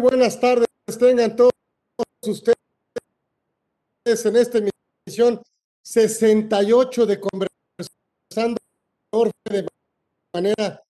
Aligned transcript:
buenas 0.00 0.40
tardes, 0.40 0.66
tengan 0.98 1.36
todos 1.36 1.52
ustedes 2.26 2.56
en 4.04 4.36
esta 4.36 4.58
emisión 5.06 5.42
68 5.82 7.06
de 7.06 7.20
conversando 7.20 8.58
de 9.50 9.66
manera 10.32 10.82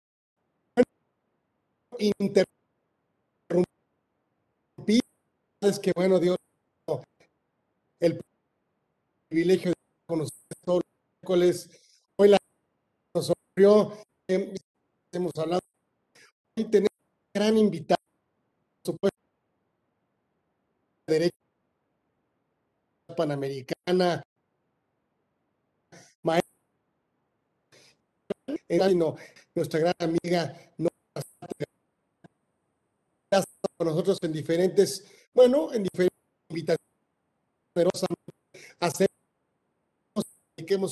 interrumpida. 1.98 2.46
Es 5.60 5.78
que 5.78 5.92
bueno, 5.94 6.18
Dios, 6.18 6.36
el 7.98 8.20
privilegio 9.28 9.70
de 9.70 9.76
conocer 10.06 10.32
todos 10.64 10.82
los 10.84 10.84
miércoles. 11.20 11.70
Hoy 12.16 12.28
la 12.28 12.38
nos 13.14 13.30
ocurrió, 13.30 13.92
eh, 14.28 14.54
hemos 15.12 15.32
hablado, 15.36 15.60
hoy 16.56 16.64
tenemos 16.64 16.90
gran 17.34 17.58
invitado, 17.58 17.98
por 18.82 18.94
supuesto, 18.94 19.20
derecho 21.10 21.36
panamericana, 23.16 24.22
maestra, 26.22 26.50
nuestra 29.54 29.80
gran 29.80 29.94
amiga, 29.98 30.56
con 33.76 33.88
nosotros 33.88 34.18
en 34.22 34.32
diferentes, 34.32 35.04
bueno, 35.34 35.72
en 35.72 35.82
diferentes 35.84 36.18
invitaciones, 36.48 36.80
hacer 38.80 39.06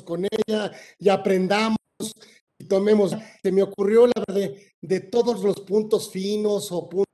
con 0.05 0.25
ella 0.25 0.73
y 0.99 1.09
aprendamos 1.09 1.79
y 2.59 2.65
tomemos. 2.65 3.13
Se 3.43 3.53
me 3.53 3.63
ocurrió 3.63 4.07
la 4.07 4.25
verdad 4.27 4.51
de, 4.81 5.01
todos 5.01 5.43
los 5.43 5.61
puntos 5.61 6.11
finos 6.11 6.73
o 6.73 6.89
puntos 6.89 7.08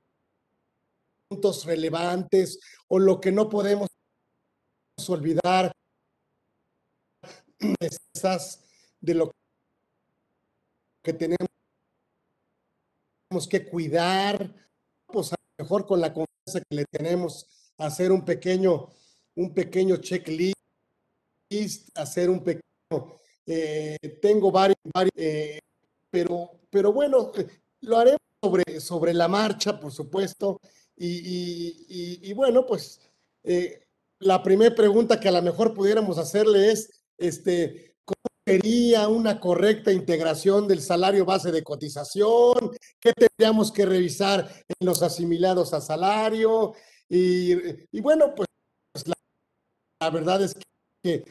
relevantes 1.65 2.59
o 2.87 2.99
lo 2.99 3.19
que 3.19 3.31
no 3.31 3.49
podemos 3.49 3.89
olvidar 5.07 5.71
de 9.01 9.13
lo 9.13 9.31
que 11.03 11.13
tenemos 11.13 11.47
que 13.49 13.67
cuidar, 13.67 14.53
pues 15.07 15.33
a 15.33 15.35
lo 15.35 15.63
mejor 15.63 15.85
con 15.85 15.99
la 16.01 16.13
confianza 16.13 16.61
que 16.67 16.75
le 16.75 16.85
tenemos, 16.85 17.45
hacer 17.77 18.11
un 18.11 18.23
pequeño, 18.23 18.89
un 19.35 19.53
pequeño 19.53 19.97
checklist 19.97 20.55
hacer 21.95 22.29
un 22.29 22.43
pequeño, 22.43 22.63
eh, 23.45 23.97
tengo 24.21 24.51
varios, 24.51 24.77
eh, 25.15 25.59
pero, 26.09 26.51
pero 26.69 26.91
bueno, 26.91 27.31
eh, 27.35 27.47
lo 27.81 27.97
haremos 27.97 28.19
sobre, 28.43 28.79
sobre 28.79 29.13
la 29.13 29.27
marcha, 29.27 29.79
por 29.79 29.91
supuesto. 29.91 30.59
Y, 30.97 32.33
bueno, 32.33 32.65
pues 32.65 33.01
la 34.19 34.41
primera 34.41 34.73
pregunta 34.73 35.19
que 35.19 35.27
a 35.27 35.31
lo 35.31 35.41
mejor 35.41 35.73
pudiéramos 35.73 36.17
hacerle 36.17 36.71
es, 36.71 36.89
este, 37.17 37.95
¿cómo 38.05 38.15
sería 38.45 39.07
una 39.07 39.39
correcta 39.39 39.91
integración 39.91 40.67
del 40.67 40.81
salario 40.81 41.25
base 41.25 41.51
de 41.51 41.63
cotización? 41.63 42.71
¿Qué 42.99 43.13
tendríamos 43.13 43.71
que 43.71 43.85
revisar 43.85 44.49
en 44.67 44.87
los 44.87 45.01
asimilados 45.03 45.73
a 45.73 45.81
salario? 45.81 46.73
Y, 47.09 47.99
bueno, 47.99 48.33
pues 48.35 48.47
la 49.99 50.09
verdad 50.09 50.43
es 50.43 50.55
que 51.03 51.25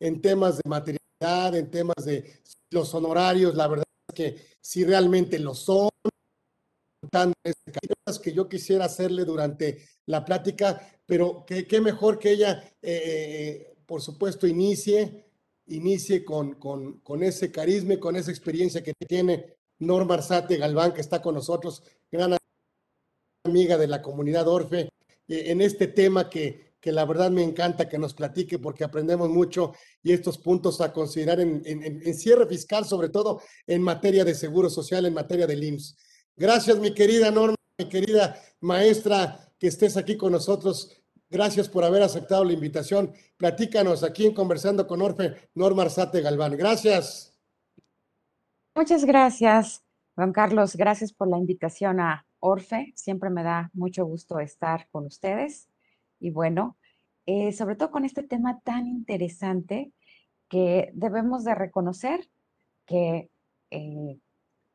en 0.00 0.20
temas 0.20 0.58
de 0.58 0.68
materialidad, 0.68 1.56
en 1.56 1.70
temas 1.70 2.04
de 2.04 2.40
los 2.70 2.94
honorarios, 2.94 3.54
la 3.54 3.66
verdad 3.66 3.86
es 4.08 4.14
que 4.14 4.46
si 4.60 4.84
realmente 4.84 5.38
lo 5.38 5.54
son, 5.54 5.88
que 8.22 8.32
yo 8.32 8.48
quisiera 8.48 8.84
hacerle 8.84 9.24
durante 9.24 9.88
la 10.06 10.24
plática, 10.24 10.80
pero 11.06 11.44
qué 11.46 11.80
mejor 11.80 12.18
que 12.18 12.32
ella, 12.32 12.62
eh, 12.82 13.76
por 13.86 14.00
supuesto, 14.00 14.46
inicie, 14.46 15.26
inicie 15.66 16.24
con, 16.24 16.54
con, 16.54 17.00
con, 17.00 17.22
ese 17.22 17.50
carisma 17.50 17.94
y 17.94 17.98
con 17.98 18.16
esa 18.16 18.30
experiencia 18.30 18.82
que 18.82 18.94
tiene 19.06 19.56
Norma 19.78 20.14
Arzate 20.14 20.56
Galván, 20.56 20.92
que 20.92 21.00
está 21.00 21.20
con 21.20 21.34
nosotros, 21.34 21.82
gran 22.10 22.36
amiga 23.44 23.76
de 23.76 23.86
la 23.86 24.02
comunidad 24.02 24.48
Orfe, 24.48 24.88
eh, 25.28 25.44
en 25.46 25.60
este 25.60 25.88
tema 25.88 26.28
que, 26.28 26.68
que 26.80 26.92
la 26.92 27.04
verdad 27.04 27.30
me 27.30 27.42
encanta 27.42 27.88
que 27.88 27.98
nos 27.98 28.14
platique 28.14 28.58
porque 28.58 28.84
aprendemos 28.84 29.28
mucho 29.28 29.74
y 30.02 30.12
estos 30.12 30.38
puntos 30.38 30.80
a 30.80 30.92
considerar 30.92 31.40
en, 31.40 32.14
cierre 32.14 32.46
fiscal, 32.46 32.84
sobre 32.84 33.08
todo 33.08 33.42
en 33.66 33.82
materia 33.82 34.24
de 34.24 34.34
seguro 34.34 34.70
social, 34.70 35.04
en 35.06 35.14
materia 35.14 35.46
del 35.46 35.64
IMSS. 35.64 35.96
Gracias, 36.38 36.78
mi 36.78 36.94
querida 36.94 37.32
Norma, 37.32 37.56
mi 37.78 37.88
querida 37.88 38.40
maestra, 38.60 39.52
que 39.58 39.66
estés 39.66 39.96
aquí 39.96 40.16
con 40.16 40.30
nosotros. 40.30 41.02
Gracias 41.28 41.68
por 41.68 41.84
haber 41.84 42.02
aceptado 42.02 42.44
la 42.44 42.52
invitación. 42.52 43.12
Platícanos 43.36 44.04
aquí 44.04 44.24
en 44.24 44.34
Conversando 44.34 44.86
con 44.86 45.02
Orfe, 45.02 45.50
Norma 45.54 45.82
Arzate 45.82 46.20
Galván. 46.20 46.56
Gracias. 46.56 47.36
Muchas 48.72 49.04
gracias, 49.04 49.82
Juan 50.14 50.32
Carlos. 50.32 50.76
Gracias 50.76 51.12
por 51.12 51.26
la 51.26 51.38
invitación 51.38 51.98
a 51.98 52.24
Orfe. 52.38 52.92
Siempre 52.94 53.30
me 53.30 53.42
da 53.42 53.70
mucho 53.72 54.06
gusto 54.06 54.38
estar 54.38 54.88
con 54.92 55.06
ustedes 55.06 55.68
y 56.20 56.30
bueno, 56.30 56.76
eh, 57.26 57.52
sobre 57.52 57.74
todo 57.74 57.90
con 57.90 58.04
este 58.04 58.22
tema 58.22 58.60
tan 58.60 58.86
interesante 58.86 59.90
que 60.48 60.90
debemos 60.94 61.42
de 61.42 61.56
reconocer 61.56 62.28
que 62.86 63.28
eh, 63.70 64.18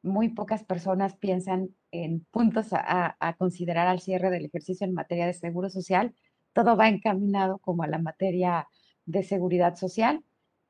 muy 0.03 0.29
pocas 0.29 0.63
personas 0.63 1.15
piensan 1.15 1.69
en 1.91 2.25
puntos 2.29 2.67
a, 2.71 3.35
considerar 3.39 3.87
al 3.87 4.01
cierre 4.01 4.29
del 4.29 4.45
ejercicio 4.45 4.85
en 4.85 4.93
materia 4.93 5.25
de 5.25 5.33
seguro 5.33 5.69
social. 5.69 6.13
Todo 6.51 6.75
va 6.75 6.89
encaminado 6.89 7.57
como 7.59 7.83
a 7.83 7.87
la 7.87 7.97
materia 7.97 8.67
de 9.05 9.23
seguridad 9.23 9.75
social 9.75 10.23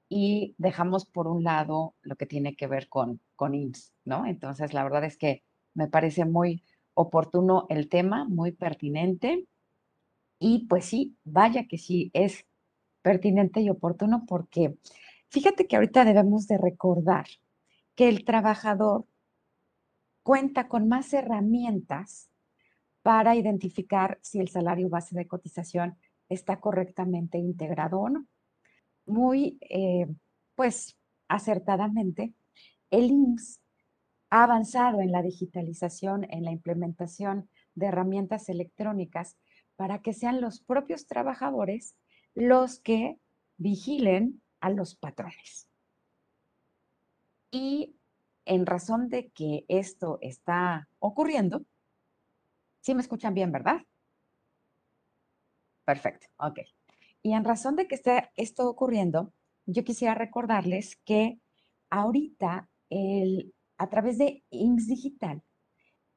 y 0.08 0.56
dejamos 0.60 1.06
por 1.06 1.28
un 1.28 1.44
lado 1.44 1.96
lo 2.02 2.16
que 2.16 2.28
tiene 2.28 2.56
que 2.56 2.68
ver 2.68 2.88
con, 2.88 3.20
con 3.36 3.56
IMSS, 3.56 3.94
¿no? 4.06 4.26
Entonces, 4.28 4.74
la 4.74 4.84
verdad 4.84 5.04
es 5.04 5.18
que 5.18 5.44
me 5.74 5.88
parece 5.88 6.26
muy 6.26 6.64
oportuno 6.94 7.66
el 7.70 7.90
tema, 7.90 8.26
muy 8.26 8.52
pertinente 8.52 9.48
y 10.38 10.68
pues 10.68 10.86
sí, 10.86 11.18
vaya 11.24 11.68
que 11.68 11.80
sí, 11.80 12.12
es 12.14 12.46
pertinente 13.02 13.62
y 13.62 13.70
oportuno 13.70 14.26
porque 14.28 14.76
fíjate 15.30 15.68
que 15.68 15.76
ahorita 15.76 16.06
debemos 16.06 16.48
de 16.48 16.60
recordar 16.60 17.26
que 17.96 18.10
el 18.10 18.26
trabajador 18.26 19.06
cuenta 20.23 20.67
con 20.67 20.88
más 20.88 21.13
herramientas 21.13 22.29
para 23.01 23.35
identificar 23.35 24.17
si 24.22 24.39
el 24.39 24.47
salario 24.47 24.89
base 24.89 25.16
de 25.16 25.28
cotización 25.28 25.97
está 26.29 26.59
correctamente 26.59 27.38
integrado 27.38 28.00
o 28.00 28.09
no. 28.09 28.25
Muy, 29.06 29.57
eh, 29.69 30.07
pues, 30.56 30.97
acertadamente, 31.28 32.34
el 32.89 33.11
IMSS 33.11 33.59
ha 34.29 34.44
avanzado 34.44 35.01
en 35.01 35.11
la 35.11 35.22
digitalización, 35.22 36.25
en 36.29 36.44
la 36.44 36.51
implementación 36.51 37.50
de 37.75 37.88
herramientas 37.88 38.50
electrónicas 38.50 39.38
para 39.75 40.01
que 40.01 40.13
sean 40.13 40.41
los 40.41 40.61
propios 40.61 41.05
trabajadores 41.07 41.95
los 42.34 42.79
que 42.79 43.19
vigilen 43.57 44.41
a 44.59 44.69
los 44.69 44.95
patrones. 44.95 45.67
Y 47.51 47.95
en 48.46 48.66
razón 48.66 49.09
de 49.09 49.30
que 49.30 49.66
esto 49.68 50.18
está 50.22 50.90
ocurriendo, 51.00 51.66
¿sí 52.81 52.94
me 52.94 53.02
escuchan 53.02 53.34
bien, 53.34 53.52
verdad? 53.52 53.81
Perfecto, 55.86 56.28
ok. 56.38 56.59
Y 57.22 57.34
en 57.34 57.44
razón 57.44 57.76
de 57.76 57.88
que 57.88 57.96
esté 57.96 58.32
esto 58.36 58.70
ocurriendo, 58.70 59.34
yo 59.66 59.84
quisiera 59.84 60.14
recordarles 60.14 60.98
que 61.06 61.40
ahorita 61.90 62.70
el, 62.90 63.53
a 63.78 63.90
través 63.90 64.18
de 64.18 64.44
IMSS 64.50 64.88
Digital, 64.88 65.44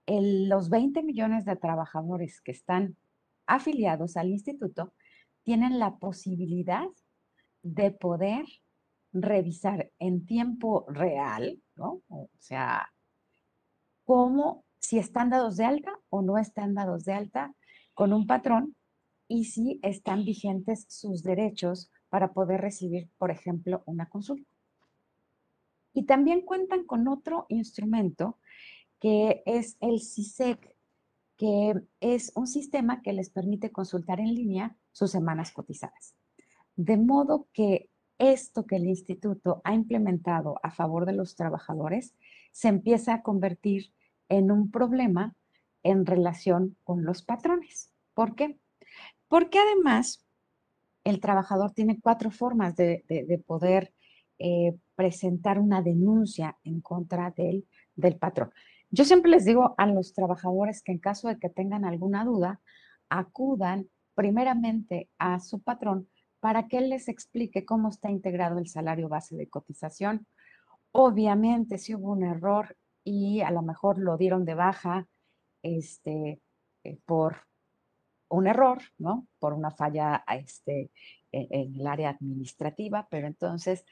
los 0.06 0.71
20 0.71 1.03
millones 1.03 1.45
de 1.45 1.56
trabajadores 1.56 2.41
que 2.41 2.53
están 2.53 2.97
afiliados 3.47 4.16
al 4.16 4.28
instituto 4.28 4.92
tienen 5.42 5.78
la 5.78 5.97
posibilidad 5.97 6.86
de 7.62 7.91
poder 7.91 8.45
revisar 9.22 9.91
en 9.98 10.27
tiempo 10.27 10.86
real, 10.89 11.63
¿no? 11.74 12.03
O 12.09 12.30
sea, 12.39 12.89
cómo, 14.04 14.65
si 14.78 14.98
están 14.98 15.30
dados 15.30 15.57
de 15.57 15.65
alta 15.65 15.98
o 16.09 16.22
no 16.22 16.39
están 16.39 16.74
dados 16.74 17.04
de 17.04 17.13
alta 17.13 17.54
con 17.95 18.13
un 18.13 18.27
patrón 18.27 18.77
y 19.28 19.45
si 19.45 19.80
están 19.83 20.24
vigentes 20.24 20.86
sus 20.89 21.22
derechos 21.22 21.91
para 22.09 22.33
poder 22.33 22.60
recibir, 22.60 23.10
por 23.18 23.30
ejemplo, 23.30 23.83
una 23.86 24.09
consulta. 24.09 24.48
Y 25.92 26.04
también 26.04 26.42
cuentan 26.42 26.84
con 26.84 27.09
otro 27.09 27.47
instrumento 27.48 28.39
que 29.01 29.42
es 29.47 29.77
el 29.80 30.01
CISEC, 30.01 30.74
que 31.36 31.74
es 32.01 32.33
un 32.34 32.47
sistema 32.47 33.03
que 33.03 33.12
les 33.12 33.30
permite 33.30 33.71
consultar 33.71 34.21
en 34.21 34.34
línea 34.34 34.77
sus 34.92 35.10
semanas 35.10 35.53
cotizadas. 35.53 36.15
De 36.77 36.97
modo 36.97 37.48
que 37.53 37.91
esto 38.18 38.66
que 38.66 38.77
el 38.77 38.86
instituto 38.86 39.60
ha 39.65 39.74
implementado 39.74 40.59
a 40.63 40.71
favor 40.71 41.07
de 41.07 41.13
los 41.13 41.36
trabajadores 41.36 42.15
se 42.53 42.68
empieza 42.68 43.15
a 43.15 43.22
convertir 43.22 43.92
en 44.28 44.51
un 44.51 44.71
problema 44.71 45.34
en 45.83 46.07
relación 46.07 46.77
con 46.84 47.04
los 47.04 47.22
patrones. 47.22 47.92
¿Por 48.15 48.34
qué? 48.34 48.59
Porque 49.28 49.59
además 49.59 50.24
el 51.04 51.21
trabajador 51.21 51.72
tiene 51.72 52.01
cuatro 52.01 52.30
formas 52.30 52.74
de, 52.74 53.04
poder 53.47 53.92
eh, 54.39 54.77
presentar 54.97 55.59
una 55.59 55.83
denuncia 55.83 56.59
en 56.65 56.80
contra 56.80 57.30
del, 57.30 57.66
del 57.95 58.16
patrón. 58.16 58.51
Yo 58.91 59.04
siempre 59.04 59.30
les 59.30 59.45
digo 59.45 59.74
a 59.78 59.86
los 59.86 60.15
trabajadores 60.15 60.83
que 60.83 60.92
en 60.92 60.98
caso 60.98 61.28
de 61.28 61.39
que 61.39 61.48
tengan 61.48 61.84
alguna 61.84 62.24
duda, 62.24 62.60
acudan 63.09 63.89
primeramente 64.15 65.10
a 65.19 65.39
su 65.39 65.60
patrón 65.60 66.09
para 66.47 66.69
que 66.69 66.78
él 66.78 66.91
les 66.91 67.09
explique 67.09 67.65
cómo 67.65 67.89
está 67.89 68.09
integrado 68.09 68.60
el 68.60 68.69
salario 68.69 69.09
base 69.09 69.34
de 69.34 69.48
cotización. 69.48 70.28
Obviamente, 70.93 71.77
si 71.77 71.93
hubo 71.93 72.13
un 72.13 72.22
error 72.22 72.77
y 73.03 73.41
a 73.41 73.51
lo 73.51 73.63
mejor 73.63 73.98
lo 73.98 74.16
dieron 74.16 74.45
de 74.45 74.54
baja 74.54 75.09
este, 75.65 76.41
eh, 76.84 76.98
por 77.04 77.39
un 78.28 78.47
error, 78.47 78.81
¿no? 78.97 79.27
Por 79.41 79.54
una 79.54 79.72
falla 79.72 80.25
este, 80.41 80.93
e, 81.33 81.48
en 81.51 81.75
el 81.81 81.87
área 81.89 82.10
administrativa, 82.10 83.09
pero 83.10 83.27
entonces 83.27 83.84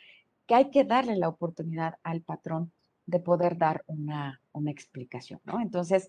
que 0.46 0.54
hay 0.54 0.70
que 0.70 0.84
darle 0.84 1.16
la 1.16 1.30
oportunidad 1.30 1.96
al 2.04 2.22
patrón 2.22 2.70
de 3.04 3.18
poder 3.18 3.58
dar 3.58 3.82
una, 3.88 4.40
explicación, 4.68 5.40
¿no? 5.42 5.60
Entonces, 5.60 6.08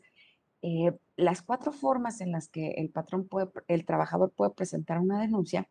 eh, 0.62 0.92
las 1.16 1.42
cuatro 1.42 1.72
formas 1.72 2.22
en 2.22 2.32
las 2.32 2.50
que 2.50 2.74
el 2.74 2.92
patrón 2.92 3.28
puede, 3.28 3.50
el 3.68 3.84
trabajador 3.84 4.32
puede 4.32 4.52
presentar 4.52 5.00
una 5.00 5.20
denuncia 5.20 5.68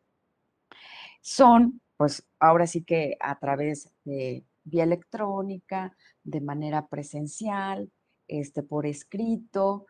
son, 1.20 1.80
pues 1.96 2.26
ahora 2.38 2.66
sí 2.66 2.82
que 2.82 3.16
a 3.20 3.38
través 3.38 3.90
de 4.04 4.44
vía 4.64 4.84
electrónica, 4.84 5.96
de 6.22 6.40
manera 6.40 6.86
presencial, 6.88 7.90
este, 8.26 8.62
por 8.62 8.86
escrito, 8.86 9.86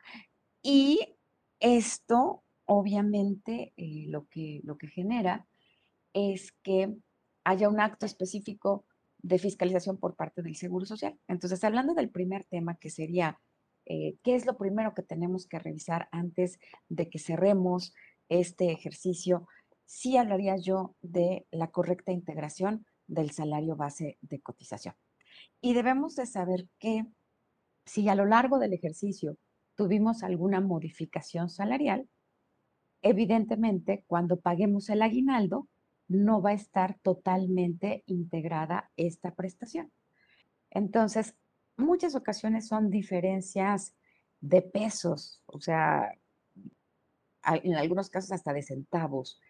y 0.63 1.17
esto 1.61 2.43
obviamente 2.67 3.73
eh, 3.77 4.07
lo, 4.09 4.27
que, 4.29 4.61
lo 4.65 4.79
que 4.79 4.89
genera 4.89 5.47
es 6.13 6.53
que 6.63 6.95
haya 7.45 7.69
un 7.69 7.81
acto 7.81 8.07
específico 8.07 8.85
de 9.19 9.39
fiscalización 9.39 9.99
por 9.99 10.17
parte 10.17 10.43
del 10.43 10.57
Seguro 10.57 10.87
Social. 10.87 11.19
Entonces, 11.29 11.63
hablando 11.65 11.95
del 11.95 12.11
primer 12.11 12.45
tema, 12.45 12.77
que 12.77 12.91
sería, 12.91 13.41
eh, 13.87 14.17
¿qué 14.23 14.35
es 14.35 14.47
lo 14.47 14.57
primero 14.57 14.95
que 14.95 15.03
tenemos 15.03 15.47
que 15.47 15.59
revisar 15.59 16.09
antes 16.13 16.59
de 16.89 17.09
que 17.09 17.19
cerremos 17.19 17.95
este 18.29 18.71
ejercicio? 18.71 19.47
Sí 19.85 20.17
hablaría 20.17 20.57
yo 20.57 20.97
de 21.03 21.47
la 21.51 21.71
correcta 21.71 22.13
integración 22.13 22.87
del 23.07 23.31
salario 23.31 23.77
base 23.77 24.19
de 24.23 24.41
cotización. 24.41 24.95
Y 25.61 25.75
debemos 25.75 26.17
de 26.17 26.27
saber 26.27 26.69
que 26.79 27.07
si 27.85 28.09
a 28.09 28.15
lo 28.15 28.25
largo 28.25 28.59
del 28.59 28.73
ejercicio 28.73 29.37
tuvimos 29.75 30.23
alguna 30.23 30.61
modificación 30.61 31.51
salarial, 31.51 32.09
evidentemente 33.03 34.05
cuando 34.07 34.41
paguemos 34.41 34.89
el 34.89 35.03
aguinaldo, 35.03 35.69
no 36.09 36.43
va 36.43 36.51
a 36.51 36.55
estar 36.55 36.99
totalmente 37.01 38.05
integrada 38.07 38.91
esta 38.97 39.35
prestación. 39.35 39.93
Entonces, 40.71 41.35
muchas 41.77 42.15
ocasiones 42.15 42.69
son 42.69 42.91
diferencias 42.91 43.95
de 44.41 44.63
pesos, 44.63 45.43
o 45.47 45.61
sea, 45.61 46.13
en 47.47 47.75
algunos 47.75 48.11
casos 48.11 48.33
hasta 48.33 48.53
de 48.53 48.63
centavos. 48.63 49.41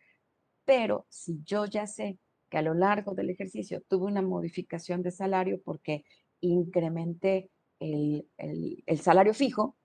Pero 0.65 1.07
si 1.09 1.43
yo 1.45 1.67
ya 1.67 1.87
sé 1.87 2.19
que 2.49 2.59
a 2.59 2.63
lo 2.63 2.75
largo 2.75 3.15
del 3.15 3.31
ejercicio 3.31 3.83
tuve 3.89 4.07
una 4.07 4.23
modificación 4.23 5.03
de 5.03 5.11
salario 5.11 5.61
porque 5.63 6.05
incrementé 6.41 7.51
el, 7.81 8.29
el 8.39 8.99
salario 8.99 9.35
fijo, 9.35 9.77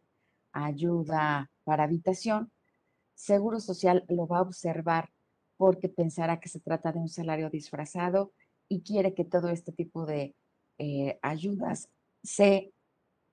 ayuda 0.50 1.48
para 1.62 1.84
habitación, 1.84 2.50
Seguro 3.14 3.60
Social 3.60 4.04
lo 4.08 4.26
va 4.26 4.38
a 4.38 4.42
observar 4.42 5.12
porque 5.56 5.88
pensará 5.88 6.40
que 6.40 6.48
se 6.48 6.58
trata 6.58 6.90
de 6.90 6.98
un 6.98 7.08
salario 7.08 7.48
disfrazado 7.48 8.32
y 8.68 8.80
quiere 8.80 9.14
que 9.14 9.24
todo 9.24 9.50
este 9.50 9.70
tipo 9.70 10.04
de 10.04 10.34
eh, 10.78 11.16
ayudas 11.22 11.88
se 12.24 12.72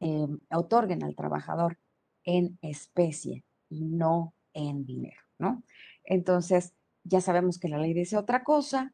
eh, 0.02 0.28
otorguen 0.52 1.04
al 1.04 1.16
trabajador 1.16 1.80
en 2.26 2.60
especie 2.62 3.44
y 3.70 3.86
no 3.86 4.36
en 4.54 4.86
dinero, 4.86 5.24
¿no? 5.40 5.64
Entonces, 6.04 6.76
ya 7.04 7.22
sabemos 7.22 7.58
que 7.58 7.70
la 7.70 7.80
ley 7.80 7.96
dice 7.96 8.18
otra 8.18 8.44
cosa, 8.44 8.94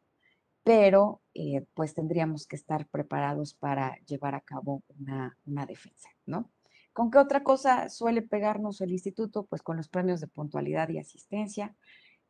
pero 0.64 1.22
eh, 1.34 1.66
pues 1.74 1.94
tendríamos 1.94 2.48
que 2.48 2.56
estar 2.56 2.88
preparados 2.88 3.54
para 3.54 3.98
llevar 4.06 4.36
a 4.36 4.42
cabo 4.42 4.84
una, 5.00 5.66
defensa, 5.66 6.10
¿no? 6.26 6.50
¿Con 6.94 7.12
qué 7.12 7.18
otra 7.18 7.44
cosa 7.44 7.90
suele 7.90 8.22
pegarnos 8.22 8.82
el 8.82 8.92
instituto? 8.92 9.46
Pues 9.46 9.62
con 9.62 9.78
los 9.78 9.90
premios 9.90 10.22
de 10.22 10.28
puntualidad 10.28 10.90
y 10.90 11.00
asistencia. 11.00 11.76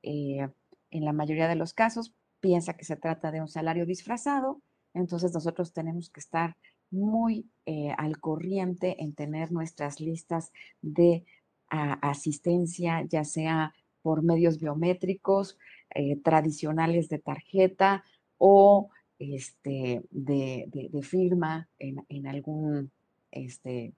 en 0.02 1.06
la 1.06 1.14
mayoría 1.14 1.48
de 1.48 1.56
los 1.56 1.74
casos, 1.74 2.14
piensa 2.40 2.76
que 2.76 2.86
se 2.86 2.96
trata 2.96 3.32
de 3.32 3.42
un 3.42 3.48
salario 3.48 3.86
disfrazado, 3.86 4.62
entonces 4.94 5.34
nosotros 5.34 5.74
tenemos 5.74 6.10
que 6.10 6.20
estar 6.20 6.56
muy 6.92 7.50
eh, 7.66 7.92
al 7.98 8.20
corriente 8.20 9.02
en 9.02 9.16
tener 9.16 9.52
nuestras 9.52 10.00
listas 10.00 10.52
de 10.82 11.26
asistencia, 11.70 13.02
ya 13.02 13.24
sea 13.24 13.74
por 14.04 14.22
medios 14.22 14.60
biométricos, 14.60 15.58
eh, 15.96 16.18
tradicionales 16.18 17.10
de 17.10 17.18
tarjeta 17.18 18.04
o 18.46 18.90
este, 19.20 20.04
de, 20.12 20.90
firma 21.02 21.70
en, 21.80 22.28
algún, 22.28 22.92
este, 23.32 23.94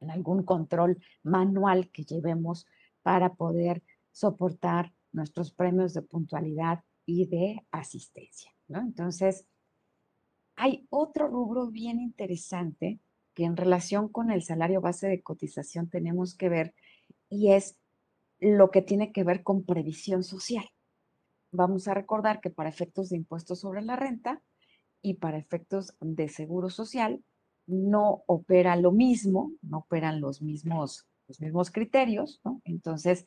en 0.00 0.10
algún 0.10 0.42
control 0.42 0.96
manual 1.22 1.90
que 1.90 2.04
llevemos 2.04 2.66
para 3.02 3.34
poder 3.34 3.82
soportar 4.10 4.94
nuestros 5.12 5.52
premios 5.52 5.92
de 5.92 6.00
puntualidad 6.00 6.82
y 7.04 7.26
de 7.26 7.62
asistencia, 7.70 8.50
¿no? 8.68 8.80
Entonces, 8.80 9.44
hay 10.56 10.86
otro 10.88 11.28
rubro 11.28 11.66
bien 11.66 12.00
interesante 12.00 13.00
que 13.34 13.44
en 13.44 13.54
relación 13.54 14.08
con 14.08 14.30
el 14.30 14.42
salario 14.42 14.80
base 14.80 15.08
de 15.08 15.22
cotización 15.22 15.90
tenemos 15.90 16.34
que 16.34 16.48
ver 16.48 16.74
y 17.28 17.52
es 17.52 17.76
lo 18.40 18.70
que 18.70 18.80
tiene 18.80 19.12
que 19.12 19.24
ver 19.24 19.42
con 19.42 19.66
previsión 19.66 20.24
social. 20.24 20.64
Vamos 21.50 21.88
a 21.88 21.94
recordar 21.94 22.40
que 22.40 22.50
para 22.50 22.68
efectos 22.68 23.08
de 23.08 23.16
impuestos 23.16 23.60
sobre 23.60 23.82
la 23.82 23.96
renta 23.96 24.42
y 25.02 25.14
para 25.14 25.38
efectos 25.38 25.94
de 26.00 26.28
seguro 26.28 26.70
social 26.70 27.22
no 27.66 28.22
opera 28.26 28.76
lo 28.76 28.92
mismo, 28.92 29.52
no 29.62 29.78
operan 29.78 30.20
los 30.20 30.42
mismos, 30.42 31.06
los 31.26 31.40
mismos 31.40 31.70
criterios. 31.70 32.40
Entonces, 32.64 33.24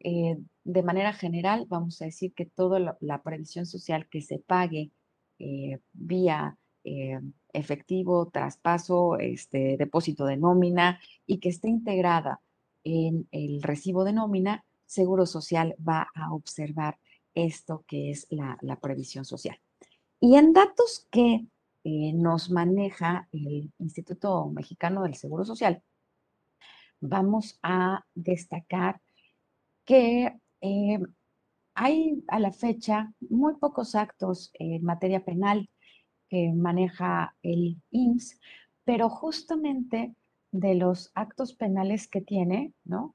eh, 0.00 0.38
de 0.64 0.82
manera 0.82 1.12
general, 1.12 1.66
vamos 1.68 2.00
a 2.02 2.06
decir 2.06 2.32
que 2.34 2.46
toda 2.46 2.96
la, 3.00 3.22
previsión 3.22 3.66
social 3.66 4.08
que 4.08 4.20
se 4.20 4.38
pague 4.38 4.92
eh, 5.38 5.78
vía 5.92 6.56
eh, 6.84 7.20
efectivo, 7.52 8.28
traspaso, 8.30 9.18
este, 9.18 9.76
depósito 9.76 10.26
de 10.26 10.36
nómina 10.36 11.00
y 11.26 11.38
que 11.38 11.48
esté 11.48 11.68
integrada 11.68 12.40
en 12.84 13.28
el 13.32 13.62
recibo 13.62 14.04
de 14.04 14.12
nómina, 14.12 14.64
Seguro 14.86 15.26
Social 15.26 15.74
va 15.86 16.08
a 16.14 16.32
observar 16.32 16.98
esto 17.44 17.84
que 17.86 18.10
es 18.10 18.26
la, 18.30 18.78
previsión 18.80 19.24
social. 19.24 19.58
Y 20.20 20.36
en 20.36 20.52
datos 20.52 21.06
que 21.10 21.46
eh, 21.84 22.12
nos 22.12 22.50
maneja 22.50 23.28
el 23.32 23.72
Instituto 23.78 24.48
Mexicano 24.50 25.02
del 25.02 25.14
Seguro 25.14 25.44
Social, 25.44 25.82
vamos 27.00 27.58
a 27.62 28.04
destacar 28.14 29.00
que 29.84 30.36
eh, 30.60 30.98
hay 31.74 32.24
a 32.28 32.40
la 32.40 32.52
fecha 32.52 33.12
muy 33.20 33.54
pocos 33.54 33.94
actos 33.94 34.50
en 34.54 34.84
materia 34.84 35.24
penal 35.24 35.70
que 36.28 36.52
maneja 36.52 37.36
el 37.42 37.80
IMSS, 37.90 38.40
pero 38.84 39.08
justamente 39.08 40.14
de 40.50 40.74
los 40.74 41.10
actos 41.14 41.54
penales 41.54 42.08
que 42.08 42.20
tiene, 42.20 42.72
¿no? 42.84 43.14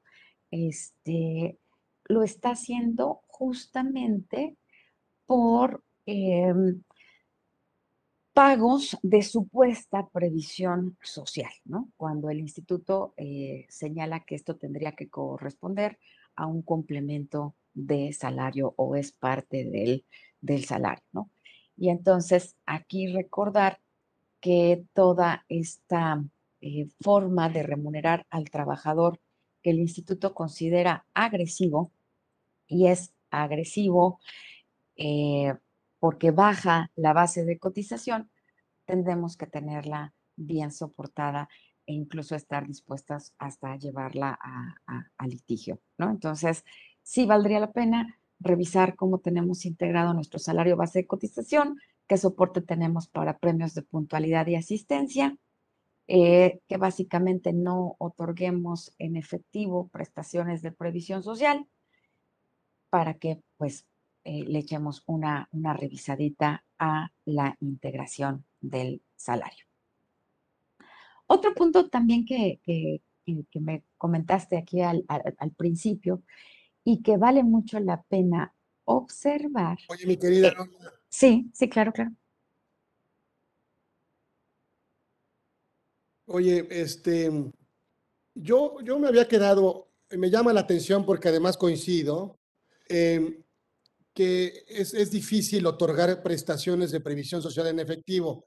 Este, 0.51 1.59
lo 2.05 2.23
está 2.23 2.51
haciendo 2.51 3.21
justamente 3.27 4.57
por 5.25 5.83
em, 6.05 6.81
pagos 8.33 8.97
de 9.03 9.21
supuesta 9.21 10.07
previsión 10.07 10.97
social, 11.01 11.51
¿no? 11.65 11.89
Cuando 11.97 12.29
el 12.29 12.39
instituto 12.39 13.13
eh, 13.17 13.65
señala 13.69 14.21
que 14.21 14.35
esto 14.35 14.55
tendría 14.57 14.93
que 14.93 15.09
corresponder 15.09 15.99
a 16.35 16.47
un 16.47 16.63
complemento 16.63 17.55
de 17.73 18.11
salario 18.13 18.73
o 18.77 18.95
es 18.95 19.11
parte 19.11 19.65
del, 19.65 20.05
del 20.41 20.65
salario, 20.65 21.03
¿no? 21.11 21.29
Y 21.77 21.89
entonces 21.89 22.55
aquí 22.65 23.07
recordar 23.07 23.79
que 24.39 24.83
toda 24.93 25.45
esta 25.47 26.23
eh, 26.61 26.87
forma 27.01 27.49
de 27.49 27.63
remunerar 27.63 28.25
al 28.29 28.49
trabajador 28.49 29.19
que 29.63 29.71
el 29.71 29.79
instituto 29.79 30.35
considera 30.35 31.05
agresivo, 31.13 31.91
y 32.67 32.87
es 32.87 33.13
agresivo 33.31 34.19
eh, 34.95 35.53
porque 35.99 36.31
baja 36.31 36.91
la 36.95 37.13
base 37.13 37.45
de 37.45 37.57
cotización, 37.57 38.29
tendremos 38.85 39.37
que 39.37 39.47
tenerla 39.47 40.13
bien 40.35 40.71
soportada 40.71 41.49
e 41.85 41.93
incluso 41.93 42.35
estar 42.35 42.67
dispuestas 42.67 43.33
hasta 43.37 43.77
llevarla 43.77 44.37
a, 44.41 45.27
litigio, 45.27 45.79
¿no? 45.97 46.09
Entonces, 46.09 46.65
sí 47.01 47.25
valdría 47.25 47.59
la 47.59 47.71
pena 47.71 48.19
revisar 48.39 48.95
cómo 48.95 49.19
tenemos 49.19 49.65
integrado 49.65 50.13
nuestro 50.13 50.39
salario 50.39 50.75
base 50.75 50.99
de 50.99 51.07
cotización, 51.07 51.79
qué 52.07 52.17
soporte 52.17 52.61
tenemos 52.61 53.07
para 53.07 53.37
premios 53.37 53.73
de 53.73 53.83
puntualidad 53.83 54.47
y 54.47 54.55
asistencia, 54.55 55.37
eh, 56.07 56.59
que 56.67 56.77
básicamente 56.77 57.53
no 57.53 57.95
otorguemos 57.97 58.93
en 58.99 59.15
efectivo 59.15 59.87
prestaciones 59.87 60.61
de 60.61 60.71
previsión 60.71 61.23
social 61.23 61.67
para 62.89 63.13
que 63.15 63.41
pues 63.57 63.85
eh, 64.25 64.43
le 64.45 64.59
echemos 64.59 65.03
una, 65.05 65.49
una 65.51 65.73
revisadita 65.73 66.63
a 66.77 67.11
la 67.25 67.57
integración 67.59 68.45
del 68.61 69.01
salario. 69.15 69.65
Otro 71.27 71.53
punto 71.53 71.89
también 71.89 72.25
que, 72.25 72.59
que, 72.63 73.01
me 73.59 73.83
comentaste 73.97 74.57
aquí 74.57 74.81
al, 74.81 75.05
al, 75.07 75.51
principio 75.51 76.21
y 76.83 77.01
que 77.01 77.15
vale 77.17 77.43
mucho 77.43 77.79
la 77.79 78.01
pena 78.03 78.53
observar. 78.83 79.77
Oye, 79.87 80.05
mi 80.05 80.17
querida. 80.17 80.49
Eh, 80.49 80.53
sí, 81.07 81.49
sí, 81.53 81.69
claro, 81.69 81.93
claro. 81.93 82.11
Oye, 86.25 86.67
este, 86.69 87.29
yo, 88.35 88.79
yo 88.81 88.97
me 88.97 89.07
había 89.07 89.27
quedado, 89.27 89.91
me 90.11 90.29
llama 90.29 90.53
la 90.53 90.61
atención 90.61 91.05
porque 91.05 91.29
además 91.29 91.57
coincido, 91.57 92.39
em, 92.87 93.43
que 94.13 94.63
es, 94.67 95.11
difícil 95.11 95.65
otorgar 95.65 96.21
prestaciones 96.21 96.91
de 96.91 97.01
previsión 97.01 97.41
social 97.41 97.67
en 97.67 97.79
efectivo. 97.79 98.45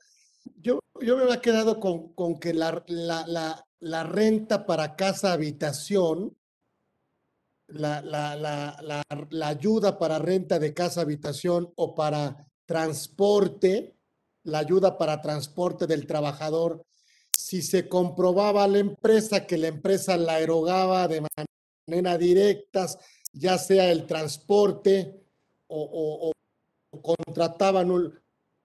Yo, 0.56 0.78
yo 1.00 1.16
me 1.16 1.25
había 1.25 1.40
quedado 1.40 1.80
con, 1.80 2.14
con 2.14 2.38
que 2.38 2.54
la, 2.54 2.85
la, 2.87 3.64
la, 3.80 4.04
renta 4.04 4.64
para 4.64 4.95
casa 4.95 5.33
habitación, 5.33 6.37
la, 7.66 8.00
la, 8.00 9.49
ayuda 9.49 9.99
para 9.99 10.21
renta 10.21 10.61
de 10.61 10.73
casa 10.73 11.00
habitación 11.00 11.73
o 11.75 11.95
para 11.97 12.47
transporte, 12.64 13.97
la 14.45 14.59
ayuda 14.59 14.97
para 14.97 15.21
transporte 15.21 15.88
del 15.88 16.06
trabajador, 16.06 16.87
si 17.36 17.60
se 17.62 17.86
comprobaba 17.86 18.64
a 18.64 18.68
la 18.68 18.78
empresa 18.78 19.46
que 19.46 19.58
la 19.58 19.68
empresa 19.68 20.16
la 20.16 20.40
erogaba 20.40 21.06
de 21.06 21.22
manera 21.86 22.16
directa, 22.16 22.86
ya 23.32 23.58
sea 23.58 23.92
el 23.92 24.06
transporte 24.06 25.20
o, 25.68 26.32
contrataban, 27.02 27.90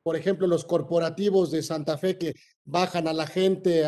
por 0.04 0.16
ejemplo, 0.16 0.48
los 0.48 0.64
corporativos 0.64 1.52
de 1.52 1.62
Santa 1.62 1.98
Fe 1.98 2.18
que 2.18 2.34
bajan 2.64 3.10
a 3.10 3.14
la 3.14 3.28
gente 3.28 3.86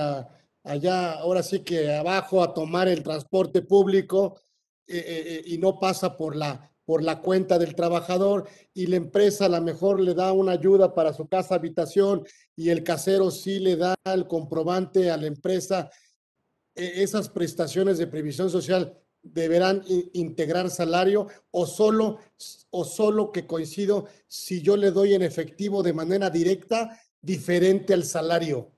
allá, 0.63 1.13
ahora 1.13 1.43
sí 1.43 1.59
que 1.59 1.95
abajo 1.95 2.43
a 2.43 2.53
tomar 2.53 2.89
el 2.89 3.03
transporte 3.03 3.61
público 3.61 4.41
eh, 4.85 4.97
eh, 4.97 5.23
eh, 5.27 5.43
y 5.45 5.57
no 5.59 5.79
pasa 5.79 6.17
por 6.17 6.35
la, 6.35 6.73
por 6.93 7.01
la 7.01 7.21
cuenta 7.21 7.57
del 7.57 7.73
trabajador 7.73 8.47
y 8.71 8.85
la 8.85 8.97
empresa 8.97 9.45
a 9.45 9.50
lo 9.50 9.59
mejor 9.63 10.00
le 10.00 10.13
da 10.13 10.31
una 10.31 10.51
ayuda 10.51 10.93
para 10.93 11.12
su 11.12 11.27
casa 11.27 11.55
habitación 11.55 12.23
y 12.55 12.69
el 12.69 12.83
casero 12.83 13.31
sí 13.31 13.57
le 13.57 13.77
da 13.77 13.95
el 14.05 14.27
comprobante 14.27 15.09
a 15.09 15.17
la 15.17 15.25
empresa, 15.25 15.89
e, 16.75 17.01
esas 17.01 17.29
prestaciones 17.29 17.97
de 17.97 18.05
previsión 18.05 18.51
social 18.51 18.95
deberán 19.23 19.81
integrar 20.13 20.69
salario 20.69 21.25
o 21.50 21.65
solo, 21.65 22.19
o 22.69 22.85
solo 22.85 23.31
que 23.31 23.47
coincido 23.47 24.05
si 24.27 24.62
yo 24.62 24.77
le 24.77 24.91
doy 24.91 25.15
en 25.15 25.23
efectivo 25.23 25.81
de 25.81 25.93
manera 25.93 26.29
directa 26.29 26.95
diferente 27.19 27.95
al 27.95 28.03
salario. 28.03 28.71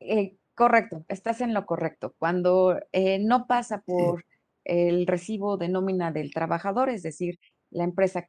Eh, 0.00 0.36
correcto, 0.54 1.02
estás 1.08 1.40
en 1.40 1.54
lo 1.54 1.64
correcto. 1.64 2.14
Cuando 2.18 2.78
eh, 2.92 3.18
no 3.20 3.46
pasa 3.46 3.80
por 3.86 4.25
el 4.66 5.06
recibo 5.06 5.56
de 5.56 5.68
nómina 5.68 6.10
del 6.10 6.32
trabajador, 6.32 6.88
es 6.88 7.02
decir, 7.02 7.38
la 7.70 7.84
empresa 7.84 8.26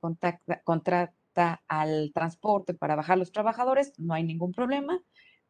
contrata 0.64 1.62
al 1.68 2.12
transporte 2.14 2.74
para 2.74 2.96
bajar 2.96 3.18
los 3.18 3.32
trabajadores, 3.32 3.94
no 3.98 4.14
hay 4.14 4.24
ningún 4.24 4.52
problema. 4.52 5.02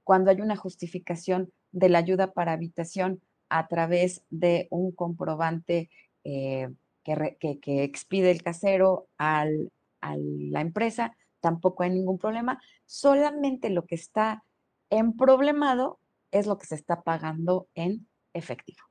Cuando 0.04 0.32
hay 0.32 0.42
una 0.42 0.56
justificación 0.56 1.52
de 1.72 1.90
la 1.90 2.00
ayuda 2.00 2.34
para 2.34 2.54
habitación 2.54 3.22
a 3.50 3.68
través 3.68 4.24
de 4.30 4.68
un 4.70 4.92
comprobante 4.92 5.90
eh, 6.24 6.70
que, 7.04 7.84
expide 7.84 8.32
el 8.32 8.44
casero 8.44 9.08
al, 9.18 9.72
a 10.02 10.16
la 10.18 10.62
empresa, 10.62 11.16
tampoco 11.40 11.84
hay 11.84 11.92
ningún 11.92 12.18
problema. 12.18 12.62
Solamente 12.86 13.70
lo 13.70 13.86
que 13.86 13.96
está 13.96 14.44
en 14.90 15.16
problemado 15.16 16.00
es 16.32 16.48
lo 16.48 16.58
que 16.58 16.66
se 16.66 16.76
está 16.76 17.04
pagando 17.04 17.68
en 17.76 18.08
efectivo. 18.34 18.84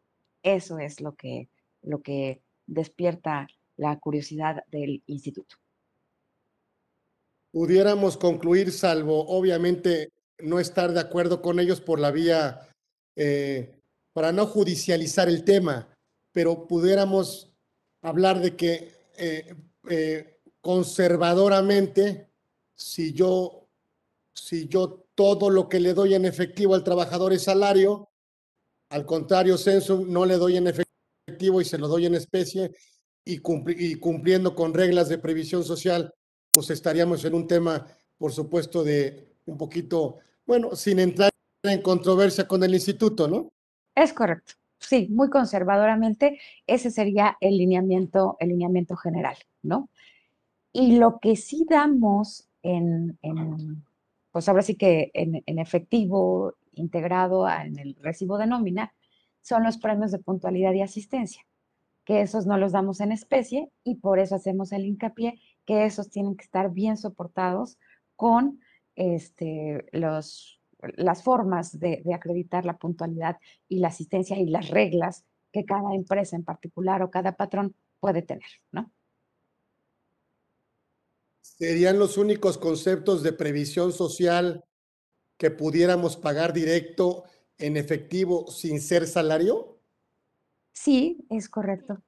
Eso 0.42 0.78
es 0.78 1.00
lo 1.00 1.14
que, 1.14 1.48
lo 1.86 2.02
que 2.02 2.42
despierta 2.66 3.46
la 3.76 3.98
curiosidad 3.98 4.62
del 4.70 5.02
instituto. 5.06 5.56
Pudiéramos 7.52 8.16
concluir, 8.18 8.72
salvo 8.72 9.26
obviamente 9.28 10.12
no 10.38 10.60
estar 10.60 10.92
de 10.92 11.00
acuerdo 11.00 11.40
con 11.40 11.58
ellos 11.58 11.80
por 11.80 11.98
la 11.98 12.10
vía 12.10 12.68
eh, 13.14 13.80
para 14.12 14.32
no 14.32 14.46
judicializar 14.46 15.28
el 15.28 15.44
tema, 15.44 15.88
pero 16.32 16.66
pudiéramos 16.66 17.50
hablar 18.02 18.40
de 18.40 18.56
que 18.56 18.92
eh, 19.16 19.54
eh, 19.88 20.40
conservadoramente, 20.60 22.28
si 22.74 23.12
yo, 23.12 23.68
si 24.34 24.68
yo 24.68 25.06
todo 25.14 25.48
lo 25.48 25.68
que 25.68 25.80
le 25.80 25.94
doy 25.94 26.14
en 26.14 26.26
efectivo 26.26 26.74
al 26.74 26.84
trabajador 26.84 27.32
es 27.32 27.44
salario, 27.44 28.10
al 28.90 29.06
contrario, 29.06 29.56
censo 29.56 30.04
no 30.06 30.26
le 30.26 30.36
doy 30.36 30.58
en 30.58 30.66
efectivo 30.66 30.85
y 31.26 31.64
se 31.64 31.78
lo 31.78 31.88
doy 31.88 32.06
en 32.06 32.14
especie 32.14 32.72
y, 33.24 33.40
y 33.78 33.94
cumpliendo 33.96 34.54
con 34.54 34.72
reglas 34.72 35.08
de 35.08 35.18
previsión 35.18 35.64
social, 35.64 36.12
pues 36.52 36.70
estaríamos 36.70 37.24
en 37.24 37.34
un 37.34 37.48
tema, 37.48 37.86
por 38.16 38.32
supuesto, 38.32 38.84
de 38.84 39.34
un 39.46 39.56
poquito, 39.56 40.18
bueno, 40.46 40.76
sin 40.76 41.00
entrar 41.00 41.30
en 41.64 41.82
controversia 41.82 42.46
con 42.46 42.62
el 42.62 42.74
instituto, 42.74 43.26
¿no? 43.26 43.48
Es 43.94 44.12
correcto. 44.12 44.54
Sí, 44.78 45.08
muy 45.10 45.30
conservadoramente, 45.30 46.38
ese 46.66 46.90
sería 46.90 47.36
el 47.40 47.58
lineamiento, 47.58 48.36
el 48.38 48.50
lineamiento 48.50 48.94
general, 48.94 49.36
¿no? 49.62 49.88
Y 50.72 50.98
lo 50.98 51.18
que 51.18 51.34
sí 51.34 51.66
damos 51.68 52.48
en, 52.62 53.18
pues 54.30 54.48
ahora 54.48 54.62
sí 54.62 54.76
que 54.76 55.10
en, 55.14 55.58
efectivo 55.58 56.54
integrado 56.74 57.48
en 57.48 57.78
el 57.78 57.96
recibo 58.00 58.38
de 58.38 58.46
nómina, 58.46 58.92
son 59.46 59.62
los 59.62 59.78
premios 59.78 60.10
de 60.10 60.18
puntualidad 60.18 60.72
y 60.72 60.82
asistencia, 60.82 61.46
que 62.04 62.20
esos 62.20 62.46
no 62.46 62.58
los 62.58 62.72
damos 62.72 63.00
en 63.00 63.12
especie 63.12 63.70
y 63.84 63.94
por 63.94 64.18
eso 64.18 64.34
hacemos 64.34 64.72
el 64.72 64.84
hincapié 64.84 65.40
que 65.64 65.84
esos 65.84 66.10
tienen 66.10 66.36
que 66.36 66.42
estar 66.42 66.72
bien 66.72 66.96
soportados 66.96 67.78
con 68.16 68.60
este, 68.96 69.86
los, 69.92 70.60
las 70.96 71.22
formas 71.22 71.78
de, 71.78 72.02
de 72.04 72.14
acreditar 72.14 72.64
la 72.64 72.76
puntualidad 72.76 73.36
y 73.68 73.78
la 73.78 73.88
asistencia 73.88 74.36
y 74.36 74.46
las 74.46 74.68
reglas 74.68 75.24
que 75.52 75.64
cada 75.64 75.94
empresa 75.94 76.34
en 76.34 76.44
particular 76.44 77.02
o 77.02 77.10
cada 77.12 77.36
patrón 77.36 77.76
puede 78.00 78.22
tener, 78.22 78.50
¿no? 78.72 78.90
¿Serían 81.40 82.00
los 82.00 82.18
únicos 82.18 82.58
conceptos 82.58 83.22
de 83.22 83.32
previsión 83.32 83.92
social 83.92 84.64
que 85.36 85.52
pudiéramos 85.52 86.16
pagar 86.16 86.52
directo 86.52 87.24
en 87.58 87.76
efectivo 87.76 88.50
sin 88.50 88.80
ser 88.80 89.06
salario? 89.06 89.80
Sí, 90.72 91.26
es 91.30 91.48
correcto. 91.48 92.02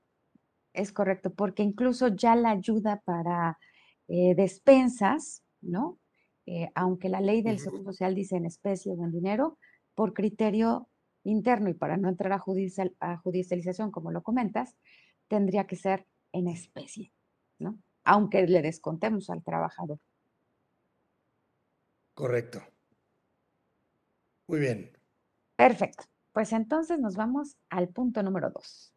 Es 0.73 0.93
correcto, 0.93 1.33
porque 1.35 1.63
incluso 1.63 2.09
ya 2.09 2.37
la 2.37 2.51
ayuda 2.51 3.03
para 3.05 3.59
eh, 4.09 4.35
despensas, 4.35 5.43
¿no? 5.61 5.99
Eh, 6.47 6.71
aunque 6.75 7.09
la 7.09 7.21
ley 7.21 7.43
del 7.43 7.59
Seguro 7.59 7.85
Social 7.85 8.15
dice 8.15 8.37
en 8.37 8.47
especie 8.47 8.93
o 8.93 9.05
en 9.05 9.11
dinero, 9.11 9.59
por 9.95 10.15
criterio 10.15 10.89
interno 11.25 11.69
y 11.69 11.75
para 11.75 11.97
no 11.97 12.09
entrar 12.09 12.33
a, 12.33 12.43
a 13.01 13.17
judicialización, 13.19 13.91
como 13.91 14.13
lo 14.13 14.23
comentas, 14.23 14.77
tendría 15.29 15.67
que 15.67 15.77
ser 15.77 16.07
en 16.33 16.49
especie, 16.49 17.13
¿no? 17.59 17.79
Aunque 18.05 18.47
le 18.47 18.63
descontemos 18.63 19.29
al 19.31 19.43
trabajador. 19.43 19.99
Correcto. 22.15 22.63
Muy 24.49 24.61
bien. 24.61 24.98
Perfecto. 25.59 26.05
Pues 26.33 26.53
entonces 26.53 27.01
nos 27.01 27.17
vamos 27.17 27.57
al 27.69 27.89
punto 27.89 28.23
número 28.23 28.49
dos. 28.49 28.95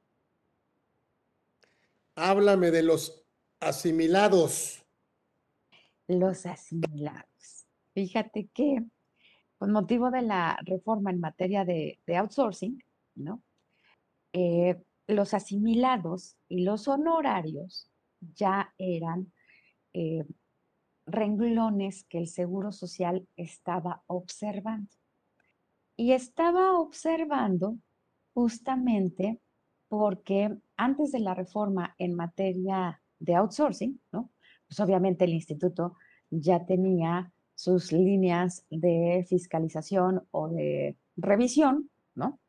Háblame 2.15 2.70
de 2.70 2.84
los 2.84 3.25
asimilados. 3.60 4.86
Los 6.08 6.46
asimilados. 6.46 7.65
Fíjate 7.96 8.48
que 8.53 8.86
con 9.58 9.72
motivo 9.72 10.12
de 10.12 10.22
la 10.22 10.60
reforma 10.63 11.10
en 11.10 11.20
materia 11.20 11.65
de, 11.65 12.00
outsourcing, 12.15 12.84
¿no? 13.15 13.41
Eh, 14.32 14.80
los 15.08 15.34
asimilados 15.34 16.38
y 16.48 16.62
los 16.62 16.88
honorarios 16.88 17.89
ya 18.36 18.72
eran 18.77 19.34
eh, 19.94 20.25
renglones 21.08 22.03
que 22.03 22.20
el 22.20 22.27
Seguro 22.27 22.72
Social 22.72 23.27
estaba 23.36 24.03
observando. 24.06 25.00
Y 26.01 26.13
estaba 26.13 26.79
observando 26.79 27.77
justamente 28.34 29.39
porque 29.88 30.58
antes 30.75 31.12
de 31.12 31.20
la 31.20 31.36
reforma 31.36 31.93
en 32.00 32.15
materia 32.15 33.00
de 33.20 33.36
outsourcing, 33.36 34.01
¿no? 34.12 34.31
Pues 34.67 34.79
obviamente 34.79 35.25
el 35.25 35.34
instituto 35.34 35.98
ya 36.31 36.65
tenía 36.65 37.31
sus 37.53 37.91
líneas 37.91 38.65
de 38.72 39.24
fiscalización 39.29 40.27
o 40.31 40.50
de 40.50 40.98
revisión, 41.17 41.91
¿no? 42.15 42.39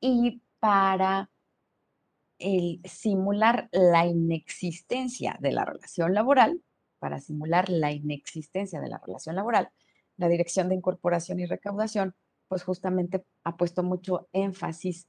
Y 0.00 0.40
para 0.60 1.28
simular 2.84 3.68
la 3.70 4.06
inexistencia 4.06 5.36
de 5.40 5.52
la 5.52 5.66
relación 5.66 6.14
laboral, 6.14 6.62
para 7.00 7.20
simular 7.20 7.68
la 7.68 7.92
inexistencia 7.92 8.80
de 8.80 8.88
la 8.88 8.96
relación 8.96 9.36
laboral, 9.36 9.68
la 10.18 10.28
Dirección 10.28 10.68
de 10.68 10.74
Incorporación 10.74 11.40
y 11.40 11.46
Recaudación, 11.46 12.14
pues 12.48 12.62
justamente 12.64 13.24
ha 13.44 13.56
puesto 13.56 13.82
mucho 13.82 14.28
énfasis 14.32 15.08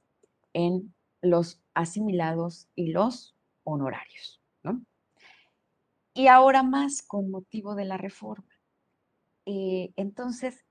en 0.54 0.94
los 1.20 1.60
asimilados 1.74 2.68
y 2.74 2.92
los 2.92 3.36
honorarios, 3.64 4.40
¿no? 4.62 4.82
Y 6.14 6.28
ahora 6.28 6.62
más 6.62 7.02
con 7.02 7.30
motivo 7.30 7.74
de 7.74 7.84
la 7.84 7.96
reforma. 7.96 8.48
Eh, 9.46 9.92
entonces, 9.96 10.64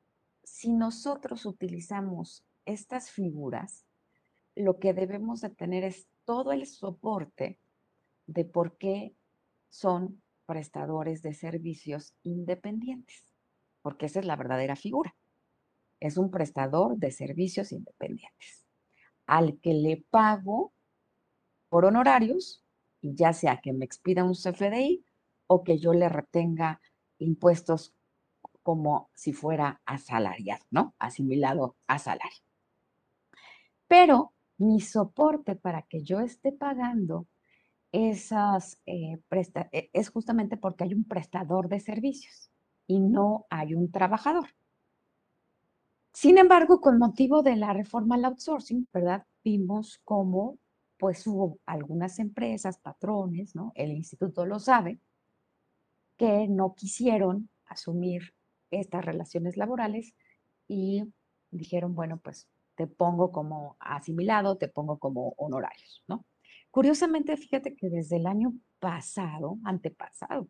si 0.44 0.72
nosotros 0.74 1.46
utilizamos 1.46 2.44
estas 2.66 3.12
figuras, 3.12 3.86
lo 4.56 4.80
que 4.80 4.94
debemos 4.94 5.42
de 5.42 5.50
tener 5.50 5.84
es 5.84 6.08
todo 6.26 6.52
el 6.52 6.66
soporte 6.66 7.60
de 8.26 8.46
por 8.46 8.78
qué 8.78 9.16
son 9.70 10.22
prestadores 10.46 11.22
de 11.22 11.34
servicios 11.34 12.14
independientes 12.24 13.29
porque 13.82 14.06
esa 14.08 14.20
es 14.20 14.26
la 14.26 14.36
verdadera 14.36 14.76
figura. 14.76 15.16
Es 16.00 16.18
un 16.18 16.32
prestador 16.32 16.98
de 16.98 17.12
servicios 17.12 17.72
independientes, 17.72 18.66
al 19.26 19.60
que 19.60 19.74
le 19.74 20.06
pago 20.10 20.74
por 21.70 21.86
honorarios, 21.86 22.64
ya 23.02 23.34
sea 23.34 23.62
que 23.62 23.74
me 23.74 23.86
expida 23.86 24.24
un 24.24 24.34
CFDI 24.34 25.06
o 25.48 25.64
que 25.64 25.78
yo 25.78 25.94
le 25.94 26.10
retenga 26.10 26.82
impuestos 27.18 27.94
como 28.64 29.10
si 29.14 29.34
fuera 29.34 29.82
asalariado, 29.86 30.64
¿no? 30.70 30.96
Asimilado 31.00 31.76
a 31.88 32.00
salario. 32.00 32.44
Pero 33.88 34.34
mi 34.58 34.82
soporte 34.82 35.56
para 35.56 35.84
que 35.84 36.04
yo 36.04 36.20
esté 36.20 36.52
pagando 36.52 37.28
esas 37.92 38.80
eh, 38.86 39.18
e, 39.72 39.90
es 39.94 40.10
justamente 40.10 40.58
porque 40.58 40.84
hay 40.84 40.94
un 40.94 41.06
prestador 41.06 41.70
de 41.70 41.80
servicios 41.80 42.49
y 42.90 43.00
no 43.00 43.46
hay 43.52 43.76
un 43.76 43.92
trabajador. 43.92 44.50
Sin 46.12 46.40
embargo, 46.40 46.82
con 46.82 46.98
motivo 46.98 47.44
de 47.44 47.56
la 47.56 47.72
reforma 47.72 48.16
al 48.16 48.26
outsourcing, 48.26 48.88
¿verdad? 48.92 49.26
Vimos 49.44 50.02
cómo 50.04 50.58
pues 50.98 51.26
hubo 51.28 51.60
algunas 51.68 52.18
empresas, 52.18 52.80
patrones, 52.80 53.56
¿no? 53.56 53.72
El 53.76 53.92
instituto 53.92 54.46
lo 54.48 54.60
sabe, 54.60 55.00
que 56.18 56.48
no 56.48 56.74
quisieron 56.74 57.50
asumir 57.68 58.34
estas 58.72 59.06
relaciones 59.06 59.56
laborales 59.56 60.16
y 60.68 61.04
dijeron, 61.52 61.94
bueno, 61.94 62.18
pues 62.18 62.48
te 62.76 62.88
pongo 62.88 63.32
como 63.32 63.78
asimilado, 63.80 64.58
te 64.58 64.68
pongo 64.68 64.98
como 64.98 65.36
honorarios, 65.38 66.04
¿no? 66.08 66.26
Curiosamente, 66.72 67.38
fíjate 67.38 67.76
que 67.76 67.90
desde 67.90 68.18
el 68.18 68.26
año 68.26 68.54
pasado, 68.80 69.60
antepasado, 69.64 70.50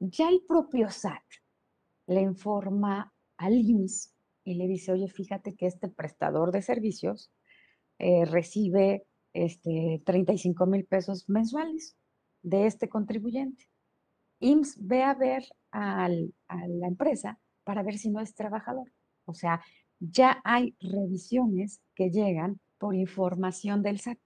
ya 0.00 0.28
el 0.28 0.42
propio 0.46 0.90
SAT 0.90 1.22
le 2.06 2.22
informa 2.22 3.12
al 3.36 3.54
IMSS 3.54 4.14
y 4.44 4.54
le 4.54 4.66
dice, 4.66 4.92
oye, 4.92 5.08
fíjate 5.08 5.54
que 5.54 5.66
este 5.66 5.88
prestador 5.88 6.52
de 6.52 6.62
servicios 6.62 7.30
eh, 7.98 8.24
recibe 8.24 9.06
este, 9.32 10.02
35 10.04 10.66
mil 10.66 10.84
pesos 10.84 11.28
mensuales 11.28 11.96
de 12.42 12.66
este 12.66 12.88
contribuyente. 12.88 13.68
IMSS 14.40 14.76
ve 14.80 15.02
a 15.02 15.14
ver 15.14 15.44
a 15.70 16.08
la 16.08 16.86
empresa 16.86 17.38
para 17.64 17.82
ver 17.82 17.98
si 17.98 18.10
no 18.10 18.20
es 18.20 18.34
trabajador. 18.34 18.90
O 19.26 19.34
sea, 19.34 19.60
ya 20.00 20.40
hay 20.44 20.76
revisiones 20.80 21.80
que 21.94 22.10
llegan 22.10 22.60
por 22.78 22.94
información 22.94 23.82
del 23.82 24.00
SAT. 24.00 24.18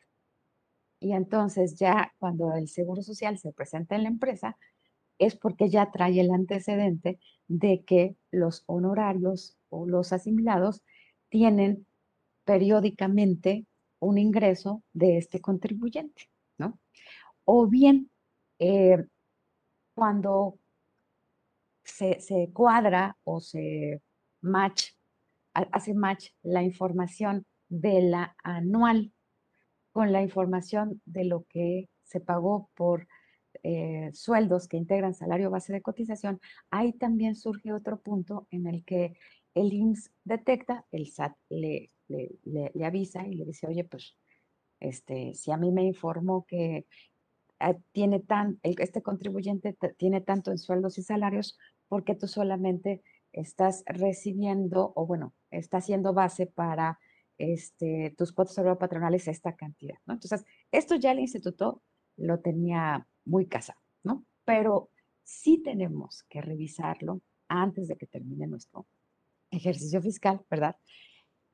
Y 1.00 1.12
entonces 1.12 1.74
ya 1.74 2.12
cuando 2.18 2.54
el 2.54 2.68
Seguro 2.68 3.02
Social 3.02 3.38
se 3.38 3.52
presenta 3.52 3.96
en 3.96 4.04
la 4.04 4.10
empresa, 4.10 4.56
es 5.26 5.36
porque 5.36 5.68
ya 5.68 5.90
trae 5.90 6.20
el 6.20 6.30
antecedente 6.30 7.18
de 7.48 7.84
que 7.84 8.16
los 8.30 8.64
honorarios 8.66 9.56
o 9.68 9.86
los 9.86 10.12
asimilados 10.12 10.82
tienen 11.28 11.86
periódicamente 12.44 13.66
un 14.00 14.18
ingreso 14.18 14.82
de 14.92 15.18
este 15.18 15.40
contribuyente, 15.40 16.28
¿no? 16.58 16.78
O 17.44 17.68
bien, 17.68 18.10
eh, 18.58 19.04
cuando 19.94 20.58
se, 21.84 22.20
se, 22.20 22.50
cuadra 22.52 23.16
o 23.24 23.40
se 23.40 24.02
match, 24.40 24.90
hace 25.52 25.94
match 25.94 26.30
la 26.42 26.62
información 26.62 27.46
de 27.68 28.02
la 28.02 28.34
anual 28.42 29.12
con 29.92 30.12
la 30.12 30.22
información 30.22 31.00
de 31.04 31.24
lo 31.24 31.44
que 31.48 31.88
se 32.02 32.20
pagó 32.20 32.70
por 32.74 33.06
eh, 33.62 34.10
sueldos 34.12 34.68
que 34.68 34.76
integran 34.76 35.14
salario 35.14 35.50
base 35.50 35.72
de 35.72 35.82
cotización, 35.82 36.40
ahí 36.70 36.92
también 36.92 37.34
surge 37.34 37.72
otro 37.72 38.00
punto 38.00 38.46
en 38.50 38.66
el 38.66 38.84
que 38.84 39.16
el 39.54 39.72
IMSS 39.72 40.10
detecta, 40.24 40.86
el 40.92 41.06
SAT 41.08 41.36
le, 41.48 41.90
avisa 42.84 43.26
y 43.26 43.34
le 43.34 43.44
dice, 43.44 43.66
oye, 43.66 43.84
pues, 43.84 44.16
este, 44.80 45.34
si 45.34 45.52
a 45.52 45.56
mí 45.56 45.70
me 45.70 45.84
informó 45.84 46.44
que 46.46 46.86
ah, 47.60 47.74
tiene 47.92 48.20
tan, 48.20 48.58
este 48.62 49.02
contribuyente 49.02 49.76
tiene 49.96 50.20
tanto 50.20 50.50
en 50.50 50.58
sueldos 50.58 50.98
y 50.98 51.02
salarios, 51.02 51.58
porque 51.88 52.14
tú 52.14 52.26
solamente 52.26 53.02
estás 53.32 53.84
recibiendo, 53.86 54.92
o 54.94 55.06
bueno, 55.06 55.34
está 55.50 55.78
haciendo 55.78 56.12
base 56.12 56.46
para 56.46 56.98
este, 57.38 58.14
tus 58.16 58.32
cuotas 58.32 58.56
patronales 58.78 59.28
esta 59.28 59.56
cantidad. 59.56 59.98
Entonces, 60.06 60.44
esto 60.70 60.96
ya 60.96 61.12
el 61.12 61.20
instituto 61.20 61.82
lo 62.16 62.40
tenía 62.40 63.06
muy 63.24 63.46
casado, 63.46 63.80
¿no? 64.02 64.24
Pero 64.44 64.90
sí 65.22 65.58
tenemos 65.58 66.24
que 66.28 66.40
revisarlo 66.40 67.20
antes 67.48 67.88
de 67.88 67.96
que 67.96 68.06
termine 68.06 68.46
nuestro 68.46 68.86
ejercicio 69.50 70.00
fiscal, 70.00 70.44
¿verdad? 70.50 70.76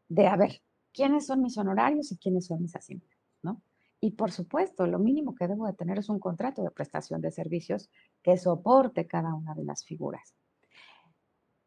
De 0.08 0.26
a 0.26 0.36
ver, 0.36 0.62
¿quiénes 0.92 1.26
son 1.26 1.42
mis 1.42 1.58
honorarios 1.58 2.12
y 2.12 2.16
quiénes 2.16 2.46
son 2.46 2.62
mis 2.62 2.74
asignaturas, 2.76 3.18
¿no? 3.42 3.62
Y 4.00 4.12
por 4.12 4.30
supuesto, 4.30 4.86
lo 4.86 4.98
mínimo 4.98 5.34
que 5.34 5.48
debo 5.48 5.66
de 5.66 5.72
tener 5.72 5.98
es 5.98 6.08
un 6.08 6.20
contrato 6.20 6.62
de 6.62 6.70
prestación 6.70 7.20
de 7.20 7.32
servicios 7.32 7.90
que 8.22 8.36
soporte 8.36 9.06
cada 9.06 9.34
una 9.34 9.54
de 9.54 9.64
las 9.64 9.84
figuras. 9.84 10.34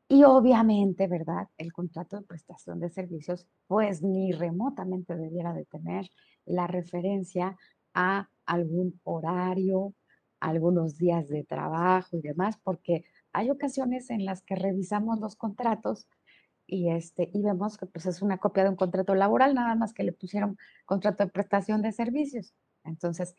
Y 0.07 0.23
obviamente, 0.23 1.07
¿verdad? 1.07 1.47
El 1.57 1.71
contrato 1.71 2.17
de 2.17 2.23
prestación 2.23 2.79
de 2.79 2.89
servicios, 2.89 3.47
pues 3.67 4.01
ni 4.01 4.33
remotamente 4.33 5.15
debiera 5.15 5.53
de 5.53 5.65
tener 5.65 6.09
la 6.45 6.67
referencia 6.67 7.57
a 7.93 8.29
algún 8.45 8.99
horario, 9.04 9.93
algunos 10.39 10.97
días 10.97 11.27
de 11.30 11.43
trabajo 11.43 12.17
y 12.17 12.21
demás, 12.21 12.58
porque 12.63 13.06
hay 13.34 13.49
ocasiones 13.49 14.10
en 14.10 14.25
las 14.25 14.41
que 14.41 14.56
revisamos 14.56 15.19
los 15.19 15.36
contratos 15.36 16.08
y, 16.67 16.89
este, 16.89 17.30
y 17.34 17.41
vemos 17.41 17.77
que 17.77 17.86
pues, 17.86 18.06
es 18.06 18.21
una 18.21 18.38
copia 18.38 18.63
de 18.63 18.69
un 18.69 18.75
contrato 18.75 19.15
laboral, 19.15 19.54
nada 19.54 19.75
más 19.75 19.93
que 19.93 20.04
le 20.04 20.13
pusieron 20.13 20.58
contrato 20.86 21.23
de 21.23 21.30
prestación 21.30 21.82
de 21.82 21.91
servicios. 21.91 22.54
Entonces, 22.84 23.36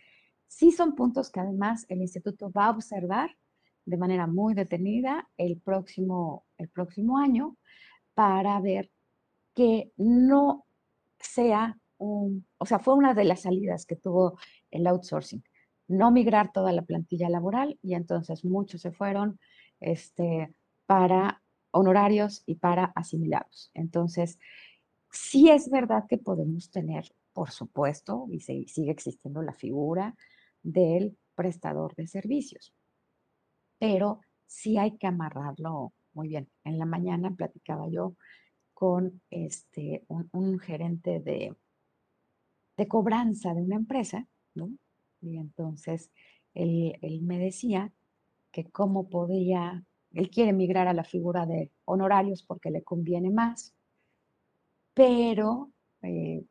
sí 0.46 0.70
son 0.70 0.94
puntos 0.94 1.30
que 1.30 1.40
además 1.40 1.86
el 1.88 2.02
instituto 2.02 2.50
va 2.52 2.66
a 2.66 2.70
observar 2.70 3.36
de 3.84 3.96
manera 3.96 4.26
muy 4.26 4.54
detenida 4.54 5.28
el 5.36 5.58
próximo, 5.58 6.46
el 6.58 6.68
próximo 6.68 7.18
año 7.18 7.56
para 8.14 8.60
ver 8.60 8.90
que 9.54 9.92
no 9.96 10.66
sea 11.18 11.78
un, 11.98 12.46
o 12.58 12.66
sea, 12.66 12.78
fue 12.78 12.94
una 12.94 13.14
de 13.14 13.24
las 13.24 13.42
salidas 13.42 13.86
que 13.86 13.96
tuvo 13.96 14.38
el 14.72 14.86
outsourcing, 14.88 15.44
no 15.88 16.10
migrar 16.10 16.52
toda 16.52 16.72
la 16.72 16.82
plantilla 16.82 17.28
laboral 17.28 17.78
y 17.82 17.94
entonces 17.94 18.44
muchos 18.44 18.80
se 18.80 18.90
fueron 18.90 19.38
este, 19.80 20.52
para 20.86 21.42
honorarios 21.70 22.42
y 22.46 22.56
para 22.56 22.92
asimilados. 22.94 23.70
Entonces, 23.74 24.38
sí 25.10 25.50
es 25.50 25.70
verdad 25.70 26.04
que 26.08 26.18
podemos 26.18 26.70
tener, 26.70 27.14
por 27.32 27.50
supuesto, 27.50 28.26
y 28.30 28.40
sigue 28.40 28.90
existiendo 28.90 29.42
la 29.42 29.54
figura 29.54 30.14
del 30.62 31.16
prestador 31.34 31.94
de 31.94 32.06
servicios, 32.06 32.74
pero 33.78 34.20
sí 34.46 34.78
hay 34.78 34.96
que 34.98 35.06
amarrarlo 35.06 35.92
muy 36.12 36.28
bien. 36.28 36.48
En 36.64 36.78
la 36.78 36.84
mañana 36.84 37.34
platicaba 37.34 37.88
yo 37.88 38.16
con 38.74 39.22
este, 39.30 40.04
un, 40.08 40.58
gerente 40.58 41.20
de, 41.20 41.56
de, 42.76 42.88
cobranza 42.88 43.54
de 43.54 43.62
una 43.62 43.76
empresa, 43.76 44.26
Y 45.20 45.38
entonces 45.38 46.10
él, 46.54 46.98
él 47.02 47.22
me 47.22 47.38
decía 47.38 47.92
que 48.50 48.64
cómo 48.64 49.08
podía 49.08 49.84
él 50.14 50.30
quiere 50.30 50.52
migrar 50.52 50.88
a 50.88 50.92
la 50.94 51.04
figura 51.04 51.46
de 51.46 51.70
honorarios 51.84 52.42
porque 52.42 52.70
le 52.70 52.82
conviene 52.82 53.30
más, 53.30 53.74
pero 54.94 55.70
eh, 56.02 56.44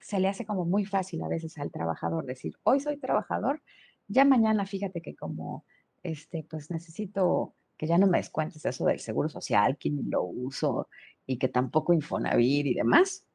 se 0.00 0.20
le 0.20 0.28
hace 0.28 0.46
como 0.46 0.64
muy 0.64 0.84
fácil 0.84 1.22
a 1.22 1.28
veces 1.28 1.58
al 1.58 1.70
trabajador 1.70 2.24
decir, 2.24 2.54
hoy 2.62 2.80
soy 2.80 2.96
trabajador, 2.98 3.62
ya 4.08 4.24
mañana 4.24 4.66
fíjate 4.66 5.00
que 5.00 5.14
como, 5.14 5.64
este, 6.02 6.44
pues 6.44 6.70
necesito 6.70 7.54
que 7.76 7.86
ya 7.86 7.98
no 7.98 8.06
me 8.06 8.18
descuentes 8.18 8.64
eso 8.64 8.84
del 8.86 9.00
seguro 9.00 9.28
social, 9.28 9.76
que 9.76 9.90
ni 9.90 10.04
lo 10.04 10.22
uso 10.22 10.88
y 11.26 11.38
que 11.38 11.48
tampoco 11.48 11.92
Infonavit 11.92 12.66
y 12.66 12.74
demás. 12.74 13.26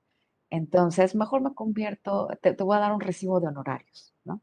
Entonces, 0.50 1.16
mejor 1.16 1.42
me 1.42 1.54
convierto, 1.54 2.28
te, 2.42 2.54
te 2.54 2.64
voy 2.64 2.78
a 2.78 2.80
dar 2.82 2.94
un 2.94 3.02
recibo 3.02 3.40
de 3.40 3.48
honorarios, 3.48 4.14
¿no? 4.24 4.42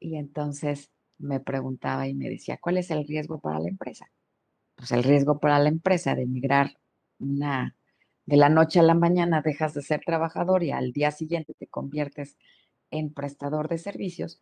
Y 0.00 0.16
entonces 0.16 0.92
me 1.18 1.40
preguntaba 1.40 2.08
y 2.08 2.14
me 2.14 2.30
decía, 2.30 2.58
¿cuál 2.60 2.78
es 2.78 2.90
el 2.90 3.06
riesgo 3.06 3.40
para 3.40 3.60
la 3.60 3.68
empresa? 3.68 4.10
pues 4.74 4.92
el 4.92 5.04
riesgo 5.04 5.38
para 5.38 5.58
la 5.58 5.68
empresa 5.68 6.14
de 6.14 6.22
emigrar 6.22 6.78
una, 7.18 7.76
de 8.26 8.36
la 8.36 8.48
noche 8.48 8.80
a 8.80 8.82
la 8.82 8.94
mañana 8.94 9.42
dejas 9.42 9.74
de 9.74 9.82
ser 9.82 10.02
trabajador 10.04 10.62
y 10.62 10.72
al 10.72 10.92
día 10.92 11.10
siguiente 11.10 11.54
te 11.54 11.66
conviertes 11.66 12.36
en 12.90 13.12
prestador 13.12 13.68
de 13.68 13.78
servicios, 13.78 14.40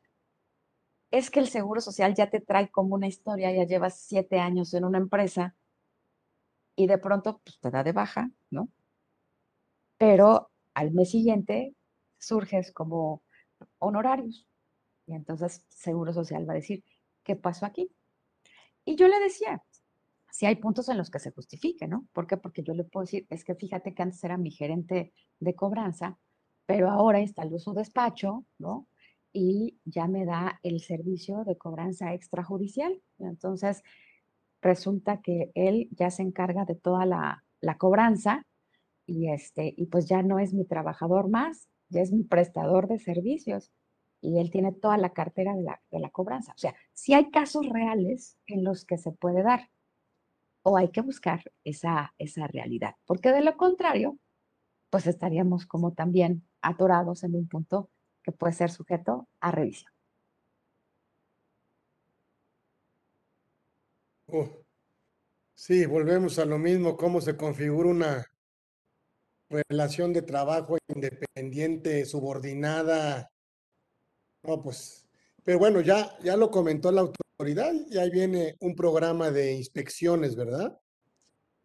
es 1.10 1.30
que 1.30 1.40
el 1.40 1.48
seguro 1.48 1.80
social 1.80 2.14
ya 2.14 2.30
te 2.30 2.40
trae 2.40 2.70
como 2.70 2.94
una 2.94 3.06
historia, 3.06 3.52
ya 3.52 3.64
llevas 3.64 4.00
siete 4.00 4.40
años 4.40 4.72
en 4.74 4.84
una 4.84 4.98
empresa 4.98 5.54
y 6.76 6.86
de 6.86 6.98
pronto 6.98 7.40
pues, 7.44 7.58
te 7.60 7.70
da 7.70 7.84
de 7.84 7.92
baja, 7.92 8.30
¿no? 8.50 8.68
Pero 9.98 10.51
al 10.74 10.92
mes 10.92 11.10
siguiente 11.10 11.74
surges 12.18 12.72
como 12.72 13.22
honorarios 13.78 14.46
y 15.06 15.14
entonces 15.14 15.64
Seguro 15.68 16.12
Social 16.12 16.48
va 16.48 16.52
a 16.52 16.56
decir, 16.56 16.84
¿qué 17.24 17.36
pasó 17.36 17.66
aquí? 17.66 17.90
Y 18.84 18.96
yo 18.96 19.08
le 19.08 19.18
decía, 19.20 19.62
si 20.30 20.46
hay 20.46 20.56
puntos 20.56 20.88
en 20.88 20.98
los 20.98 21.10
que 21.10 21.18
se 21.18 21.30
justifique, 21.30 21.86
¿no? 21.86 22.06
¿Por 22.12 22.26
qué? 22.26 22.36
Porque 22.36 22.62
yo 22.62 22.74
le 22.74 22.84
puedo 22.84 23.04
decir, 23.04 23.26
es 23.30 23.44
que 23.44 23.54
fíjate 23.54 23.94
que 23.94 24.02
antes 24.02 24.22
era 24.24 24.36
mi 24.38 24.50
gerente 24.50 25.12
de 25.40 25.54
cobranza, 25.54 26.18
pero 26.66 26.90
ahora 26.90 27.20
instaló 27.20 27.58
su 27.58 27.74
despacho, 27.74 28.44
¿no? 28.58 28.88
Y 29.32 29.78
ya 29.84 30.06
me 30.08 30.24
da 30.24 30.60
el 30.62 30.80
servicio 30.80 31.44
de 31.44 31.56
cobranza 31.56 32.14
extrajudicial. 32.14 33.02
Entonces, 33.18 33.82
resulta 34.60 35.20
que 35.20 35.50
él 35.54 35.88
ya 35.92 36.10
se 36.10 36.22
encarga 36.22 36.64
de 36.64 36.76
toda 36.76 37.06
la, 37.06 37.44
cobranza 37.78 38.46
y, 39.06 39.30
este, 39.30 39.74
y 39.76 39.86
pues 39.86 40.06
ya 40.08 40.22
no 40.22 40.38
es 40.38 40.54
mi 40.54 40.64
trabajador 40.64 41.28
más, 41.28 41.68
ya 41.88 42.00
es 42.00 42.12
mi 42.12 42.24
prestador 42.24 42.88
de 42.88 42.98
servicios 42.98 43.72
y 44.20 44.38
él 44.38 44.50
tiene 44.50 44.72
toda 44.72 44.96
la 44.96 45.12
cartera 45.12 45.54
de 45.54 45.62
la, 45.62 45.82
de 45.90 45.98
la 45.98 46.10
cobranza. 46.10 46.52
O 46.52 46.58
sea, 46.58 46.74
si 46.92 47.12
hay 47.12 47.30
casos 47.30 47.68
reales 47.68 48.38
en 48.46 48.64
los 48.64 48.84
que 48.84 48.96
se 48.98 49.12
puede 49.12 49.42
dar 49.42 49.70
o 50.62 50.76
hay 50.76 50.88
que 50.90 51.00
buscar 51.00 51.42
esa, 51.64 52.14
esa 52.18 52.46
realidad, 52.46 52.94
porque 53.04 53.32
de 53.32 53.42
lo 53.42 53.56
contrario, 53.56 54.18
pues 54.90 55.06
estaríamos 55.06 55.66
como 55.66 55.92
también 55.92 56.46
atorados 56.60 57.24
en 57.24 57.34
un 57.34 57.48
punto 57.48 57.90
que 58.22 58.30
puede 58.30 58.52
ser 58.52 58.70
sujeto 58.70 59.28
a 59.40 59.50
revisión. 59.50 59.92
Oh, 64.26 64.48
sí, 65.54 65.84
volvemos 65.84 66.38
a 66.38 66.44
lo 66.44 66.58
mismo, 66.58 66.96
cómo 66.96 67.20
se 67.20 67.36
configura 67.36 67.90
una 67.90 68.31
relación 69.52 70.12
de 70.12 70.22
trabajo 70.22 70.78
independiente, 70.88 72.04
subordinada. 72.06 73.30
No, 74.42 74.62
pues, 74.62 75.06
pero 75.44 75.58
bueno, 75.58 75.80
ya, 75.80 76.16
ya 76.22 76.36
lo 76.36 76.50
comentó 76.50 76.90
la 76.90 77.02
autoridad 77.02 77.72
y 77.90 77.98
ahí 77.98 78.10
viene 78.10 78.56
un 78.60 78.74
programa 78.74 79.30
de 79.30 79.52
inspecciones, 79.52 80.34
¿verdad? 80.34 80.80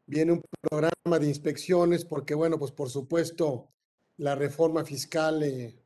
Viene 0.06 0.34
un 0.34 0.43
programa 0.62 1.19
de 1.19 1.28
inspecciones 1.28 2.06
porque, 2.06 2.34
bueno, 2.34 2.60
pues 2.60 2.71
por 2.71 2.89
supuesto, 2.89 3.69
la 4.17 4.36
reforma 4.36 4.84
fiscal, 4.84 5.43
eh, 5.43 5.80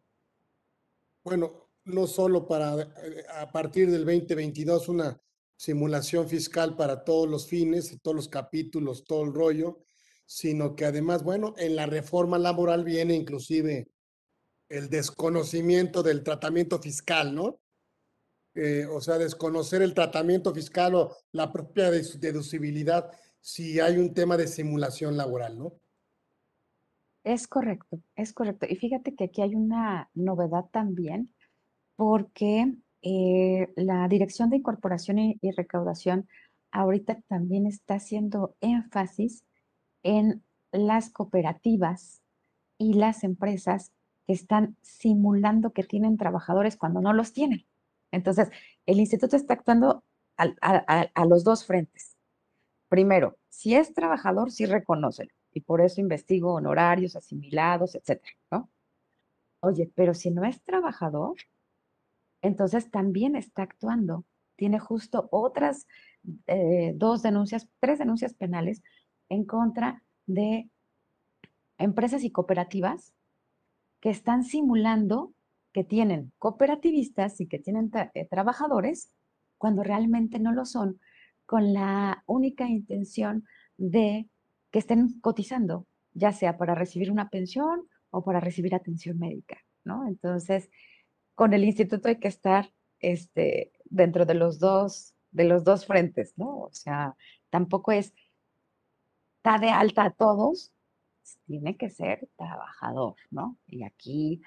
bueno, 1.23 1.69
no 1.85 2.07
solo 2.07 2.47
para 2.47 2.81
eh, 2.81 3.25
a 3.39 3.51
partir 3.51 3.89
del 3.89 4.05
2022 4.05 4.89
una 4.89 5.21
simulación 5.55 6.27
fiscal 6.27 6.75
para 6.75 7.03
todos 7.03 7.29
los 7.29 7.47
fines, 7.47 7.97
todos 8.01 8.15
los 8.15 8.27
capítulos, 8.27 9.03
todo 9.03 9.23
el 9.23 9.33
rollo, 9.33 9.83
sino 10.31 10.77
que 10.77 10.85
además, 10.85 11.23
bueno, 11.25 11.53
en 11.57 11.75
la 11.75 11.87
reforma 11.87 12.39
laboral 12.39 12.85
viene 12.85 13.15
inclusive 13.15 13.89
el 14.69 14.89
desconocimiento 14.89 16.03
del 16.03 16.23
tratamiento 16.23 16.79
fiscal, 16.79 17.35
¿no? 17.35 17.59
Eh, 18.55 18.85
o 18.85 19.01
sea, 19.01 19.17
desconocer 19.17 19.81
el 19.81 19.93
tratamiento 19.93 20.53
fiscal 20.53 20.95
o 20.95 21.17
la 21.33 21.51
propia 21.51 21.91
deducibilidad 21.91 23.11
si 23.41 23.81
hay 23.81 23.97
un 23.97 24.13
tema 24.13 24.37
de 24.37 24.47
simulación 24.47 25.17
laboral, 25.17 25.59
¿no? 25.59 25.73
Es 27.25 27.45
correcto, 27.45 27.99
es 28.15 28.31
correcto. 28.31 28.67
Y 28.69 28.77
fíjate 28.77 29.13
que 29.15 29.25
aquí 29.25 29.41
hay 29.41 29.53
una 29.55 30.09
novedad 30.13 30.63
también, 30.71 31.35
porque 31.97 32.73
eh, 33.01 33.67
la 33.75 34.07
Dirección 34.07 34.49
de 34.49 34.57
Incorporación 34.57 35.19
y, 35.19 35.37
y, 35.41 35.51
Recaudación 35.51 36.29
ahorita 36.71 37.19
también 37.27 37.67
está 37.67 37.95
haciendo 37.95 38.55
énfasis 38.61 39.43
en 40.03 40.43
las 40.71 41.09
cooperativas 41.09 42.21
y 42.77 42.93
las 42.93 43.23
empresas 43.23 43.91
que 44.25 44.33
están 44.33 44.77
simulando 44.81 45.71
que 45.71 45.83
tienen 45.83 46.17
trabajadores 46.17 46.77
cuando 46.77 47.01
no 47.01 47.13
los 47.13 47.33
tienen. 47.33 47.65
Entonces, 48.11 48.49
el 48.85 48.99
instituto 48.99 49.35
está 49.35 49.53
actuando 49.53 50.03
a, 50.37 51.25
los 51.25 51.43
dos 51.43 51.65
frentes. 51.65 52.17
Primero, 52.89 53.37
si 53.49 53.75
es 53.75 53.93
trabajador, 53.93 54.51
sí 54.51 54.65
reconócelo. 54.65 55.31
Y 55.53 55.61
por 55.61 55.81
eso 55.81 56.01
investigo 56.01 56.53
honorarios, 56.53 57.15
asimilados, 57.15 57.95
etcétera, 57.95 58.33
¿no? 58.51 58.69
Oye, 59.61 59.91
pero 59.95 60.13
si 60.13 60.31
no 60.31 60.43
es 60.43 60.61
trabajador, 60.63 61.35
entonces 62.41 62.89
también 62.89 63.35
está 63.35 63.63
actuando. 63.63 64.25
Tiene 64.55 64.79
justo 64.79 65.27
otras 65.31 65.87
eh, 66.47 66.93
dos 66.95 67.21
denuncias, 67.21 67.67
tres 67.79 67.99
denuncias 67.99 68.33
penales 68.33 68.81
en 69.31 69.45
contra 69.45 70.03
de 70.27 70.69
empresas 71.77 72.23
y 72.23 72.31
cooperativas 72.31 73.13
que 74.01 74.09
están 74.09 74.43
simulando 74.43 75.33
que 75.71 75.85
tienen 75.85 76.33
cooperativistas 76.37 77.39
y 77.39 77.47
que 77.47 77.57
tienen 77.57 77.89
eh, 78.13 78.27
trabajadores 78.29 79.09
cuando 79.57 79.83
realmente 79.83 80.37
no 80.37 80.51
lo 80.51 80.65
son, 80.65 80.99
con 81.45 81.73
la 81.73 82.23
única 82.25 82.67
intención 82.67 83.45
de 83.77 84.27
que 84.69 84.79
estén 84.79 85.19
cotizando, 85.21 85.87
ya 86.13 86.33
sea 86.33 86.57
para 86.57 86.75
recibir 86.75 87.09
una 87.09 87.29
pensión 87.29 87.87
o 88.09 88.23
para 88.25 88.41
recibir 88.41 88.75
atención 88.75 89.17
médica, 89.17 89.59
¿no? 89.85 90.07
Entonces, 90.07 90.69
con 91.35 91.53
el 91.53 91.63
instituto 91.63 92.09
hay 92.09 92.17
que 92.17 92.27
estar 92.27 92.73
este, 92.99 93.71
dentro 93.85 94.25
de 94.25 94.33
los 94.33 94.59
dos, 94.59 95.13
de 95.31 95.45
los 95.45 95.63
dos 95.63 95.85
frentes, 95.85 96.33
¿no? 96.37 96.59
O 96.63 96.73
sea, 96.73 97.15
tampoco 97.49 97.93
es, 97.93 98.13
está 99.41 99.57
de 99.57 99.71
alta 99.71 100.05
a 100.05 100.11
todos, 100.11 100.71
tiene 101.47 101.75
que 101.75 101.89
ser 101.89 102.29
trabajador, 102.37 103.15
¿no? 103.31 103.57
Y 103.65 103.83
aquí 103.83 104.41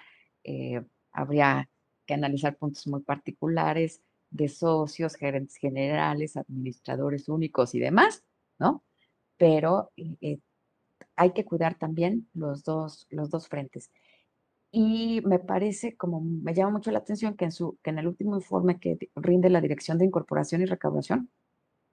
eh, 0.44 0.82
habría 1.10 1.68
que 2.06 2.14
analizar 2.14 2.56
puntos 2.56 2.86
muy 2.86 3.02
particulares 3.02 4.00
de 4.30 4.48
socios, 4.48 5.16
gerentes 5.16 5.56
generales, 5.56 6.36
administradores 6.36 7.28
únicos 7.28 7.74
y 7.74 7.80
demás, 7.80 8.22
¿no? 8.58 8.84
Pero 9.36 9.90
eh, 9.96 10.16
eh, 10.20 10.38
hay 11.16 11.32
que 11.32 11.44
cuidar 11.44 11.76
también 11.76 12.28
los 12.32 12.62
dos, 12.62 13.08
los 13.10 13.30
dos 13.30 13.48
frentes. 13.48 13.90
Y 14.70 15.22
me 15.24 15.40
parece, 15.40 15.96
como 15.96 16.20
me 16.20 16.54
llama 16.54 16.72
mucho 16.72 16.92
la 16.92 16.98
atención, 16.98 17.36
que 17.36 17.46
en, 17.46 17.52
su, 17.52 17.78
que 17.82 17.90
en 17.90 17.98
el 17.98 18.06
último 18.06 18.36
informe 18.36 18.78
que 18.78 18.96
rinde 19.16 19.50
la 19.50 19.60
Dirección 19.60 19.98
de 19.98 20.04
Incorporación 20.04 20.62
y 20.62 20.66
Recaudación, 20.66 21.30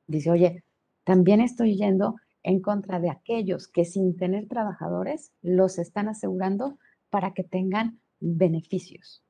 dice, 0.08 0.30
oye, 0.30 0.64
también 1.04 1.42
estoy 1.42 1.78
yendo 1.78 2.16
en 2.44 2.62
contra 2.62 3.00
de 3.00 3.10
aquellos 3.10 3.68
que 3.68 3.86
sin 3.86 4.16
tener 4.18 4.48
trabajadores 4.48 5.32
los 5.42 5.78
están 5.80 6.08
asegurando 6.08 6.78
para 7.10 7.34
que 7.34 7.44
tengan 7.44 8.02
beneficios. 8.20 9.24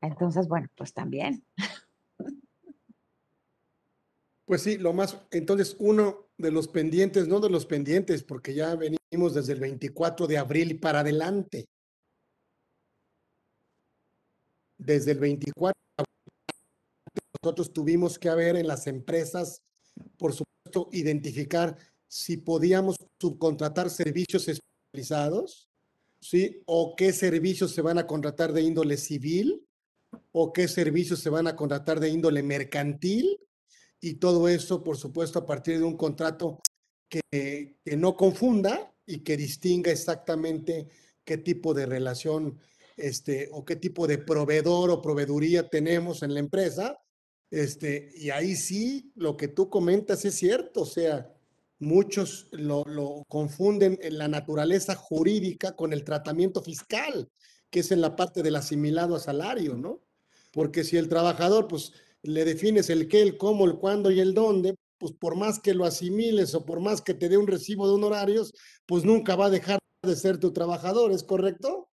Entonces, 0.00 0.46
bueno, 0.46 0.68
pues 0.76 0.92
también. 0.92 1.44
Pues 4.44 4.62
sí, 4.62 4.78
lo 4.78 4.92
más, 4.92 5.20
entonces 5.32 5.74
uno 5.80 6.28
de 6.38 6.52
los 6.52 6.68
pendientes, 6.68 7.26
no 7.26 7.40
de 7.40 7.50
los 7.50 7.66
pendientes, 7.66 8.22
porque 8.22 8.54
ya 8.54 8.76
venimos 8.76 9.34
desde 9.34 9.54
el 9.54 9.60
24 9.60 10.28
de 10.28 10.38
abril 10.38 10.78
para 10.78 11.00
adelante. 11.00 11.64
Desde 14.78 15.12
el 15.12 15.18
24 15.18 15.85
nosotros 17.46 17.72
tuvimos 17.72 18.18
que 18.18 18.28
haber 18.28 18.56
en 18.56 18.66
las 18.66 18.88
empresas, 18.88 19.62
por 20.18 20.32
supuesto, 20.32 20.88
identificar 20.90 21.76
si 22.08 22.38
podíamos 22.38 22.96
subcontratar 23.20 23.88
servicios 23.88 24.48
especializados, 24.48 25.68
¿sí? 26.20 26.60
O 26.66 26.96
qué 26.96 27.12
servicios 27.12 27.70
se 27.72 27.82
van 27.82 27.98
a 27.98 28.06
contratar 28.08 28.52
de 28.52 28.62
índole 28.62 28.96
civil, 28.96 29.64
o 30.32 30.52
qué 30.52 30.66
servicios 30.66 31.20
se 31.20 31.30
van 31.30 31.46
a 31.46 31.54
contratar 31.54 32.00
de 32.00 32.08
índole 32.08 32.42
mercantil, 32.42 33.38
y 34.00 34.14
todo 34.14 34.48
eso, 34.48 34.82
por 34.82 34.96
supuesto, 34.96 35.38
a 35.38 35.46
partir 35.46 35.78
de 35.78 35.84
un 35.84 35.96
contrato 35.96 36.60
que, 37.08 37.76
que 37.84 37.96
no 37.96 38.16
confunda 38.16 38.92
y 39.06 39.20
que 39.20 39.36
distinga 39.36 39.92
exactamente 39.92 40.88
qué 41.24 41.38
tipo 41.38 41.74
de 41.74 41.86
relación 41.86 42.58
este, 42.96 43.50
o 43.52 43.64
qué 43.64 43.76
tipo 43.76 44.06
de 44.06 44.18
proveedor 44.18 44.90
o 44.90 45.02
proveeduría 45.02 45.68
tenemos 45.68 46.22
en 46.22 46.34
la 46.34 46.40
empresa. 46.40 46.98
Este, 47.50 48.10
y 48.16 48.30
ahí 48.30 48.56
sí, 48.56 49.12
lo 49.14 49.36
que 49.36 49.48
tú 49.48 49.70
comentas 49.70 50.24
es 50.24 50.34
cierto, 50.34 50.82
o 50.82 50.86
sea, 50.86 51.32
muchos 51.78 52.48
lo, 52.52 52.84
lo 52.84 53.22
confunden 53.28 53.98
en 54.02 54.18
la 54.18 54.28
naturaleza 54.28 54.94
jurídica 54.94 55.76
con 55.76 55.92
el 55.92 56.04
tratamiento 56.04 56.62
fiscal, 56.62 57.30
que 57.70 57.80
es 57.80 57.92
en 57.92 58.00
la 58.00 58.16
parte 58.16 58.42
del 58.42 58.56
asimilado 58.56 59.14
a 59.14 59.20
salario, 59.20 59.76
¿no? 59.76 60.02
Porque 60.52 60.84
si 60.84 60.96
el 60.96 61.08
trabajador, 61.08 61.68
pues, 61.68 61.92
le 62.22 62.44
defines 62.44 62.90
el 62.90 63.08
qué, 63.08 63.22
el 63.22 63.36
cómo, 63.36 63.64
el 63.66 63.78
cuándo 63.78 64.10
y 64.10 64.20
el 64.20 64.34
dónde, 64.34 64.74
pues 64.98 65.12
por 65.12 65.36
más 65.36 65.60
que 65.60 65.74
lo 65.74 65.84
asimiles 65.84 66.54
o 66.54 66.64
por 66.64 66.80
más 66.80 67.02
que 67.02 67.14
te 67.14 67.28
dé 67.28 67.36
un 67.36 67.46
recibo 67.46 67.86
de 67.86 67.94
honorarios, 67.94 68.54
pues 68.86 69.04
nunca 69.04 69.36
va 69.36 69.46
a 69.46 69.50
dejar 69.50 69.78
de 70.02 70.16
ser 70.16 70.38
tu 70.38 70.52
trabajador, 70.52 71.12
¿es 71.12 71.22
correcto? 71.22 71.90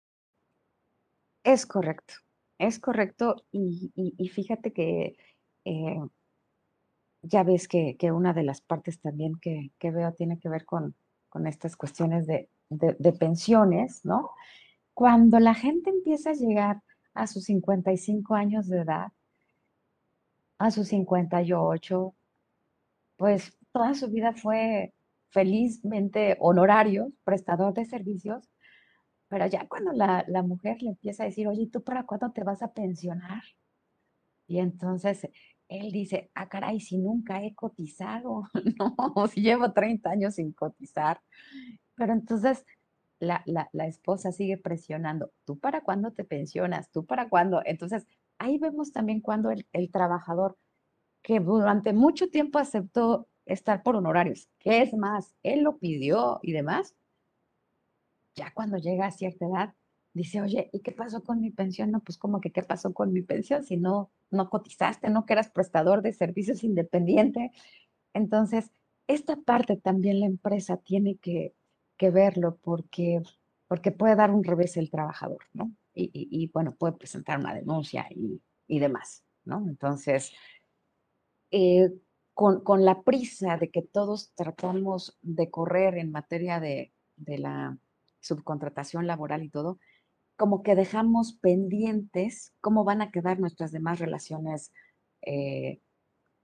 Es 1.45 1.67
correcto, 1.67 2.15
es 2.59 2.79
correcto. 2.79 3.37
Y, 3.51 4.29
fíjate 4.29 4.73
que 4.73 5.17
eh, 5.65 6.01
ya 7.23 7.43
ves 7.43 7.69
que, 7.69 7.97
una 8.13 8.33
de 8.33 8.43
las 8.43 8.61
partes 8.61 9.01
también 9.01 9.35
que, 9.41 9.71
veo 9.81 10.13
tiene 10.15 10.39
que 10.39 10.49
ver 10.49 10.65
con, 10.65 10.95
con 11.29 11.47
estas 11.47 11.77
cuestiones 11.77 12.27
de, 12.27 12.49
de, 12.71 13.13
pensiones, 13.13 14.05
¿no? 14.05 14.31
Cuando 14.95 15.39
la 15.41 15.55
gente 15.55 15.91
empieza 15.91 16.31
a 16.31 16.35
llegar 16.35 16.83
a 17.15 17.27
sus 17.27 17.45
55 17.45 18.35
años 18.35 18.69
de 18.69 18.81
edad, 18.81 19.13
a 20.59 20.71
sus 20.71 20.89
58, 20.89 22.15
pues 23.17 23.57
toda 23.73 23.95
su 23.95 24.09
vida 24.11 24.33
fue 24.33 24.93
felizmente 25.31 26.37
honorario, 26.41 27.13
prestador 27.25 27.75
de 27.75 27.85
servicios, 27.85 28.49
pero 29.29 29.47
ya 29.47 29.67
cuando 29.69 29.93
la, 29.93 30.25
mujer 30.43 30.83
le 30.83 30.91
empieza 30.91 31.23
a 31.23 31.27
decir, 31.27 31.47
oye, 31.47 31.69
¿tú 31.73 31.83
para 31.83 32.05
cuándo 32.05 32.33
te 32.33 32.43
vas 32.43 32.63
a 32.63 32.73
pensionar? 32.73 33.43
Y 34.51 34.59
entonces 34.59 35.29
él 35.69 35.93
dice, 35.93 36.33
ah, 36.35 36.49
caray, 36.49 36.81
si 36.81 36.99
nunca 36.99 37.41
he 37.41 37.55
cotizado, 37.55 38.49
no, 38.81 39.29
si 39.29 39.43
llevo 39.43 39.73
30 39.73 40.11
años 40.11 40.35
sin 40.35 40.53
cotizar. 40.53 41.21
Pero 41.95 42.13
entonces 42.13 42.67
la, 43.21 43.45
la, 43.47 43.87
esposa 43.87 44.33
sigue 44.33 44.59
presionando, 44.59 45.31
¿tú 45.45 45.61
para 45.61 45.83
cuándo 45.83 46.13
te 46.13 46.25
pensionas? 46.25 46.91
¿Tú 46.91 47.07
para 47.07 47.29
cuándo? 47.29 47.63
Entonces 47.65 48.09
ahí 48.39 48.59
vemos 48.59 48.91
también 48.91 49.21
cuando 49.21 49.53
el, 49.53 49.91
trabajador 49.93 50.59
que 51.23 51.39
durante 51.39 51.93
mucho 51.93 52.29
tiempo 52.29 52.59
aceptó 52.59 53.29
estar 53.47 53.85
por 53.85 53.95
honorarios, 53.95 54.49
que 54.59 54.83
es 54.83 54.93
más, 54.95 55.37
él 55.45 55.61
lo 55.63 55.79
pidió 55.79 56.41
y 56.43 56.51
demás, 56.51 56.97
ya 58.35 58.53
cuando 58.53 58.79
llega 58.79 59.07
a 59.07 59.13
cierta 59.13 59.47
edad, 59.47 59.75
dice, 60.13 60.41
oye, 60.41 60.71
¿y 60.73 60.81
qué 60.81 60.93
pasó 60.93 61.23
con 61.23 61.41
mi 61.41 61.51
pensión? 61.51 61.91
No, 61.91 62.01
pues 62.03 62.19
como 62.19 62.41
que 62.41 62.53
qué 62.53 62.63
pasó 62.63 62.93
con 62.93 63.13
mi 63.13 63.23
pensión 63.23 63.65
si 63.65 63.77
no, 63.77 64.11
no 64.31 64.51
cotizaste, 64.51 65.11
no 65.11 65.27
que 65.27 65.35
eras 65.35 65.51
prestador 65.51 66.03
de 66.03 66.13
servicios 66.13 66.65
independiente. 66.65 67.53
Entonces, 68.15 68.71
esta 69.07 69.37
parte 69.37 69.77
también 69.77 70.21
la 70.21 70.27
empresa 70.27 70.77
tiene 70.77 71.17
que, 71.17 71.55
que 71.97 72.11
verlo 72.11 72.59
porque, 72.63 73.23
porque 73.69 73.93
puede 73.93 74.17
dar 74.17 74.31
un 74.31 74.45
revés 74.45 74.77
el 74.77 74.91
trabajador, 74.91 75.45
¿no? 75.53 75.73
y, 75.93 76.51
bueno, 76.53 76.75
puede 76.77 76.95
presentar 76.95 77.39
una 77.39 77.55
denuncia 77.55 78.07
y, 78.11 78.79
demás, 78.79 79.25
¿no? 79.45 79.67
Entonces, 79.69 80.33
eh, 81.51 81.91
con, 82.35 82.85
la 82.85 83.03
prisa 83.03 83.57
de 83.57 83.71
que 83.71 83.83
todos 83.83 84.33
tratamos 84.35 85.19
de 85.21 85.51
correr 85.51 85.99
en 85.99 86.13
materia 86.13 86.61
de, 86.61 86.93
la 87.17 87.77
subcontratación 88.21 89.07
laboral 89.07 89.43
y 89.43 89.51
todo, 89.51 89.79
como 90.41 90.63
que 90.63 90.75
dejamos 90.75 91.35
pendientes 91.35 92.55
cómo 92.63 92.83
van 92.83 93.03
a 93.03 93.11
quedar 93.11 93.39
nuestras 93.39 93.73
demás 93.73 93.99
relaciones, 93.99 94.73
eh, 95.21 95.83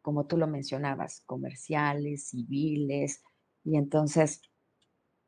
como 0.02 0.26
tú 0.26 0.36
lo 0.36 0.46
mencionabas, 0.46 1.22
comerciales, 1.24 2.28
civiles, 2.28 3.22
y 3.64 3.78
entonces 3.78 4.42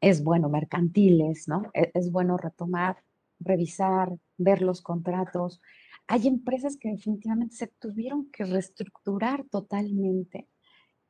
es 0.02 0.22
bueno, 0.22 0.50
mercantiles, 0.50 1.48
¿no? 1.48 1.70
Es, 1.72 1.88
es 1.94 2.12
bueno 2.12 2.36
retomar 2.36 2.98
revisar, 3.40 4.16
ver 4.36 4.62
los 4.62 4.82
contratos. 4.82 5.60
Hay 6.06 6.26
empresas 6.26 6.76
que 6.76 6.90
definitivamente 6.90 7.54
se 7.54 7.66
tuvieron 7.66 8.30
que 8.30 8.44
reestructurar 8.44 9.44
totalmente 9.50 10.48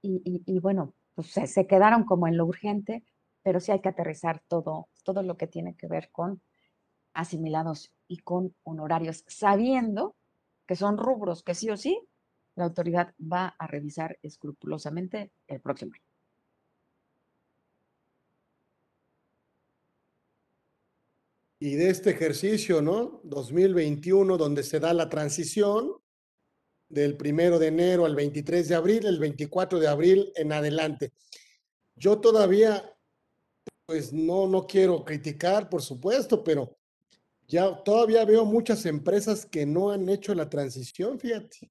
y, 0.00 0.60
bueno, 0.60 0.94
pues 1.14 1.28
se, 1.28 1.66
quedaron 1.66 2.04
como 2.04 2.28
en 2.28 2.36
lo 2.36 2.46
urgente, 2.46 3.04
pero 3.42 3.58
sí 3.58 3.72
hay 3.72 3.80
que 3.80 3.88
aterrizar 3.88 4.42
todo, 4.46 4.88
todo 5.04 5.22
lo 5.22 5.36
que 5.36 5.48
tiene 5.48 5.74
que 5.74 5.88
ver 5.88 6.10
con 6.12 6.40
asimilados 7.18 7.90
y 8.06 8.18
con 8.18 8.54
honorarios, 8.62 9.24
sabiendo 9.26 10.14
que 10.66 10.76
son 10.76 10.96
rubros 10.96 11.42
que 11.42 11.54
sí 11.54 11.68
o 11.68 11.76
sí 11.76 12.00
la 12.54 12.64
autoridad 12.64 13.12
va 13.20 13.54
a 13.58 13.66
revisar 13.66 14.18
escrupulosamente 14.22 15.32
el 15.48 15.60
próximo 15.60 15.92
año. 15.94 16.02
y 21.60 21.74
de 21.74 21.90
este 21.90 22.10
ejercicio, 22.10 22.80
¿no? 22.80 23.20
2021, 23.24 24.36
donde 24.36 24.62
se 24.62 24.78
da 24.78 24.94
la 24.94 25.08
transición 25.08 25.92
del 26.88 27.16
primero 27.16 27.58
de 27.58 27.66
enero 27.66 28.06
al 28.06 28.14
23 28.14 28.68
de 28.68 28.74
abril, 28.76 29.06
el 29.06 29.18
24 29.18 29.80
de 29.80 29.88
abril 29.88 30.32
en 30.36 30.52
adelante. 30.52 31.12
Yo 31.96 32.20
todavía, 32.20 32.96
pues 33.86 34.12
no, 34.12 34.46
no 34.46 34.68
quiero 34.68 35.04
criticar, 35.04 35.68
por 35.68 35.82
supuesto, 35.82 36.44
pero 36.44 36.77
ya 37.48 37.82
todavía 37.82 38.24
veo 38.26 38.44
muchas 38.44 38.84
empresas 38.84 39.46
que 39.46 39.64
no 39.64 39.90
han 39.90 40.08
hecho 40.08 40.34
la 40.34 40.50
transición, 40.50 41.18
fíjate. 41.18 41.70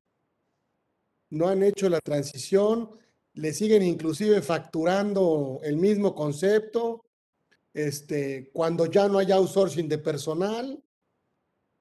No 1.30 1.48
han 1.48 1.62
hecho 1.62 1.88
la 1.88 2.00
transición, 2.00 2.90
le 3.34 3.54
siguen 3.54 3.84
inclusive 3.84 4.42
facturando 4.42 5.60
el 5.62 5.78
mismo 5.78 6.16
concepto, 6.16 7.06
este, 7.74 8.50
cuando 8.54 8.88
ya 8.88 9.08
no 9.08 9.20
hay 9.20 9.32
outsourcing 9.32 9.88
de 9.88 10.00
personal, 10.00 10.84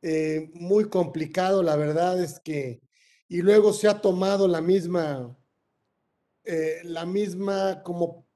eh, 0.02 0.50
muy 0.52 0.90
complicado, 0.90 1.62
la 1.62 1.76
verdad 1.76 2.22
es 2.22 2.38
que, 2.38 2.82
y 3.28 3.40
luego 3.40 3.72
se 3.72 3.88
ha 3.88 4.02
tomado 4.02 4.46
la 4.46 4.60
misma, 4.60 5.34
eh, 6.44 6.80
la 6.84 7.06
misma 7.06 7.82
como 7.82 8.26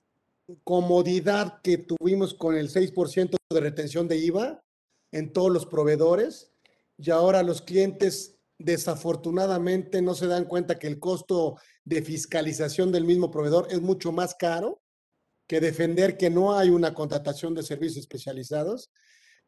comodidad 0.64 1.61
que 1.61 1.77
tuvimos 1.77 2.33
con 2.33 2.57
el 2.57 2.70
6% 2.70 3.37
de 3.51 3.61
retención 3.61 4.09
de 4.09 4.16
IVA, 4.16 4.64
en 5.12 5.33
todos 5.33 5.51
los 5.51 5.66
proveedores 5.66 6.53
y 6.96 7.11
ahora 7.11 7.42
los 7.42 7.62
clientes 7.62 8.37
desafortunadamente 8.59 10.03
no 10.03 10.14
se 10.14 10.27
dan 10.27 10.44
cuenta 10.44 10.79
que 10.79 10.87
el 10.87 11.01
costo 11.01 11.57
de 11.85 12.03
fiscalización 12.03 12.92
del 12.92 13.05
mismo 13.05 13.31
proveedor 13.31 13.68
es 13.70 13.81
mucho 13.81 14.12
más 14.12 14.35
caro 14.35 14.83
que 15.46 15.61
defender 15.61 16.16
que 16.16 16.31
no 16.31 16.57
hay 16.57 16.68
una 16.68 16.94
contratación 16.94 17.55
de 17.55 17.62
servicios 17.62 17.96
especializados. 17.96 18.90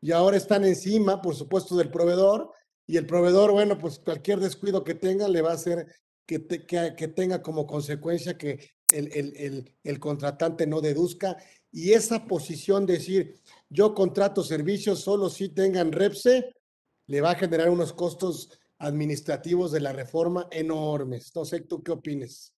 Y 0.01 0.11
ahora 0.11 0.37
están 0.37 0.65
encima, 0.65 1.23
por 1.23 1.37
supuesto, 1.37 1.77
del 1.77 1.91
proveedor. 1.91 2.51
Y 2.89 2.97
el 2.97 3.07
proveedor, 3.07 3.53
bueno, 3.53 3.79
pues 3.79 4.01
cualquier 4.01 4.41
descuido 4.41 4.83
que 4.83 4.95
tenga 4.95 5.29
le 5.29 5.43
va 5.43 5.51
a 5.51 5.55
hacer 5.55 5.87
que, 6.27 6.45
que, 6.47 7.09
tenga 7.09 7.41
como 7.43 7.67
consecuencia 7.67 8.37
que 8.37 8.71
el, 8.91 9.13
el, 9.13 9.77
el, 9.85 10.01
contratante 10.01 10.67
no 10.67 10.81
deduzca. 10.81 11.37
Y 11.71 11.93
esa 11.93 12.27
posición 12.27 12.85
de 12.85 12.95
decir, 12.95 13.41
yo 13.73 13.95
contrato 13.95 14.43
servicios 14.43 15.01
solo 15.01 15.31
si 15.31 15.49
tengan 15.49 15.93
REPSE, 15.93 16.55
le 17.07 17.21
va 17.21 17.31
a 17.31 17.37
generar 17.37 17.71
unos 17.71 17.93
costos 17.93 18.61
administrativos 18.79 19.73
de 19.73 19.81
la 19.81 19.93
reforma 19.93 20.47
enormes. 20.51 21.35
No 21.35 21.45
sé, 21.45 21.61
¿tú 21.63 21.83
qué 21.83 21.93
opines? 21.93 22.55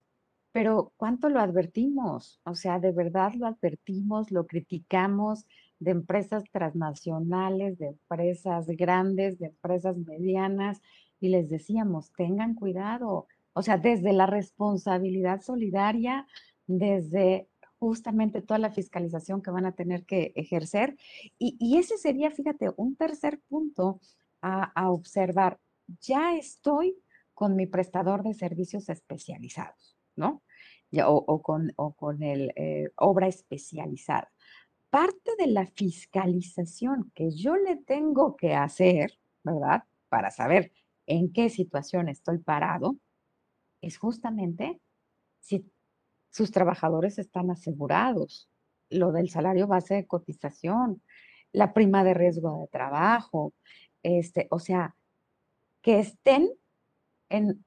Pero 0.52 0.94
¿cuánto 0.98 1.30
lo 1.30 1.40
advertimos? 1.40 2.40
O 2.46 2.56
sea, 2.56 2.80
de 2.80 2.92
verdad 2.92 3.34
lo 3.36 3.48
advertimos, 3.48 4.32
lo 4.32 4.48
criticamos 4.48 5.46
de 5.80 5.92
empresas 5.92 6.44
transnacionales, 6.52 7.78
de 7.78 7.88
empresas 7.88 8.68
grandes, 8.68 9.38
de 9.38 9.48
empresas 9.48 9.98
medianas, 9.98 10.82
y 11.20 11.30
les 11.30 11.50
decíamos, 11.50 12.12
tengan 12.18 12.56
cuidado. 12.56 13.28
O 13.54 13.62
sea, 13.62 13.78
desde 13.78 14.14
la 14.14 14.26
responsabilidad 14.26 15.42
solidaria, 15.42 16.28
desde 16.66 17.50
justamente 17.84 18.42
toda 18.42 18.60
la 18.60 18.72
fiscalización 18.72 19.42
que 19.42 19.52
van 19.52 19.66
a 19.66 19.74
tener 19.74 20.06
que 20.06 20.32
ejercer. 20.36 20.96
Y, 21.38 21.78
ese 21.78 21.98
sería, 21.98 22.32
fíjate, 22.32 22.72
un 22.78 22.96
tercer 22.96 23.42
punto 23.50 24.00
a, 24.42 24.90
observar 24.90 25.60
ya 26.00 26.36
estoy 26.38 26.96
con 27.34 27.58
mi 27.58 27.68
prestador 27.68 28.24
de 28.24 28.34
servicios 28.34 28.88
especializados, 28.88 29.98
¿no? 30.16 30.44
O, 31.06 31.42
con, 31.42 31.74
o 31.76 31.94
con 31.94 32.24
el 32.24 32.54
eh, 32.56 32.92
obra 32.96 33.28
especializada. 33.28 34.32
Parte 34.90 35.32
de 35.38 35.48
la 35.48 35.66
fiscalización 35.66 37.12
que 37.16 37.32
yo 37.32 37.58
le 37.58 37.76
tengo 37.76 38.38
que 38.38 38.54
hacer, 38.54 39.18
¿verdad? 39.44 39.84
Para 40.08 40.32
saber 40.32 40.72
en 41.06 41.34
qué 41.34 41.50
situación 41.50 42.08
estoy 42.08 42.38
parado, 42.38 42.96
es 43.82 43.98
justamente 43.98 44.80
si 45.42 45.66
sus 46.34 46.52
trabajadores 46.52 47.20
están 47.20 47.52
asegurados, 47.52 48.50
lo 48.90 49.12
del 49.12 49.30
salario 49.30 49.68
base 49.68 49.94
de 49.94 50.08
cotización, 50.08 51.02
la 51.52 51.74
prima 51.74 52.04
de 52.04 52.16
riesgo 52.16 52.62
de 52.62 52.68
trabajo, 52.70 53.54
este, 54.02 54.48
o 54.50 54.58
sea, 54.58 54.96
que 55.84 56.00
estén 56.00 56.50
en, 57.30 57.64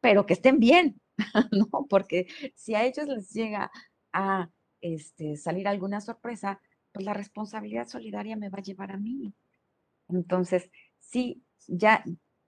pero 0.00 0.24
que 0.24 0.32
estén 0.32 0.58
bien, 0.58 0.98
¿no? 1.52 1.86
Porque 1.90 2.28
si 2.54 2.74
a 2.74 2.82
ellos 2.84 3.06
les 3.08 3.30
llega 3.30 3.70
a 4.14 4.48
este, 4.80 5.36
salir 5.36 5.68
alguna 5.68 6.00
sorpresa, 6.00 6.62
pues 6.92 7.04
la 7.04 7.12
responsabilidad 7.12 7.86
solidaria 7.86 8.36
me 8.36 8.48
va 8.48 8.58
a 8.60 8.62
llevar 8.62 8.90
a 8.90 8.96
mí. 8.96 9.34
Entonces, 10.08 10.70
sí, 10.98 11.42
ya, 11.66 12.02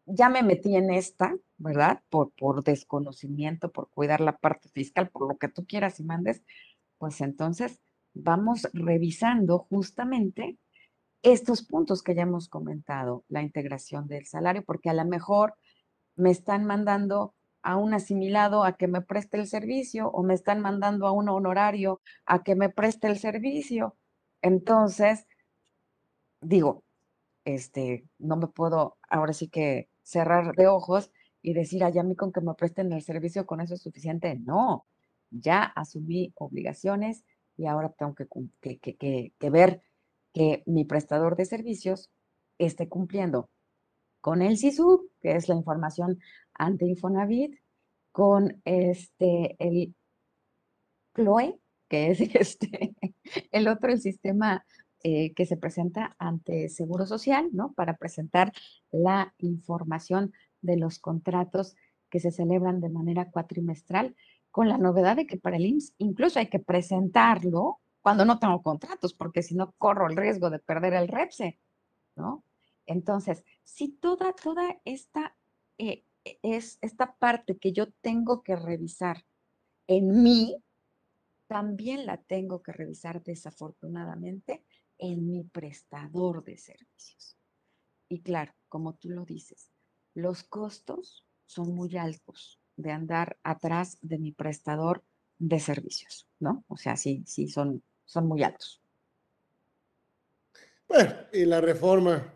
ya 0.07 0.29
me 0.29 0.42
metí 0.42 0.77
en 0.77 0.90
esta, 0.90 1.37
¿verdad? 1.59 2.03
Por, 2.09 2.31
por 2.33 2.62
desconocimiento, 2.62 3.71
por 3.71 3.90
cuidar 3.90 4.21
la 4.21 4.38
parte 4.38 4.69
fiscal, 4.69 5.11
por 5.11 5.29
lo 5.29 5.37
que 5.37 5.49
tú 5.49 5.66
quieras 5.66 6.01
y 6.01 6.05
mandes, 6.05 6.42
pues 6.99 7.21
entonces 7.21 7.83
vamos 8.14 8.69
revisando 8.73 9.66
justamente 9.69 10.59
estos 11.23 11.64
puntos 11.64 12.03
que 12.03 12.14
ya 12.14 12.23
hemos 12.23 12.49
comentado, 12.49 13.25
la 13.29 13.42
integración 13.42 14.07
del 14.07 14.27
salario, 14.27 14.64
porque 14.64 14.90
a 14.90 14.95
lo 14.95 15.05
mejor 15.05 15.57
me 16.14 16.31
están 16.31 16.64
mandando 16.64 17.35
a 17.62 17.77
un 17.77 17.95
asimilado 17.95 18.62
a 18.62 18.77
que 18.77 18.87
me 18.87 19.01
preste 19.01 19.38
el 19.38 19.49
servicio 19.49 20.09
o 20.09 20.23
me 20.23 20.35
están 20.35 20.61
mandando 20.61 21.07
a 21.07 21.12
un 21.12 21.29
honorario 21.29 22.01
a 22.25 22.45
que 22.45 22.55
me 22.55 22.69
preste 22.69 23.09
el 23.09 23.19
servicio. 23.19 23.97
Entonces, 24.40 25.27
digo, 26.40 26.85
este, 27.45 28.07
no 28.19 28.37
me 28.37 28.47
puedo 28.47 28.97
ahora 29.09 29.33
sí 29.33 29.49
que 29.49 29.88
cerrar 30.07 30.55
de 30.55 30.69
ojos 30.69 31.11
y 31.42 31.53
decir, 31.53 31.85
allá 31.85 32.03
a 32.03 32.05
mí 32.05 32.14
con 32.14 32.33
que 32.33 32.40
me 32.40 32.55
presten 32.55 32.92
el 32.92 33.03
servicio, 33.03 33.47
con 33.47 33.61
eso 33.61 33.75
es 33.75 33.83
suficiente. 33.83 34.37
No, 34.38 34.87
ya 35.31 35.64
asumí 35.64 36.33
obligaciones 36.37 37.25
y 37.57 37.66
ahora 37.66 37.90
tengo 37.90 38.14
que, 38.14 38.27
que, 38.79 39.33
que 39.38 39.51
ver 39.51 39.83
que 40.33 40.62
mi 40.66 40.85
prestador 40.85 41.37
de 41.37 41.47
servicios 41.47 42.11
esté 42.59 42.88
cumpliendo 42.88 43.51
con 44.21 44.42
el 44.42 44.59
SISU, 44.59 45.11
que 45.21 45.37
es 45.37 45.49
la 45.49 45.55
información 45.55 46.19
ante 46.55 46.87
Infonavit, 46.87 47.59
con 48.12 48.61
este, 48.64 49.57
el 49.59 49.95
CLOE, 51.12 51.59
que 51.88 52.11
es 52.11 52.21
este, 52.35 52.95
el 53.53 53.69
otro, 53.69 53.92
el 53.92 54.01
sistema 54.01 54.64
eh, 55.09 55.35
que 55.35 55.47
se 55.47 55.57
presenta 55.57 56.16
ante 56.19 56.69
Seguro 56.69 57.07
Social, 57.07 57.51
¿no? 57.53 57.73
Para 57.75 57.97
presentar 57.97 58.53
la 58.90 59.33
información 59.38 60.33
de 60.62 60.77
los 60.77 60.99
contratos 60.99 61.77
que 62.11 62.19
se 62.19 62.33
celebran 62.33 62.81
de 62.81 62.88
manera 62.88 63.31
cuatrimestral, 63.31 64.16
con 64.51 64.69
la 64.69 64.79
novedad 64.79 65.14
de 65.14 65.29
que 65.29 65.37
para 65.37 65.59
el 65.59 65.66
IMSS 65.66 65.92
incluso 65.99 66.40
hay 66.40 66.49
que 66.49 66.59
presentarlo 66.59 67.79
cuando 68.03 68.25
no 68.25 68.40
tengo 68.40 68.61
contratos, 68.62 69.14
porque 69.14 69.45
si 69.45 69.55
no 69.55 69.71
corro 69.79 70.09
el 70.09 70.16
riesgo 70.16 70.51
de 70.51 70.59
perder 70.59 70.95
el 70.95 71.07
REPSE, 71.07 71.57
¿no? 72.16 72.42
Entonces, 72.85 73.45
si 73.62 73.90
toda, 73.90 74.33
toda 74.33 74.81
esta, 74.85 75.37
eh, 75.79 76.03
es, 76.42 76.81
esta 76.83 77.14
parte 77.14 77.59
que 77.59 77.73
yo 77.73 77.92
tengo 78.01 78.42
que 78.42 78.57
revisar 78.57 79.25
en 79.87 80.25
mí, 80.25 80.57
también 81.47 82.07
la 82.07 82.16
tengo 82.16 82.61
que 82.61 82.73
revisar 82.73 83.23
desafortunadamente 83.23 84.64
en 84.98 85.26
mi 85.26 85.44
prestador 85.44 86.44
de 86.44 86.59
servicios. 86.59 87.37
Y 88.09 88.22
claro, 88.22 88.52
como 88.68 88.94
tú 88.94 89.11
lo 89.11 89.24
dices, 89.24 89.70
los 90.14 90.44
costos 90.44 91.26
son 91.44 91.74
muy 91.74 91.96
altos 91.96 92.61
de 92.76 92.92
andar 92.92 93.38
atrás 93.42 93.98
de 94.02 94.18
mi 94.18 94.32
prestador 94.32 95.02
de 95.38 95.61
servicios, 95.61 96.26
¿no? 96.38 96.64
O 96.68 96.76
sea, 96.76 96.96
sí, 96.96 97.22
sí 97.26 97.48
son 97.48 97.82
son 98.06 98.26
muy 98.26 98.42
altos. 98.42 98.80
Bueno, 100.88 101.14
y 101.32 101.44
la 101.44 101.61
reforma, 101.61 102.32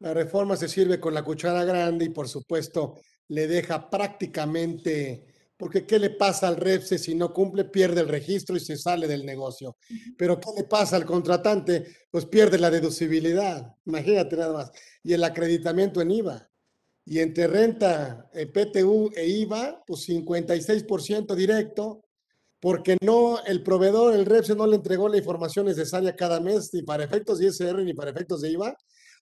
la 0.00 0.12
reforma 0.12 0.56
se 0.56 0.68
sirve 0.68 1.00
con 1.00 1.14
la 1.14 1.22
cuchara 1.22 1.64
grande 1.64 2.04
y 2.06 2.10
por 2.10 2.28
supuesto 2.28 2.98
le 3.28 3.46
deja 3.46 3.88
prácticamente, 3.88 5.26
porque 5.56 5.86
¿qué 5.86 5.98
le 5.98 6.10
pasa 6.10 6.48
al 6.48 6.56
REPSE 6.56 6.98
si 6.98 7.14
no 7.14 7.32
cumple? 7.32 7.64
Pierde 7.64 8.00
el 8.00 8.08
registro 8.08 8.56
y 8.56 8.60
se 8.60 8.76
sale 8.76 9.06
del 9.06 9.24
negocio. 9.24 9.76
Pero 10.16 10.40
¿qué 10.40 10.50
le 10.56 10.64
pasa 10.64 10.96
al 10.96 11.04
contratante? 11.04 11.86
Pues 12.10 12.26
pierde 12.26 12.58
la 12.58 12.70
deducibilidad, 12.70 13.74
imagínate 13.84 14.36
nada 14.36 14.52
más, 14.52 14.72
y 15.02 15.12
el 15.12 15.24
acreditamiento 15.24 16.00
en 16.00 16.10
IVA. 16.10 16.50
Y 17.06 17.20
entre 17.20 17.46
renta, 17.46 18.30
eh, 18.32 18.46
PTU 18.46 19.10
e 19.14 19.26
IVA, 19.26 19.82
pues 19.86 20.08
56% 20.08 21.34
directo, 21.34 22.04
porque 22.58 22.96
no, 23.02 23.44
el 23.44 23.62
proveedor, 23.62 24.14
el 24.14 24.24
REPSE 24.24 24.56
no 24.56 24.66
le 24.66 24.76
entregó 24.76 25.08
la 25.08 25.18
información 25.18 25.66
necesaria 25.66 26.16
cada 26.16 26.40
mes, 26.40 26.72
ni 26.72 26.82
para 26.82 27.04
efectos 27.04 27.38
de 27.38 27.46
ISR, 27.46 27.84
ni 27.84 27.92
para 27.92 28.10
efectos 28.10 28.40
de 28.40 28.52
IVA, 28.52 28.74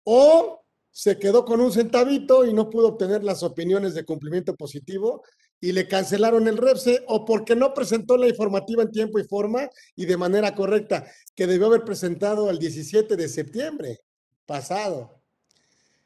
o 0.05 0.63
se 0.93 1.19
quedó 1.19 1.45
con 1.45 1.61
un 1.61 1.73
centavito 1.73 2.45
y 2.45 2.53
no 2.53 2.71
pudo 2.71 2.89
obtener 2.89 3.25
las 3.25 3.43
opiniones 3.43 3.95
de 3.95 4.05
cumplimiento 4.05 4.55
positivo 4.55 5.23
y 5.63 5.71
le 5.71 5.87
cancelaron 5.87 6.49
el 6.49 6.59
REPSE, 6.59 7.05
o 7.07 7.25
porque 7.25 7.55
no 7.55 7.73
presentó 7.73 8.17
la 8.17 8.27
informativa 8.27 8.83
en 8.83 8.91
tiempo 8.91 9.21
y 9.21 9.25
forma 9.25 9.71
y 9.95 10.07
de 10.07 10.17
manera 10.17 10.57
correcta, 10.57 11.07
que 11.37 11.47
debió 11.47 11.69
haber 11.69 11.85
presentado 11.85 12.51
el 12.51 12.59
17 12.59 13.15
de 13.15 13.29
septiembre 13.29 14.01
pasado. 14.45 15.23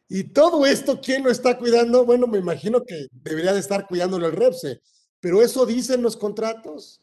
Y 0.09 0.25
todo 0.25 0.67
esto, 0.67 1.01
¿quién 1.01 1.25
lo 1.25 1.31
está 1.31 1.57
cuidando? 1.57 2.05
Bueno, 2.05 2.27
me 2.27 2.37
imagino 2.37 2.85
que 2.85 3.07
debería 3.11 3.55
de 3.55 3.61
estar 3.61 3.87
cuidándolo 3.87 4.27
el 4.27 4.37
REPSE, 4.37 4.83
pero 5.21 5.41
eso 5.41 5.65
dicen 5.65 6.03
los 6.03 6.19
contratos. 6.19 7.01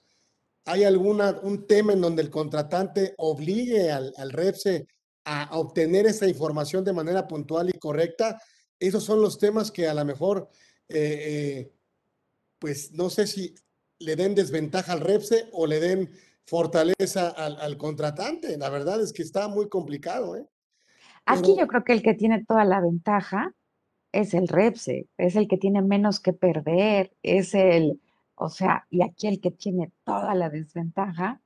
¿Hay 0.66 0.84
alguna, 0.84 1.40
un 1.42 1.66
tema 1.66 1.94
en 1.94 2.02
donde 2.02 2.22
el 2.22 2.30
contratante 2.30 3.16
obligue 3.18 3.92
al, 3.92 4.14
al 4.16 4.30
REPSE 4.30 4.86
a, 5.26 5.58
obtener 5.58 6.06
esa 6.06 6.28
información 6.28 6.84
de 6.84 6.94
manera 6.94 7.28
puntual 7.28 7.70
y 7.70 7.80
correcta? 7.80 8.40
Esos 8.80 9.04
son 9.04 9.24
los 9.24 9.40
temas 9.40 9.72
que 9.72 9.88
a 9.88 9.96
lo 9.96 10.06
mejor, 10.06 10.50
eh, 10.88 11.00
eh, 11.00 11.74
pues 12.64 12.94
no 12.94 13.10
sé 13.10 13.28
si 13.28 13.56
le 14.00 14.16
den 14.16 14.36
desventaja 14.36 14.94
al 14.94 15.02
REPSE 15.02 15.50
o 15.52 15.68
le 15.68 15.82
den 15.82 16.10
fortaleza 16.46 17.28
al, 17.28 17.76
contratante. 17.76 18.58
La 18.58 18.70
verdad 18.70 19.02
es 19.02 19.12
que 19.12 19.22
está 19.22 19.50
muy 19.50 19.68
complicado. 19.68 20.38
¿eh? 20.38 20.48
Aquí 21.26 21.58
yo 21.60 21.68
creo 21.68 21.84
que 21.84 21.92
el 21.92 22.02
que 22.02 22.14
tiene 22.14 22.46
toda 22.46 22.64
la 22.64 22.80
ventaja 22.80 23.54
es 24.14 24.34
el 24.34 24.48
REPSE, 24.48 25.10
es 25.18 25.36
el 25.36 25.50
que 25.50 25.58
tiene 25.58 25.82
menos 25.82 26.22
que 26.22 26.32
perder, 26.32 27.12
es 27.22 27.54
el, 27.54 28.00
o 28.36 28.48
sea, 28.48 28.88
y 28.90 29.02
aquí 29.04 29.28
el 29.28 29.42
que 29.42 29.52
tiene 29.52 29.92
toda 30.06 30.34
la 30.34 30.50
desventaja, 30.50 31.42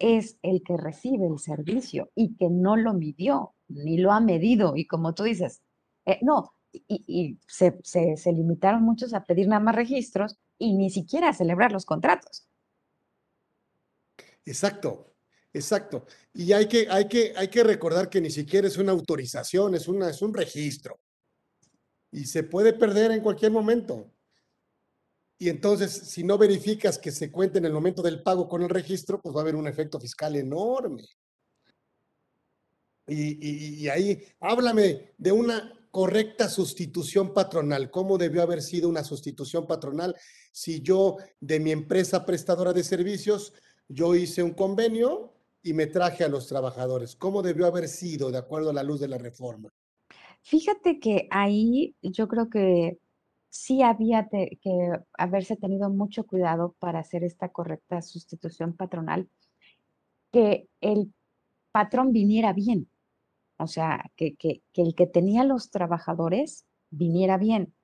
es 0.00 0.38
el 0.42 0.64
que 0.64 0.76
recibe 0.76 1.28
el 1.28 1.38
servicio 1.38 2.10
y 2.16 2.34
que 2.34 2.50
no 2.50 2.76
lo 2.76 2.94
midió, 2.94 3.54
ni 3.68 3.96
lo 3.96 4.10
ha 4.10 4.18
medido. 4.18 4.74
Y 4.74 4.88
como 4.88 5.14
tú 5.14 5.22
dices, 5.22 5.62
eh, 6.04 6.18
no, 6.20 6.52
y, 6.72 7.38
se, 7.46 7.78
se, 7.82 8.32
limitaron 8.32 8.82
muchos 8.82 9.14
a 9.14 9.24
pedir 9.24 9.48
nada 9.48 9.60
más 9.60 9.74
registros 9.74 10.36
y 10.58 10.74
ni 10.74 10.90
siquiera 10.90 11.30
a 11.30 11.34
celebrar 11.34 11.72
los 11.72 11.84
contratos. 11.84 12.48
Exacto, 14.44 15.14
exacto. 15.52 16.06
Y 16.32 16.52
hay 16.52 16.68
que, 16.68 16.88
hay 16.90 17.08
que, 17.08 17.32
hay 17.36 17.48
que 17.48 17.64
recordar 17.64 18.08
que 18.08 18.20
ni 18.20 18.30
siquiera 18.30 18.66
es 18.66 18.76
una 18.76 18.92
autorización, 18.92 19.74
es, 19.74 19.88
una, 19.88 20.10
es 20.10 20.22
un 20.22 20.34
registro. 20.34 21.00
Y 22.10 22.24
se 22.24 22.42
puede 22.42 22.72
perder 22.72 23.12
en 23.12 23.20
cualquier 23.20 23.52
momento. 23.52 24.10
Y 25.38 25.48
entonces, 25.50 25.92
si 25.92 26.24
no 26.24 26.36
verificas 26.36 26.98
que 26.98 27.12
se 27.12 27.30
cuente 27.30 27.58
en 27.58 27.64
el 27.64 27.72
momento 27.72 28.02
del 28.02 28.22
pago 28.22 28.48
con 28.48 28.62
el 28.62 28.68
registro, 28.68 29.20
pues 29.20 29.34
va 29.34 29.40
a 29.40 29.42
haber 29.42 29.54
un 29.54 29.68
efecto 29.68 30.00
fiscal 30.00 30.34
enorme. 30.34 31.04
Y, 33.06 33.82
y, 33.84 33.88
ahí, 33.88 34.22
háblame 34.40 35.14
de 35.16 35.32
una 35.32 35.77
correcta 35.90 36.48
sustitución 36.48 37.32
patronal. 37.34 37.90
¿Cómo 37.90 38.18
debió 38.18 38.42
haber 38.42 38.62
sido 38.62 38.88
una 38.88 39.04
sustitución 39.04 39.66
patronal 39.66 40.14
si 40.52 40.80
yo 40.80 41.16
de 41.40 41.60
mi 41.60 41.72
empresa 41.72 42.24
prestadora 42.24 42.72
de 42.72 42.84
servicios, 42.84 43.52
yo 43.88 44.14
hice 44.14 44.42
un 44.42 44.52
convenio 44.52 45.32
y 45.62 45.72
me 45.72 45.86
traje 45.86 46.24
a 46.24 46.28
los 46.28 46.46
trabajadores? 46.46 47.16
¿Cómo 47.16 47.42
debió 47.42 47.66
haber 47.66 47.88
sido 47.88 48.30
de 48.30 48.38
acuerdo 48.38 48.70
a 48.70 48.74
la 48.74 48.82
luz 48.82 49.00
de 49.00 49.08
la 49.08 49.18
reforma? 49.18 49.68
Fíjate 50.42 50.98
que 50.98 51.28
ahí 51.30 51.94
yo 52.02 52.28
creo 52.28 52.48
que 52.48 52.98
sí 53.50 53.82
había 53.82 54.28
que 54.28 55.00
haberse 55.14 55.56
tenido 55.56 55.90
mucho 55.90 56.24
cuidado 56.24 56.74
para 56.78 57.00
hacer 57.00 57.24
esta 57.24 57.48
correcta 57.50 58.02
sustitución 58.02 58.74
patronal, 58.74 59.28
que 60.30 60.68
el 60.80 61.12
patrón 61.72 62.12
viniera 62.12 62.52
bien, 62.52 62.88
o 63.58 63.66
sea, 63.66 64.10
que, 64.16 64.36
que, 64.36 64.62
el 64.74 64.94
que 64.94 65.06
tenía 65.06 65.44
los 65.44 65.70
trabajadores 65.70 66.66
viniera 66.90 67.36
bien, 67.36 67.74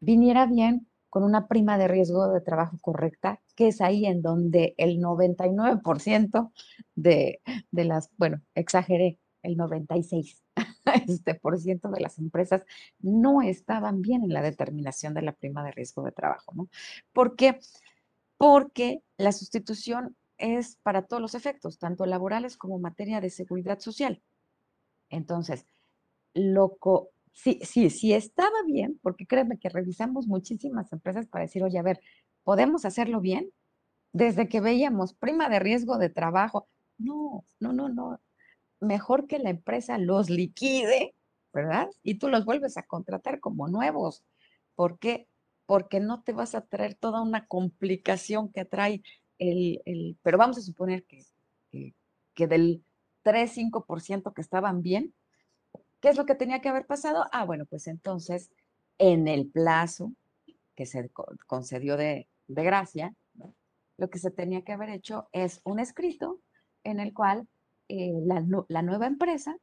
viniera 0.00 0.46
bien 0.46 0.88
con 1.10 1.24
una 1.24 1.48
prima 1.48 1.78
de 1.78 1.88
riesgo 1.88 2.28
de 2.28 2.40
trabajo 2.40 2.78
correcta, 2.80 3.40
que 3.54 3.68
es 3.68 3.80
ahí 3.80 4.06
en 4.06 4.22
donde 4.22 4.74
el 4.76 4.98
99% 5.00 6.52
de, 6.94 7.40
de 7.70 7.84
las, 7.84 8.10
bueno, 8.18 8.42
exageré, 8.54 9.18
el 9.42 9.56
96 9.56 10.42
este 11.08 11.34
por 11.34 11.58
ciento 11.58 11.88
de 11.90 12.00
las 12.00 12.18
empresas 12.18 12.62
no 12.98 13.42
estaban 13.42 14.02
bien 14.02 14.24
en 14.24 14.32
la 14.32 14.42
determinación 14.42 15.14
de 15.14 15.22
la 15.22 15.32
prima 15.32 15.64
de 15.64 15.72
riesgo 15.72 16.02
de 16.02 16.12
trabajo, 16.12 16.52
¿no? 16.54 16.68
¿Por 17.12 17.36
qué? 17.36 17.58
Porque 18.36 19.02
la 19.16 19.32
sustitución 19.32 20.16
es 20.38 20.76
para 20.82 21.02
todos 21.02 21.22
los 21.22 21.34
efectos, 21.34 21.78
tanto 21.78 22.04
laborales 22.06 22.56
como 22.56 22.78
materia 22.78 23.20
de 23.20 23.30
seguridad 23.30 23.78
social. 23.78 24.22
Entonces, 25.10 25.66
loco, 26.34 27.10
sí, 27.32 27.60
sí, 27.62 27.90
sí 27.90 28.12
estaba 28.14 28.62
bien, 28.66 28.98
porque 29.02 29.26
créeme 29.26 29.58
que 29.58 29.68
revisamos 29.68 30.26
muchísimas 30.26 30.92
empresas 30.92 31.26
para 31.26 31.44
decir, 31.44 31.62
oye, 31.64 31.78
a 31.78 31.82
ver, 31.82 32.00
¿podemos 32.44 32.84
hacerlo 32.84 33.20
bien? 33.20 33.50
Desde 34.12 34.48
que 34.48 34.60
veíamos 34.60 35.14
prima 35.14 35.48
de 35.48 35.58
riesgo 35.60 35.98
de 35.98 36.10
trabajo. 36.10 36.68
No, 36.98 37.44
no, 37.60 37.72
no, 37.72 37.88
no 37.90 38.20
mejor 38.80 39.26
que 39.26 39.38
la 39.38 39.50
empresa 39.50 39.98
los 39.98 40.30
liquide, 40.30 41.14
¿verdad? 41.52 41.88
Y 42.02 42.16
tú 42.18 42.28
los 42.28 42.44
vuelves 42.44 42.76
a 42.76 42.82
contratar 42.84 43.40
como 43.40 43.68
nuevos. 43.68 44.24
¿Por 44.74 44.98
qué? 44.98 45.28
Porque 45.66 46.00
no 46.00 46.22
te 46.22 46.32
vas 46.32 46.54
a 46.54 46.62
traer 46.62 46.94
toda 46.94 47.22
una 47.22 47.46
complicación 47.46 48.52
que 48.52 48.64
trae 48.64 49.02
el, 49.38 49.82
el 49.84 50.16
pero 50.22 50.38
vamos 50.38 50.58
a 50.58 50.62
suponer 50.62 51.04
que, 51.04 51.22
que, 51.70 51.94
que 52.34 52.46
del 52.46 52.84
3-5% 53.26 54.32
que 54.32 54.40
estaban 54.40 54.82
bien, 54.82 55.12
¿qué 56.00 56.10
es 56.10 56.16
lo 56.16 56.26
que 56.26 56.36
tenía 56.36 56.60
que 56.60 56.68
haber 56.68 56.86
pasado? 56.86 57.26
Ah, 57.32 57.44
bueno, 57.44 57.66
pues 57.66 57.88
entonces, 57.88 58.52
en 58.98 59.26
el 59.26 59.50
plazo 59.50 60.12
que 60.76 60.86
se 60.86 61.10
concedió 61.46 61.96
de, 61.96 62.28
de 62.46 62.64
gracia, 62.64 63.14
lo 63.96 64.08
que 64.10 64.18
se 64.20 64.30
tenía 64.30 64.62
que 64.62 64.72
haber 64.72 64.90
hecho 64.90 65.28
es 65.32 65.60
un 65.64 65.80
escrito 65.80 66.40
en 66.84 67.00
el 67.00 67.12
cual 67.12 67.48
eh, 67.88 68.12
la, 68.24 68.82
nueva 68.82 69.06
empresa 69.06 69.56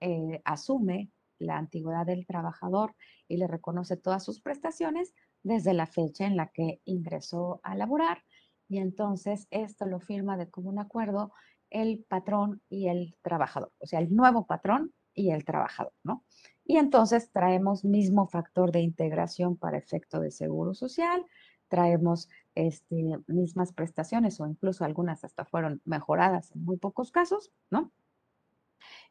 eh, 0.00 0.40
asume 0.44 1.10
la 1.38 1.58
antigüedad 1.58 2.06
del 2.06 2.26
trabajador 2.26 2.94
y 3.28 3.36
le 3.36 3.46
reconoce 3.46 3.96
todas 3.96 4.24
sus 4.24 4.40
prestaciones 4.40 5.14
desde 5.42 5.74
la 5.74 5.86
fecha 5.86 6.26
en 6.26 6.36
la 6.36 6.48
que 6.48 6.80
ingresó 6.84 7.60
a 7.62 7.74
laborar 7.74 8.22
y 8.68 8.78
entonces 8.78 9.46
esto 9.50 9.86
lo 9.86 10.00
firma 10.00 10.36
de 10.36 10.48
común 10.48 10.78
acuerdo 10.78 11.32
el 11.74 12.04
patrón 12.08 12.62
y 12.70 12.86
el 12.86 13.16
trabajador, 13.20 13.72
o 13.80 13.86
sea, 13.86 13.98
el 13.98 14.14
nuevo 14.14 14.46
patrón 14.46 14.92
y 15.12 15.30
el 15.30 15.44
trabajador, 15.44 15.92
¿no? 16.04 16.24
Y 16.64 16.76
entonces 16.76 17.30
traemos 17.32 17.84
mismo 17.84 18.28
factor 18.28 18.70
de 18.70 18.80
integración 18.80 19.56
para 19.56 19.76
efecto 19.76 20.20
de 20.20 20.30
seguro 20.30 20.72
social, 20.72 21.26
traemos 21.68 22.28
este, 22.54 23.18
mismas 23.26 23.72
prestaciones 23.72 24.40
o 24.40 24.46
incluso 24.46 24.84
algunas 24.84 25.24
hasta 25.24 25.44
fueron 25.44 25.82
mejoradas 25.84 26.52
en 26.52 26.64
muy 26.64 26.76
pocos 26.76 27.10
casos, 27.10 27.50
¿no? 27.70 27.90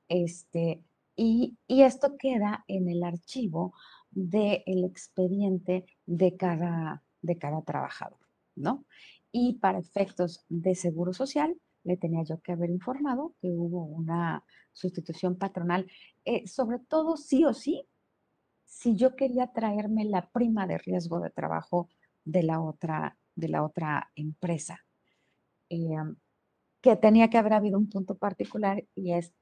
Este, 0.07 0.82
y, 1.18 1.57
esto 1.68 2.16
queda 2.18 2.64
en 2.70 2.88
el 2.88 3.03
archivo 3.03 3.74
del 4.11 4.86
expediente 4.86 5.86
de 6.05 6.38
cada, 6.38 7.03
de 7.22 7.38
cada 7.38 7.61
trabajador, 7.61 8.20
¿no? 8.55 8.86
Y 9.34 9.55
para 9.55 9.80
efectos 9.80 10.45
de 10.47 10.76
seguro 10.76 11.14
social, 11.14 11.57
le 11.84 11.98
tenía 11.98 12.24
yo 12.24 12.42
que 12.42 12.52
haber 12.54 12.70
informado 12.70 13.36
que 13.42 13.48
hubo 13.48 13.84
una 13.84 14.44
sustitución 14.72 15.38
patronal, 15.38 15.90
eh, 16.26 16.48
sobre 16.48 16.80
todo 16.80 17.18
sí 17.18 17.46
o 17.46 17.54
sí, 17.54 17.88
si 18.66 18.96
yo 18.96 19.16
quería 19.16 19.48
traerme 19.48 20.06
la 20.06 20.30
prima 20.30 20.66
de 20.68 20.78
riesgo 20.78 21.20
de 21.20 21.30
trabajo 21.30 21.90
de 22.26 22.44
la 22.44 22.62
otra, 22.62 23.18
de 23.36 23.50
la 23.50 23.64
otra 23.64 24.12
empresa. 24.16 24.80
Em, 25.70 26.16
que 26.82 26.96
tenía 26.98 27.30
que 27.30 27.38
haber 27.38 27.54
habido 27.54 27.78
un 27.80 27.90
punto 27.90 28.16
particular 28.18 28.84
y 28.94 29.14
es 29.14 29.34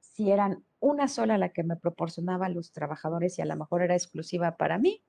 si 0.00 0.30
eran 0.30 0.64
una 0.80 1.08
sola 1.08 1.38
la 1.38 1.50
que 1.50 1.62
me 1.62 1.76
proporcionaba 1.76 2.48
los 2.48 2.72
trabajadores 2.72 3.38
y 3.38 3.42
a 3.42 3.44
lo 3.46 3.56
mejor 3.56 3.82
era 3.82 3.94
exclusiva 3.94 4.56
para 4.56 4.78
mí, 4.78 5.04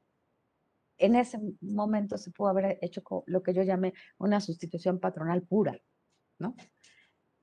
en 0.99 1.15
ese 1.15 1.39
momento 1.61 2.17
se 2.17 2.31
pudo 2.31 2.49
haber 2.49 2.77
hecho 2.81 3.01
lo 3.25 3.41
que 3.41 3.53
yo 3.53 3.63
llamé 3.63 3.93
una 4.17 4.39
sustitución 4.41 4.99
patronal 4.99 5.41
pura, 5.41 5.79
¿no? 6.37 6.55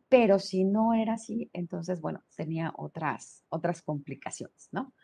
Pero 0.08 0.38
si 0.38 0.64
no 0.64 0.94
era 0.94 1.14
así, 1.14 1.50
entonces, 1.52 2.00
bueno, 2.00 2.22
tenía 2.36 2.72
otras, 2.76 3.44
otras 3.48 3.82
complicaciones, 3.82 4.68
¿no? 4.70 4.94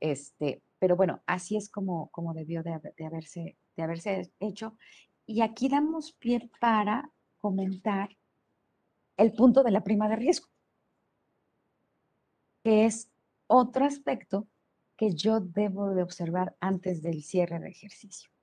Este, 0.00 0.62
pero 0.78 0.96
bueno, 0.96 1.22
así 1.26 1.56
es 1.56 1.68
como, 1.70 2.10
como 2.10 2.34
debió 2.34 2.62
de, 2.62 2.78
haberse, 3.04 3.56
de 3.76 3.82
haberse 3.82 4.30
hecho. 4.38 4.76
Y 5.26 5.40
aquí 5.40 5.68
damos 5.68 6.12
pie 6.12 6.50
para 6.60 7.10
comentar 7.38 8.16
el 9.16 9.32
punto 9.32 9.62
de 9.62 9.70
la 9.70 9.82
prima 9.82 10.08
de 10.08 10.16
riesgo, 10.16 10.48
que 12.62 12.84
es 12.84 13.10
otro 13.46 13.84
aspecto 13.84 14.46
que 14.96 15.14
yo 15.14 15.40
debo 15.40 15.94
de 15.94 16.02
observar 16.02 16.56
antes 16.60 17.02
del 17.02 17.22
cierre 17.22 17.58
de 17.58 17.68
ejercicio. 17.68 18.33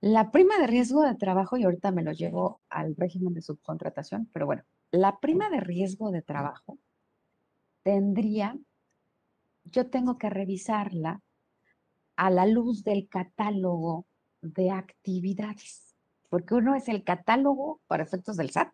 La 0.00 0.30
prima 0.30 0.58
de 0.58 0.66
riesgo 0.66 1.02
de 1.02 1.16
trabajo, 1.16 1.56
y 1.56 1.64
ahorita 1.64 1.90
me 1.90 2.02
lo 2.02 2.12
llevo 2.12 2.60
al 2.68 2.94
régimen 2.96 3.34
de 3.34 3.42
subcontratación, 3.42 4.28
pero 4.32 4.46
bueno, 4.46 4.62
la 4.90 5.18
prima 5.18 5.50
de 5.50 5.60
riesgo 5.60 6.10
de 6.10 6.22
trabajo 6.22 6.78
tendría 7.82 8.56
yo 9.70 9.90
tengo 9.90 10.18
que 10.18 10.30
revisarla 10.30 11.22
a 12.16 12.30
la 12.30 12.46
luz 12.46 12.84
del 12.84 13.08
catálogo 13.08 14.06
de 14.40 14.70
actividades, 14.70 15.94
porque 16.28 16.54
uno 16.54 16.74
es 16.74 16.88
el 16.88 17.04
catálogo 17.04 17.80
para 17.86 18.02
efectos 18.02 18.36
del 18.36 18.50
SAT 18.50 18.72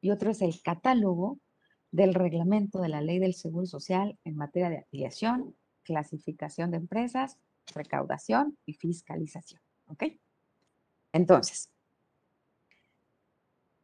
y 0.00 0.10
otro 0.10 0.30
es 0.30 0.42
el 0.42 0.60
catálogo 0.62 1.38
del 1.90 2.14
reglamento 2.14 2.80
de 2.80 2.88
la 2.88 3.00
ley 3.00 3.18
del 3.18 3.34
Seguro 3.34 3.66
Social 3.66 4.18
en 4.24 4.36
materia 4.36 4.70
de 4.70 4.78
afiliación, 4.78 5.56
clasificación 5.82 6.70
de 6.70 6.78
empresas, 6.78 7.38
recaudación 7.74 8.56
y 8.64 8.74
fiscalización. 8.74 9.60
¿Ok? 9.86 10.04
Entonces, 11.12 11.70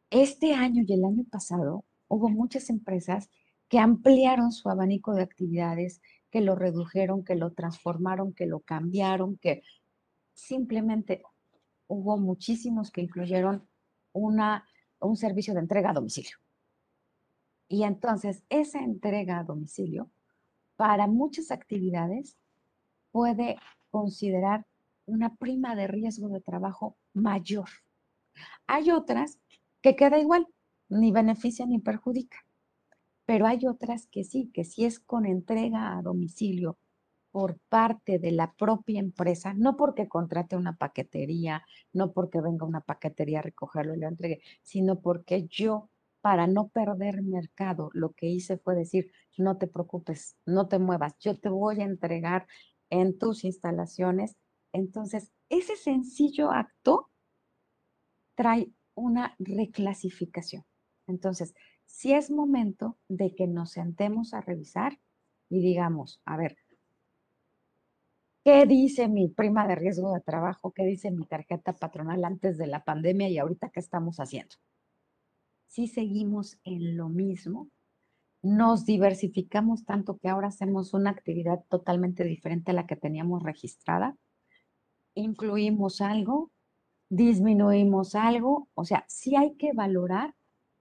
este 0.09 0.53
año 0.53 0.83
y 0.87 0.93
el 0.93 1.03
año 1.03 1.25
pasado 1.29 1.83
hubo 2.07 2.29
muchas 2.29 2.69
empresas 2.69 3.29
que 3.67 3.79
ampliaron 3.79 4.51
su 4.51 4.69
abanico 4.69 5.13
de 5.13 5.23
actividades 5.23 6.01
que 6.29 6.41
lo 6.41 6.55
redujeron, 6.55 7.23
que 7.23 7.35
lo 7.35 7.51
transformaron, 7.51 8.33
que 8.33 8.45
lo 8.45 8.61
cambiaron, 8.61 9.37
que 9.37 9.63
simplemente 10.33 11.23
hubo 11.87 12.17
muchísimos 12.17 12.91
que 12.91 13.01
incluyeron 13.01 13.67
una, 14.13 14.65
un 14.99 15.17
servicio 15.17 15.53
de 15.53 15.61
entrega 15.61 15.91
a 15.91 15.93
domicilio. 15.93 16.37
Y 17.67 17.83
entonces 17.83 18.43
esa 18.49 18.79
entrega 18.79 19.39
a 19.39 19.43
domicilio 19.43 20.09
para 20.77 21.07
muchas 21.07 21.51
actividades 21.51 22.37
puede 23.11 23.57
considerar 23.89 24.65
una 25.05 25.35
prima 25.35 25.75
de 25.75 25.87
riesgo 25.87 26.29
de 26.29 26.41
trabajo 26.41 26.97
mayor. 27.17 27.69
Hay 28.67 28.91
otras 28.91 29.39
que 29.81 29.95
queda 29.95 30.19
igual, 30.19 30.47
ni 30.89 31.11
beneficia 31.11 31.65
ni 31.65 31.79
perjudica. 31.79 32.37
Pero 33.25 33.45
hay 33.45 33.65
otras 33.67 34.07
que 34.07 34.23
sí, 34.23 34.49
que 34.53 34.63
sí 34.63 34.85
es 34.85 34.99
con 34.99 35.25
entrega 35.25 35.97
a 35.97 36.01
domicilio 36.01 36.77
por 37.31 37.59
parte 37.69 38.19
de 38.19 38.31
la 38.31 38.53
propia 38.53 38.99
empresa, 38.99 39.53
no 39.53 39.77
porque 39.77 40.07
contrate 40.07 40.55
una 40.55 40.77
paquetería, 40.77 41.63
no 41.93 42.11
porque 42.13 42.41
venga 42.41 42.65
una 42.65 42.81
paquetería 42.81 43.39
a 43.39 43.41
recogerlo 43.43 43.93
y 43.93 43.99
lo 43.99 44.07
entregue, 44.07 44.41
sino 44.63 45.01
porque 45.01 45.45
yo, 45.47 45.89
para 46.21 46.47
no 46.47 46.69
perder 46.69 47.21
mercado, 47.21 47.89
lo 47.93 48.13
que 48.13 48.27
hice 48.27 48.57
fue 48.57 48.75
decir, 48.75 49.11
no 49.37 49.57
te 49.57 49.67
preocupes, 49.67 50.35
no 50.45 50.67
te 50.67 50.79
muevas, 50.79 51.13
yo 51.19 51.37
te 51.37 51.49
voy 51.49 51.81
a 51.81 51.85
entregar 51.85 52.47
en 52.89 53.17
tus 53.19 53.43
instalaciones. 53.43 54.35
Entonces, 54.73 55.31
ese 55.49 55.75
sencillo 55.75 56.51
acto 56.51 57.09
trae 58.35 58.71
una 58.95 59.35
reclasificación. 59.39 60.65
Entonces, 61.07 61.53
si 61.85 62.13
es 62.13 62.29
momento 62.29 62.97
de 63.07 63.33
que 63.33 63.47
nos 63.47 63.71
sentemos 63.71 64.33
a 64.33 64.41
revisar 64.41 64.99
y 65.49 65.61
digamos, 65.61 66.21
a 66.25 66.37
ver, 66.37 66.57
¿qué 68.43 68.65
dice 68.65 69.07
mi 69.07 69.29
prima 69.29 69.67
de 69.67 69.75
riesgo 69.75 70.13
de 70.13 70.21
trabajo? 70.21 70.71
¿Qué 70.71 70.83
dice 70.83 71.11
mi 71.11 71.25
tarjeta 71.25 71.73
patronal 71.73 72.23
antes 72.25 72.57
de 72.57 72.67
la 72.67 72.83
pandemia 72.83 73.29
y 73.29 73.37
ahorita 73.37 73.69
qué 73.69 73.79
estamos 73.79 74.19
haciendo? 74.19 74.55
Si 75.67 75.87
seguimos 75.87 76.59
en 76.63 76.97
lo 76.97 77.09
mismo, 77.09 77.69
nos 78.41 78.85
diversificamos 78.85 79.85
tanto 79.85 80.17
que 80.17 80.29
ahora 80.29 80.47
hacemos 80.47 80.93
una 80.93 81.09
actividad 81.09 81.63
totalmente 81.69 82.23
diferente 82.23 82.71
a 82.71 82.73
la 82.73 82.85
que 82.85 82.95
teníamos 82.95 83.43
registrada, 83.43 84.15
incluimos 85.17 86.01
algo, 86.01 86.51
disminuimos 87.09 88.15
algo, 88.15 88.69
o 88.73 88.85
sea, 88.85 89.05
sí 89.07 89.35
hay 89.35 89.55
que 89.55 89.73
valorar, 89.73 90.35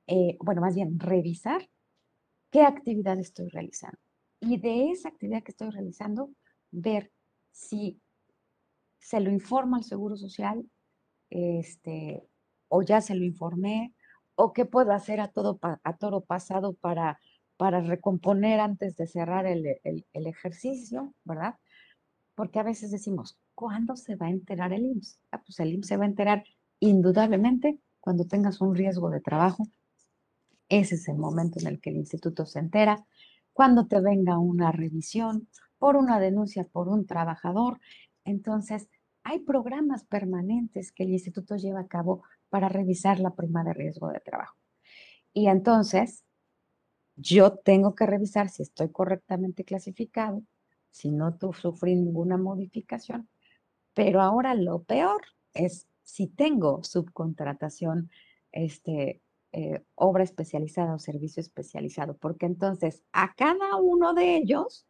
eh, 0.07 0.37
bueno, 0.41 0.61
más 0.61 0.75
bien 0.75 0.99
revisar 0.99 1.69
qué 2.51 2.63
actividad 2.63 3.19
estoy 3.19 3.49
realizando. 3.49 3.99
Y 4.41 4.59
de 4.59 4.91
esa 4.91 5.09
actividad 5.09 5.43
que 5.43 5.53
estoy 5.53 5.71
realizando, 5.71 6.31
ver 6.71 7.11
si 7.53 8.01
se 8.99 9.21
lo 9.21 9.31
informa 9.31 9.79
al 9.79 9.85
Seguro 9.85 10.17
Social, 10.17 10.69
este, 11.31 12.23
o 12.69 12.83
ya 12.83 13.01
se 13.01 13.15
lo 13.15 13.25
informé, 13.25 13.95
o 14.35 14.53
qué 14.53 14.67
puedo 14.67 14.93
hacer 14.93 15.21
a 15.21 15.29
todo, 15.29 15.59
a 15.63 15.97
toro 15.97 16.21
pasado 16.21 16.75
para, 16.75 17.19
para 17.57 17.81
recomponer 17.81 18.61
antes 18.61 18.97
de 18.97 19.07
cerrar 19.07 19.47
el, 19.47 19.81
el 19.83 20.27
ejercicio, 20.27 21.15
¿verdad? 21.25 21.55
Porque 22.35 22.59
a 22.59 22.63
veces 22.65 22.91
decimos, 22.91 23.39
¿cuándo 23.57 23.97
se 23.97 24.15
va 24.15 24.27
a 24.27 24.31
enterar 24.31 24.73
el 24.73 24.85
IMSS? 24.85 25.19
Ah, 25.33 25.43
pues 25.43 25.59
el 25.59 25.73
IMSS 25.73 25.89
se 25.89 25.97
va 25.97 26.05
a 26.05 26.09
enterar 26.09 26.45
indudablemente 26.79 27.81
cuando 27.99 28.27
tengas 28.27 28.61
un 28.61 28.77
riesgo 28.77 29.11
de 29.11 29.21
trabajo. 29.21 29.67
Ese 30.69 30.95
es 30.97 31.09
el 31.09 31.17
momento 31.17 31.59
en 31.59 31.67
el 31.67 31.81
que 31.81 31.91
el 31.91 31.97
instituto 31.97 32.45
se 32.45 32.61
entera. 32.61 33.05
Cuando 33.53 33.87
te 33.87 34.01
venga 34.01 34.39
una 34.39 34.71
revisión 34.71 35.49
por 35.79 35.97
una 35.97 36.21
denuncia 36.21 36.65
por 36.65 36.89
un 36.89 37.07
trabajador. 37.07 37.81
Entonces, 38.25 38.89
hay 39.23 39.41
programas 39.41 40.05
permanentes 40.05 40.93
que 40.93 41.05
el 41.05 41.11
instituto 41.11 41.57
lleva 41.57 41.81
a 41.81 41.89
cabo 41.89 42.23
para 42.51 42.69
revisar 42.69 43.19
la 43.21 43.35
prima 43.35 43.65
de 43.65 43.73
riesgo 43.73 44.09
de 44.09 44.21
trabajo. 44.21 44.57
Y 45.33 45.49
entonces, 45.49 46.25
yo 47.17 47.57
tengo 47.57 47.95
que 47.95 48.07
revisar 48.07 48.51
si 48.51 48.63
estoy 48.63 48.91
correctamente 48.91 49.65
clasificado, 49.65 50.43
si 50.91 51.11
no 51.11 51.39
sufrí 51.55 51.95
ninguna 51.95 52.37
modificación 52.37 53.29
pero 53.97 54.21
ahora 54.21 54.55
lo 54.55 54.83
peor 54.83 55.23
es 55.55 55.89
si 56.03 56.27
tengo 56.27 56.85
subcontratación, 56.85 58.11
este, 58.53 59.23
eh, 59.53 59.83
obra 59.95 60.23
especializada 60.23 60.95
o 60.95 60.99
servicio 60.99 61.41
especializado, 61.41 62.15
porque 62.19 62.45
entonces 62.45 63.03
a 63.13 63.35
cada 63.35 63.77
uno 63.77 64.13
de 64.13 64.37
ellos 64.37 64.87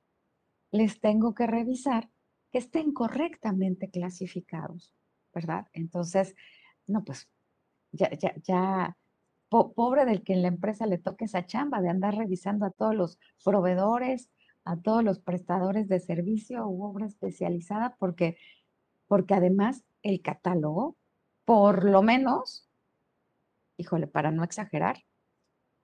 les 0.73 0.99
tengo 0.99 1.37
que 1.37 1.47
revisar 1.47 2.11
que 2.51 2.59
estén 2.59 2.93
correctamente 2.93 3.91
clasificados, 3.91 4.93
¿verdad? 5.33 5.69
Entonces, 5.73 6.35
no, 6.89 7.05
pues 7.05 7.29
ya, 7.93 8.11
ya, 8.11 8.35
ya, 8.43 8.97
pobre 9.49 10.05
del 10.05 10.25
que 10.25 10.33
en 10.33 10.43
la 10.43 10.49
empresa 10.49 10.85
le 10.85 10.99
toque 10.99 11.27
esa 11.27 11.47
chamba 11.47 11.81
de 11.81 11.91
andar 11.91 12.17
revisando 12.17 12.67
a 12.67 12.73
todos 12.73 12.97
los 12.97 13.21
proveedores, 13.45 14.31
a 14.65 14.77
todos 14.77 15.05
los 15.05 15.21
prestadores 15.21 15.87
de 15.87 16.01
servicio 16.01 16.67
u 16.67 16.83
obra 16.83 17.07
especializada, 17.07 17.95
porque 18.01 18.37
porque 19.07 19.35
además 19.35 19.85
el 20.03 20.23
catálogo, 20.23 20.97
por 21.45 21.85
lo 21.85 22.03
menos, 22.03 22.69
híjole, 23.77 24.07
para 24.07 24.31
no 24.31 24.45
exagerar, 24.45 25.05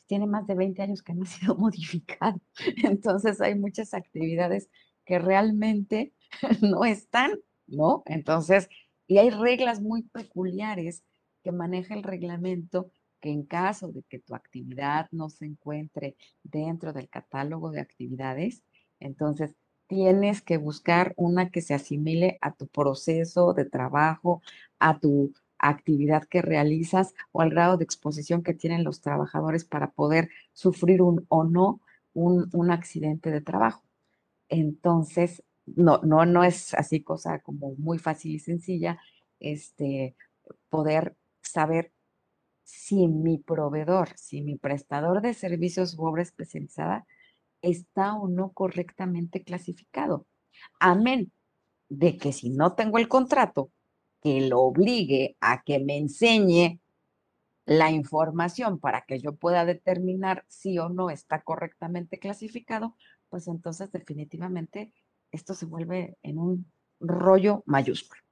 tiene 0.07 0.27
más 0.27 0.47
de 0.47 0.55
20 0.55 0.83
años 0.83 1.03
que 1.03 1.14
no 1.14 1.23
ha 1.23 1.27
sido 1.27 1.57
modificado. 1.57 2.41
Entonces 2.83 3.41
hay 3.41 3.55
muchas 3.55 3.95
actividades 3.95 4.68
que 5.05 5.18
realmente 5.18 6.12
no 6.61 6.85
están, 6.85 7.33
¿no? 7.66 8.03
Entonces, 8.07 8.68
y 9.07 9.18
hay 9.18 9.31
reglas 9.31 9.81
muy 9.81 10.03
peculiares 10.03 11.05
que 11.43 11.53
maneja 11.53 11.95
el 11.95 12.03
reglamento 12.03 12.91
que 13.20 13.31
en 13.31 13.45
caso 13.45 13.93
de 13.93 14.03
que 14.03 14.18
tu 14.18 14.35
actividad 14.35 15.07
no 15.12 15.29
se 15.31 15.47
encuentre 15.47 16.16
dentro 16.43 16.93
del 16.93 17.09
catálogo 17.09 17.70
de 17.70 17.81
actividades, 17.81 18.62
entonces 18.99 19.55
tienes 19.93 20.40
que 20.40 20.57
buscar 20.57 21.12
una 21.18 21.51
que 21.51 21.61
se 21.61 21.74
asimile 21.74 22.38
a 22.40 22.55
tu 22.55 22.66
proceso 22.66 23.53
de 23.53 23.66
trabajo, 23.66 24.40
a 24.78 24.99
tu 24.99 25.34
actividad 25.59 26.24
que 26.24 26.40
realizas 26.40 27.12
o 27.30 27.43
al 27.43 27.51
grado 27.51 27.76
de 27.76 27.84
exposición 27.84 28.43
que 28.43 28.55
tienen 28.55 28.84
los 28.84 29.03
trabajadores 29.03 29.66
para 29.66 29.90
poder 29.90 30.30
sufrir 30.55 31.03
un 31.03 31.26
o 31.28 31.45
no 31.45 31.82
un, 32.14 32.70
accidente 32.70 33.30
de 33.30 33.43
trabajo. 33.43 33.84
Entonces, 34.49 35.43
no, 35.66 36.01
no, 36.03 36.24
no 36.24 36.43
es 36.43 36.72
así 36.72 37.03
cosa 37.03 37.40
como 37.40 37.74
muy 37.76 37.99
fácil 37.99 38.32
y 38.32 38.38
sencilla, 38.38 38.99
este, 39.40 40.16
poder 40.70 41.16
saber 41.43 41.93
si 42.64 43.09
mi 43.09 43.36
proveedor, 43.36 44.09
si 44.16 44.40
mi 44.40 44.57
prestador 44.57 45.20
de 45.20 45.34
servicios 45.34 45.99
u 45.99 46.07
obra 46.07 46.22
especializada 46.22 47.07
está 47.63 48.15
o 48.15 48.29
no 48.29 48.53
correctamente 48.53 49.43
clasificado. 49.43 50.27
Amén 50.79 51.33
de 51.89 52.17
que 52.17 52.33
si 52.33 52.51
no 52.51 52.75
tengo 52.75 52.99
el 52.99 53.09
contrato 53.09 53.71
que 54.23 54.41
lo 54.41 54.61
obligue 54.61 55.37
a 55.41 55.63
que 55.63 55.79
me 55.79 55.99
enseñe 55.99 56.81
la 57.67 57.91
información 57.91 58.81
para 58.81 59.03
que 59.03 59.21
yo 59.21 59.35
pueda 59.35 59.65
determinar 59.65 60.45
si 60.49 60.79
o 60.79 60.89
no 60.89 61.11
está 61.11 61.43
correctamente 61.43 62.19
clasificado, 62.19 62.97
pues 63.29 63.47
entonces 63.47 63.93
definitivamente 63.93 64.93
esto 65.31 65.55
se 65.55 65.67
vuelve 65.67 66.17
en 66.23 66.39
un 66.39 66.73
rollo 66.99 67.63
mayúsculo. 67.67 68.23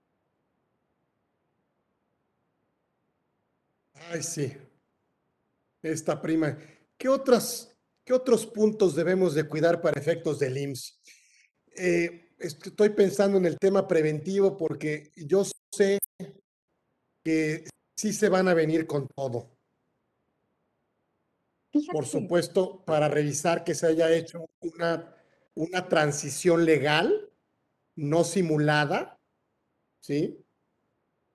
Ay, 4.11 4.23
sí. 4.23 4.53
Esta 5.83 6.21
prima. 6.21 6.57
¿Qué 6.97 7.09
otras 7.09 7.77
¿Qué 8.11 8.15
otros 8.15 8.45
puntos 8.45 8.97
debemos 8.97 9.37
de 9.37 9.47
cuidar 9.47 9.81
para 9.81 10.01
efectos 10.01 10.41
del 10.41 10.59
IMSS? 10.59 11.01
Eh, 11.77 12.35
estoy 12.41 12.89
pensando 12.89 13.39
en 13.39 13.47
el 13.47 13.57
tema 13.57 13.87
preventivo 13.87 14.57
porque 14.57 15.13
yo 15.15 15.45
sé 15.73 16.01
que 17.25 17.69
sí 17.97 18.13
se 18.13 18.29
van 18.29 18.49
a 18.49 18.55
venir 18.55 18.89
con 18.89 19.07
todo. 19.15 19.57
Por 21.93 22.05
supuesto, 22.05 22.85
para 22.85 23.07
revisar 23.07 23.63
que 23.63 23.77
se 23.77 23.87
haya 23.87 24.13
hecho 24.13 24.45
una, 24.61 25.15
una 25.55 25.89
transición 25.89 26.65
legal, 26.65 27.31
no 27.95 28.25
simulada, 28.25 29.21
¿sí? 30.01 30.45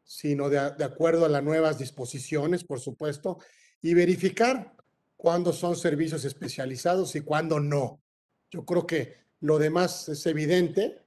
Sino 0.03 0.49
de, 0.49 0.71
de 0.71 0.84
acuerdo 0.84 1.23
a 1.23 1.30
las 1.30 1.41
nuevas 1.41 1.80
disposiciones, 1.80 2.65
por 2.65 2.82
supuesto, 2.82 3.39
y 3.82 3.93
verificar 3.93 4.74
cuándo 5.26 5.51
son 5.51 5.76
servicios 5.76 6.23
especializados 6.23 7.15
y 7.15 7.21
cuándo 7.21 7.59
no. 7.59 7.99
Yo 8.51 8.63
creo 8.63 8.86
que 8.86 9.17
lo 9.39 9.57
demás 9.57 10.07
es 10.07 10.23
evidente. 10.28 11.03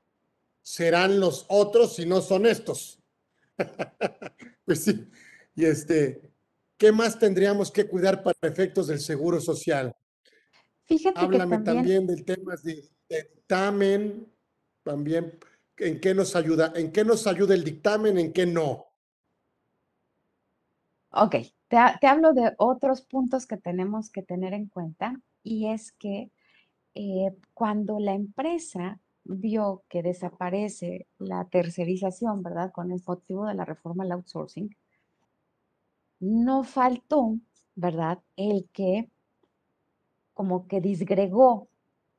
Serán 0.61 1.21
los 1.21 1.47
otros 1.49 1.95
si 1.95 2.05
no 2.05 2.21
son 2.21 2.45
estos. 2.45 2.99
pues 4.65 4.83
sí. 4.83 5.09
Y 5.55 5.67
este, 5.67 6.33
¿qué 6.77 6.91
más 6.91 7.17
tendríamos 7.17 7.71
que 7.71 7.87
cuidar 7.87 8.25
para 8.25 8.37
efectos 8.43 8.89
del 8.89 8.99
seguro 8.99 9.41
social? 9.41 9.95
Fíjate 10.87 11.21
Háblame 11.21 11.61
también... 11.61 12.05
del 12.05 12.25
tema 12.25 12.57
de, 12.57 12.91
dictamen, 13.09 14.35
también 14.83 15.39
en 15.77 16.01
qué 16.01 16.13
nos 16.13 16.35
ayuda, 16.35 16.73
en 16.75 16.91
qué 16.91 17.05
nos 17.05 17.25
ayuda 17.29 17.55
el 17.55 17.63
dictamen, 17.63 18.19
en 18.19 18.33
qué 18.33 18.47
no. 18.47 18.85
Ok, 21.13 21.37
te, 21.69 22.07
hablo 22.07 22.33
de 22.33 22.55
otros 22.59 23.03
puntos 23.03 23.47
que 23.47 23.57
tenemos 23.57 24.11
que 24.11 24.23
tener 24.23 24.55
en 24.55 24.67
cuenta 24.67 25.21
y 25.43 25.69
es 25.69 25.93
que 25.93 26.31
eh, 26.95 27.37
cuando 27.55 28.01
la 28.01 28.15
empresa 28.15 29.01
vio 29.25 29.85
que 29.89 30.03
desaparece 30.03 31.07
la 31.19 31.45
tercerización, 31.45 32.43
¿verdad? 32.43 32.73
Con 32.73 32.91
el 32.91 33.03
motivo 33.07 33.47
de 33.47 33.55
la 33.55 33.65
reforma 33.65 34.05
al 34.05 34.13
outsourcing, 34.13 34.75
no 36.21 36.65
faltó, 36.65 37.39
¿verdad? 37.75 38.21
El 38.37 38.69
que 38.73 39.11
como 40.33 40.67
que 40.67 40.81
disgregó 40.81 41.69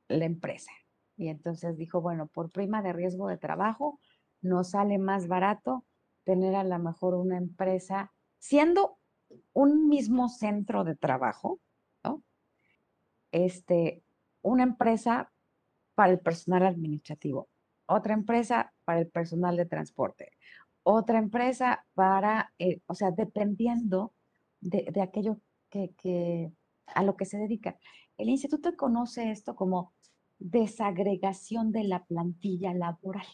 la 0.08 0.24
empresa. 0.24 0.70
Y 1.16 1.28
entonces 1.28 1.76
dijo, 1.76 2.00
bueno, 2.00 2.26
por 2.26 2.50
prima 2.50 2.82
de 2.82 2.92
riesgo 2.92 3.28
de 3.28 3.36
trabajo, 3.36 3.98
nos 4.40 4.70
sale 4.70 4.98
más 4.98 5.26
barato 5.26 5.84
tener 6.24 6.54
a 6.54 6.64
lo 6.64 6.78
mejor 6.78 7.14
una 7.14 7.36
empresa, 7.36 8.12
siendo 8.38 8.99
un 9.52 9.88
mismo 9.88 10.28
centro 10.28 10.84
de 10.84 10.96
trabajo. 10.96 11.60
Este, 13.32 14.02
una 14.42 14.64
empresa 14.64 15.30
para 15.94 16.12
el 16.12 16.18
personal 16.18 16.66
administrativo, 16.66 17.48
otra 17.86 18.14
empresa 18.14 18.72
para 18.84 19.00
el 19.00 19.08
personal 19.08 19.56
de 19.56 19.66
transporte, 19.66 20.32
otra 20.82 21.18
empresa 21.18 21.84
para, 21.94 22.52
eh, 22.58 22.80
o 22.86 22.94
sea, 22.94 23.10
dependiendo 23.10 24.12
de, 24.60 25.00
aquello 25.00 25.40
que, 25.68 26.52
a 26.86 27.02
lo 27.02 27.16
que 27.16 27.24
se 27.24 27.38
dedica. 27.38 27.78
El 28.16 28.28
instituto 28.28 28.76
conoce 28.76 29.30
esto 29.30 29.54
como 29.54 29.92
desagregación 30.38 31.72
de 31.72 31.84
la 31.84 32.04
plantilla 32.04 32.74
laboral. 32.74 33.26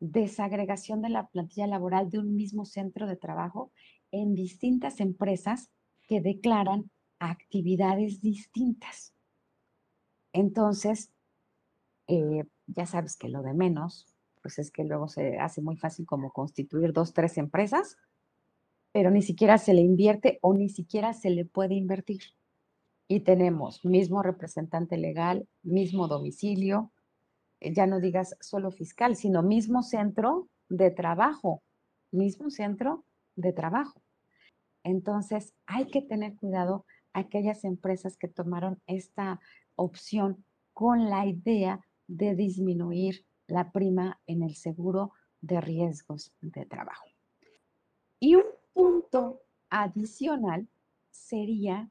Desagregación 0.00 1.02
de 1.02 1.08
la 1.10 1.26
plantilla 1.28 1.66
laboral 1.66 2.10
de 2.10 2.18
un 2.18 2.34
mismo 2.36 2.64
centro 2.64 3.06
de 3.06 3.16
trabajo 3.16 3.72
en 4.14 4.34
distintas 4.34 5.00
empresas 5.00 5.70
que 6.06 6.20
declaran 6.20 6.90
actividades 7.18 8.20
distintas. 8.20 9.14
Entonces, 10.32 11.10
eh, 12.06 12.44
ya 12.66 12.86
sabes 12.86 13.16
que 13.16 13.28
lo 13.28 13.42
de 13.42 13.54
menos, 13.54 14.06
pues 14.42 14.58
es 14.58 14.70
que 14.70 14.84
luego 14.84 15.08
se 15.08 15.38
hace 15.38 15.62
muy 15.62 15.76
fácil 15.76 16.06
como 16.06 16.30
constituir 16.32 16.92
dos, 16.92 17.14
tres 17.14 17.38
empresas, 17.38 17.96
pero 18.92 19.10
ni 19.10 19.22
siquiera 19.22 19.58
se 19.58 19.74
le 19.74 19.80
invierte 19.80 20.38
o 20.42 20.54
ni 20.54 20.68
siquiera 20.68 21.14
se 21.14 21.30
le 21.30 21.44
puede 21.44 21.74
invertir. 21.74 22.22
Y 23.08 23.20
tenemos 23.20 23.84
mismo 23.84 24.22
representante 24.22 24.96
legal, 24.96 25.48
mismo 25.62 26.08
domicilio, 26.08 26.92
eh, 27.60 27.72
ya 27.72 27.86
no 27.86 28.00
digas 28.00 28.36
solo 28.40 28.70
fiscal, 28.70 29.16
sino 29.16 29.42
mismo 29.42 29.82
centro 29.82 30.48
de 30.68 30.90
trabajo, 30.90 31.62
mismo 32.10 32.50
centro 32.50 33.04
de 33.36 33.52
trabajo. 33.52 34.03
Entonces, 34.84 35.54
hay 35.66 35.86
que 35.86 36.02
tener 36.02 36.36
cuidado 36.36 36.86
aquellas 37.12 37.64
empresas 37.64 38.16
que 38.16 38.28
tomaron 38.28 38.80
esta 38.86 39.40
opción 39.76 40.44
con 40.72 41.10
la 41.10 41.26
idea 41.26 41.80
de 42.06 42.34
disminuir 42.34 43.24
la 43.46 43.72
prima 43.72 44.20
en 44.26 44.42
el 44.42 44.54
seguro 44.54 45.12
de 45.40 45.60
riesgos 45.60 46.32
de 46.40 46.66
trabajo. 46.66 47.06
Y 48.20 48.36
un 48.36 48.44
punto 48.72 49.42
adicional 49.70 50.68
sería 51.10 51.90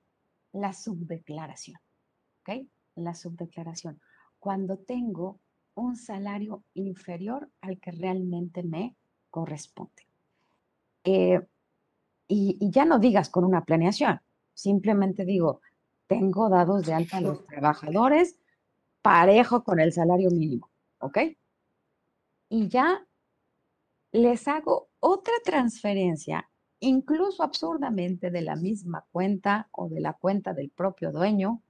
la 0.51 0.73
subdeclaración. 0.73 1.79
¿Ok? 2.41 2.67
La 2.95 3.15
subdeclaración. 3.15 3.99
Cuando 4.39 4.77
tengo 4.77 5.39
un 5.75 5.95
salario 5.95 6.63
inferior 6.73 7.49
al 7.61 7.79
que 7.79 7.91
realmente 7.91 8.63
me 8.63 8.95
corresponde. 9.29 10.03
Eh, 11.03 11.41
y, 12.27 12.57
y, 12.59 12.71
ya 12.71 12.85
no 12.85 12.99
digas 12.99 13.29
con 13.29 13.43
una 13.43 13.65
planeación, 13.65 14.21
simplemente 14.53 15.25
digo, 15.25 15.61
tengo 16.07 16.49
dados 16.49 16.85
de 16.85 16.93
alta 16.93 17.17
a 17.17 17.21
los 17.21 17.45
trabajadores 17.45 18.39
parejo 19.01 19.63
con 19.63 19.79
el 19.79 19.91
salario 19.91 20.31
mínimo, 20.31 20.71
¿ok? 20.99 21.17
Y 22.49 22.69
ya 22.69 23.05
les 24.11 24.47
hago 24.47 24.89
otra 24.99 25.33
transferencia, 25.43 26.49
incluso 26.79 27.43
absurdamente 27.43 28.31
de 28.31 28.41
la 28.41 28.55
misma 28.55 29.05
cuenta 29.11 29.67
o 29.71 29.89
de 29.89 29.99
la 29.99 30.13
cuenta 30.13 30.53
del 30.53 30.69
propio 30.69 31.11
dueño 31.11 31.61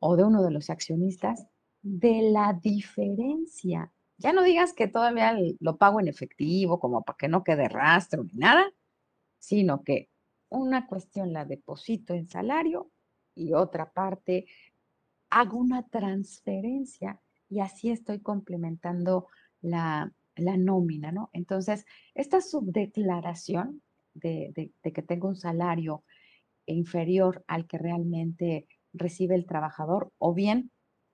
o 0.00 0.16
de 0.16 0.24
uno 0.24 0.42
de 0.42 0.50
los 0.50 0.68
accionistas, 0.68 1.46
de 1.80 2.30
la 2.30 2.52
diferencia. 2.52 3.92
Ya 4.18 4.32
no 4.32 4.42
digas 4.42 4.74
que 4.74 4.88
todavía 4.88 5.36
lo 5.60 5.76
pago 5.76 6.00
en 6.00 6.08
efectivo, 6.08 6.78
como 6.78 7.02
para 7.02 7.16
que 7.16 7.28
no 7.28 7.42
quede 7.42 7.68
rastro 7.68 8.24
ni 8.24 8.34
nada, 8.34 8.70
sino 9.44 9.82
que 9.82 10.08
una 10.48 10.86
cuestión 10.86 11.34
la 11.34 11.44
deposito 11.44 12.14
en 12.14 12.26
salario 12.26 12.90
y 13.34 13.52
otra 13.52 13.90
parte 13.90 14.46
hago 15.28 15.58
una 15.58 15.82
transferencia 15.88 17.20
y 17.50 17.60
así 17.60 17.90
estoy 17.90 18.20
complementando 18.20 19.26
la, 19.60 20.10
nómina, 20.36 21.12
¿no? 21.12 21.28
Entonces, 21.32 21.84
esta 22.14 22.40
subdeclaración 22.40 23.82
de, 24.14 24.72
que 24.82 25.02
tengo 25.02 25.28
un 25.28 25.36
salario 25.36 26.02
inferior 26.66 27.44
al 27.46 27.66
que 27.66 27.78
realmente 27.78 28.66
recibe 28.92 29.34
el 29.34 29.46
trabajador, 29.46 30.10
o 30.18 30.32
bien 30.32 30.70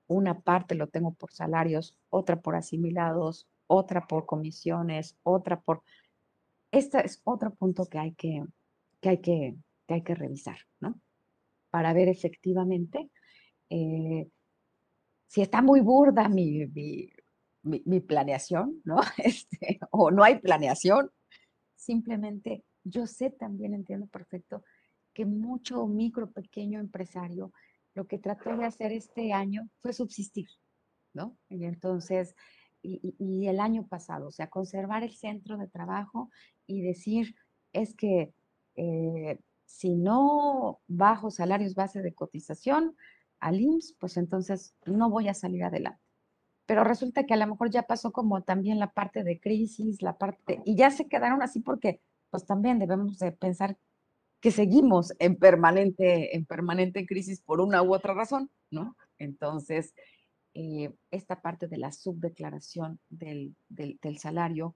una 0.07 0.41
parte 0.41 0.75
lo 0.75 0.87
tengo 0.87 1.15
por 1.15 1.33
salarios, 1.33 1.97
otra 2.09 2.41
por 2.41 2.55
asimilados, 2.55 3.49
otra 3.67 4.07
por 4.07 4.25
comisiones, 4.25 5.17
otra 5.25 5.61
por... 5.61 5.83
Este 6.71 7.05
es 7.05 7.21
otro 7.25 7.55
punto 7.55 7.87
que 7.87 7.99
hay 7.99 8.13
que, 8.15 8.45
que, 9.01 9.09
hay 9.09 9.19
que, 9.19 9.57
que, 9.87 9.95
hay 9.95 10.03
que 10.03 10.15
revisar, 10.15 10.59
¿no? 10.81 11.01
Para 11.71 11.93
ver 11.93 12.09
efectivamente 12.09 13.11
eh, 13.69 14.29
si 15.27 15.43
está 15.43 15.63
muy 15.63 15.81
burda 15.81 16.29
mi, 16.29 16.67
mi, 17.63 18.01
planeación, 18.01 18.81
¿no? 18.85 19.01
Este, 19.19 19.79
o 19.91 20.11
no 20.11 20.25
hay 20.25 20.41
planeación, 20.41 21.11
simplemente 21.77 22.65
yo 22.83 23.07
sé 23.07 23.31
también, 23.31 23.75
entiendo 23.75 24.07
perfecto, 24.07 24.65
que 25.13 25.27
mucho 25.27 25.87
micro, 25.87 26.31
pequeño 26.31 26.81
empresario 26.81 27.53
lo 27.95 28.07
que 28.07 28.19
trató 28.19 28.57
de 28.57 28.65
hacer 28.65 28.93
este 28.93 29.33
año 29.33 29.69
fue 29.81 29.93
subsistir, 29.93 30.49
¿no? 31.13 31.37
Y 31.49 31.65
entonces, 31.65 32.35
y, 32.83 33.47
el 33.47 33.61
año 33.61 33.87
pasado, 33.87 34.29
o 34.29 34.31
sea, 34.31 34.49
conservar 34.49 35.03
el 35.03 35.15
centro 35.15 35.59
de 35.59 35.69
trabajo 35.69 36.31
y 36.71 36.83
decir, 36.83 37.35
es 37.73 37.95
que 37.95 38.33
eh, 38.77 39.39
si 39.65 39.97
no 39.97 40.81
bajo 40.87 41.31
salarios 41.31 41.75
base 41.75 42.03
de 42.03 42.15
cotización, 42.15 42.97
al 43.41 43.61
IMSS, 43.61 43.95
pues 43.99 44.17
entonces 44.17 44.75
no 44.85 45.11
voy 45.11 45.29
a 45.29 45.35
salir 45.35 45.65
adelante. 45.65 46.01
Pero 46.67 46.85
resulta 46.85 47.25
que 47.25 47.35
a 47.35 47.37
lo 47.37 47.47
mejor 47.47 47.71
ya 47.71 47.83
pasó 47.83 48.13
como 48.13 48.43
también 48.43 48.79
la 48.79 48.93
parte 48.93 49.25
de 49.25 49.41
crisis, 49.41 50.03
la 50.03 50.19
parte, 50.19 50.63
y 50.65 50.77
ya 50.77 50.91
se 50.91 51.09
quedaron 51.09 51.43
así 51.43 51.61
porque 51.61 52.01
pues 52.31 52.47
también 52.47 52.79
debemos 52.79 53.19
de 53.19 53.33
pensar 53.33 53.77
que 54.41 54.53
seguimos 54.53 55.13
en 55.19 55.37
permanente, 55.37 56.37
en 56.37 56.47
permanente 56.47 57.07
crisis 57.07 57.41
por 57.41 57.61
una 57.61 57.83
u 57.83 57.95
otra 57.95 58.15
razón, 58.15 58.51
¿no? 58.71 58.97
Entonces, 59.19 59.95
eh, 60.55 60.93
esta 61.11 61.43
parte 61.43 61.69
de 61.69 61.79
la 61.79 61.93
subdeclaración 61.93 63.01
del, 63.09 63.55
del, 63.69 64.19
salario 64.19 64.75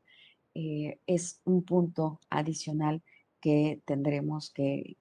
eh, 0.55 0.99
es 1.07 1.41
un 1.45 1.65
punto 1.65 2.21
adicional 2.31 3.03
que 3.41 3.83
tendremos 3.85 4.51
que, 4.51 4.97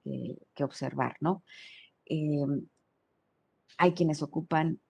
observar, 0.60 1.16
¿no? 1.20 1.42
Eh, 2.06 2.44
hay 3.78 3.94
quienes 3.94 4.22
ocupan 4.22 4.80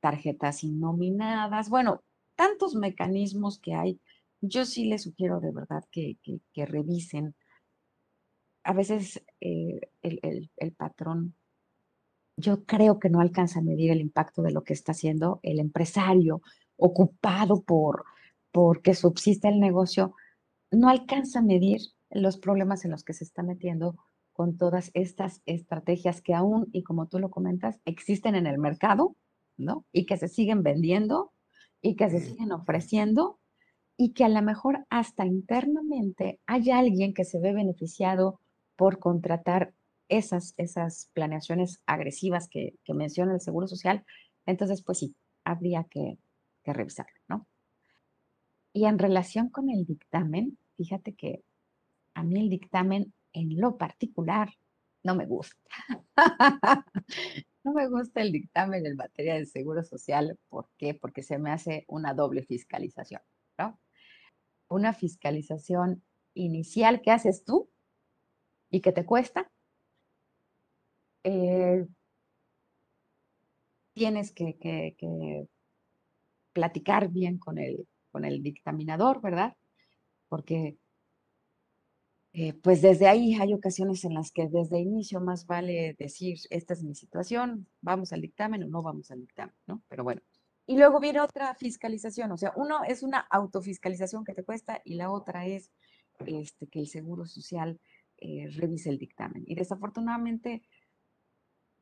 tarjetas 0.00 0.64
innominadas, 0.64 1.70
bueno, 1.70 2.02
tantos 2.36 2.74
mecanismos 2.74 3.58
que 3.58 3.74
hay. 3.74 4.00
Yo 4.40 4.64
sí 4.64 4.84
les 4.84 5.02
sugiero 5.02 5.40
de 5.40 5.52
verdad 5.52 5.84
que, 5.90 6.18
revisen. 6.54 7.34
A 8.62 8.72
veces 8.72 9.24
eh, 9.40 9.80
el, 10.02 10.72
patrón, 10.76 11.34
yo 12.36 12.64
creo 12.64 12.98
que 12.98 13.10
no 13.10 13.20
alcanza 13.20 13.58
a 13.58 13.62
medir 13.62 13.90
el 13.90 14.00
impacto 14.00 14.42
de 14.42 14.52
lo 14.52 14.62
que 14.62 14.74
está 14.74 14.92
haciendo 14.92 15.40
el 15.42 15.58
empresario 15.58 16.42
ocupado 16.76 17.62
por, 17.62 18.04
que 18.82 18.94
subsiste 18.94 19.48
el 19.48 19.60
negocio, 19.60 20.14
no 20.70 20.88
alcanza 20.88 21.38
a 21.38 21.42
medir 21.42 21.80
los 22.10 22.38
problemas 22.38 22.84
en 22.84 22.90
los 22.90 23.04
que 23.04 23.12
se 23.12 23.24
está 23.24 23.42
metiendo 23.42 23.96
con 24.32 24.56
todas 24.56 24.90
estas 24.94 25.42
estrategias 25.46 26.20
que 26.22 26.34
aún, 26.34 26.68
y 26.72 26.82
como 26.82 27.08
tú 27.08 27.18
lo 27.18 27.30
comentas, 27.30 27.80
existen 27.84 28.34
en 28.34 28.46
el 28.46 28.58
mercado, 28.58 29.16
¿no? 29.56 29.84
Y 29.92 30.06
que 30.06 30.16
se 30.16 30.28
siguen 30.28 30.62
vendiendo 30.62 31.32
y 31.82 31.96
que 31.96 32.08
se 32.08 32.20
siguen 32.20 32.52
ofreciendo 32.52 33.38
y 33.96 34.12
que 34.12 34.24
a 34.24 34.28
lo 34.28 34.40
mejor 34.42 34.86
hasta 34.90 35.26
internamente 35.26 36.40
hay 36.46 36.70
alguien 36.70 37.14
que 37.14 37.24
se 37.24 37.40
ve 37.40 37.52
beneficiado 37.52 38.40
por 38.76 39.00
contratar 39.00 39.74
esas, 40.08 40.54
esas 40.56 41.10
planeaciones 41.12 41.80
agresivas 41.84 42.48
que, 42.48 42.74
menciona 42.94 43.34
el 43.34 43.40
Seguro 43.40 43.66
Social, 43.66 44.04
entonces 44.46 44.82
pues 44.82 44.98
sí, 44.98 45.16
habría 45.44 45.84
que, 45.90 46.16
que 46.62 46.72
revisarlo. 46.72 47.17
Y 48.72 48.84
en 48.84 48.98
relación 48.98 49.48
con 49.48 49.70
el 49.70 49.84
dictamen, 49.86 50.58
fíjate 50.76 51.14
que 51.14 51.42
a 52.14 52.22
mí 52.22 52.40
el 52.40 52.50
dictamen 52.50 53.12
en 53.32 53.60
lo 53.60 53.76
particular 53.76 54.50
no 55.02 55.14
me 55.14 55.26
gusta. 55.26 55.56
no 57.64 57.72
me 57.72 57.88
gusta 57.88 58.20
el 58.20 58.32
dictamen 58.32 58.84
en 58.86 58.96
materia 58.96 59.34
de 59.34 59.46
seguro 59.46 59.82
social. 59.84 60.38
¿Por 60.48 60.68
qué? 60.76 60.94
Porque 60.94 61.22
se 61.22 61.38
me 61.38 61.50
hace 61.50 61.84
una 61.88 62.14
doble 62.14 62.42
fiscalización, 62.42 63.22
¿no? 63.58 63.78
Una 64.68 64.92
fiscalización 64.92 66.02
inicial 66.34 67.00
que 67.00 67.10
haces 67.10 67.44
tú 67.44 67.70
y 68.70 68.80
que 68.80 68.92
te 68.92 69.06
cuesta, 69.06 69.50
eh, 71.24 71.86
tienes 73.92 74.32
que, 74.32 75.46
platicar 76.52 77.08
bien 77.08 77.38
con 77.38 77.58
el, 77.58 77.86
con 78.10 78.24
el 78.24 78.42
dictaminador, 78.42 79.20
¿verdad? 79.20 79.56
Porque 80.28 80.78
eh, 82.32 82.52
pues 82.54 82.82
desde 82.82 83.08
ahí 83.08 83.34
hay 83.34 83.54
ocasiones 83.54 84.04
en 84.04 84.14
las 84.14 84.30
que 84.30 84.48
desde 84.48 84.78
inicio 84.78 85.20
más 85.20 85.46
vale 85.46 85.96
decir, 85.98 86.38
esta 86.50 86.74
es 86.74 86.84
mi 86.84 86.94
situación, 86.94 87.66
vamos 87.80 88.12
al 88.12 88.20
dictamen 88.20 88.62
o 88.62 88.68
no 88.68 88.82
vamos 88.82 89.10
al 89.10 89.20
dictamen, 89.20 89.54
¿no? 89.66 89.82
Pero 89.88 90.04
bueno. 90.04 90.20
Y 90.66 90.76
luego 90.76 91.00
viene 91.00 91.20
otra 91.20 91.54
fiscalización, 91.54 92.30
o 92.30 92.36
sea, 92.36 92.52
uno 92.54 92.84
es 92.86 93.02
una 93.02 93.20
autofiscalización 93.30 94.24
que 94.24 94.34
te 94.34 94.44
cuesta 94.44 94.82
y 94.84 94.94
la 94.96 95.10
otra 95.10 95.46
es 95.46 95.72
este, 96.26 96.66
que 96.66 96.80
el 96.80 96.88
Seguro 96.88 97.24
Social 97.24 97.80
eh, 98.18 98.48
revise 98.54 98.90
el 98.90 98.98
dictamen. 98.98 99.44
Y 99.46 99.54
desafortunadamente, 99.54 100.62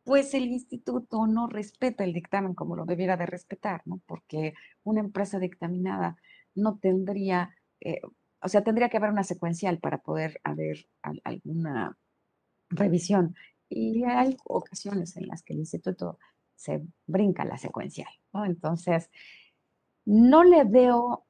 pues 0.06 0.34
el 0.34 0.44
instituto 0.44 1.26
no 1.26 1.48
respeta 1.48 2.04
el 2.04 2.12
dictamen 2.12 2.54
como 2.54 2.76
lo 2.76 2.84
debiera 2.84 3.16
de 3.16 3.26
respetar, 3.26 3.82
¿no? 3.86 4.00
Porque 4.06 4.54
una 4.84 5.00
empresa 5.00 5.40
dictaminada 5.40 6.16
no 6.54 6.78
tendría, 6.78 7.56
eh, 7.80 8.00
o 8.40 8.48
sea, 8.48 8.62
tendría 8.62 8.88
que 8.88 8.98
haber 8.98 9.10
una 9.10 9.24
secuencial 9.24 9.80
para 9.80 9.98
poder 9.98 10.40
haber 10.44 10.86
alguna 11.24 11.98
revisión. 12.70 13.34
Y 13.68 14.04
hay 14.04 14.36
ocasiones 14.44 15.16
en 15.16 15.26
las 15.26 15.42
que 15.42 15.54
el 15.54 15.58
instituto 15.58 16.20
se 16.54 16.86
brinca 17.08 17.44
la 17.44 17.58
secuencial, 17.58 18.08
¿no? 18.32 18.44
Entonces, 18.44 19.10
no 20.04 20.44
le 20.44 20.62
veo 20.62 21.26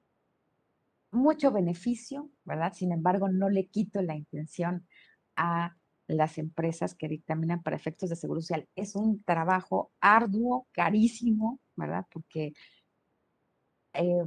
mucho 1.12 1.50
beneficio, 1.50 2.28
¿verdad? 2.44 2.74
Sin 2.74 2.92
embargo, 2.92 3.30
no 3.30 3.48
le 3.48 3.68
quito 3.68 4.02
la 4.02 4.16
intención 4.16 4.86
a 5.34 5.76
las 6.06 6.38
empresas 6.38 6.94
que 6.94 7.08
dictaminan 7.08 7.62
para 7.62 7.76
efectos 7.76 8.10
de 8.10 8.16
seguro 8.16 8.40
social. 8.40 8.68
Es 8.76 8.94
un 8.94 9.22
trabajo 9.24 9.92
arduo, 10.00 10.66
carísimo, 10.72 11.60
¿verdad? 11.74 12.06
Porque 12.12 12.52
eh, 13.94 14.24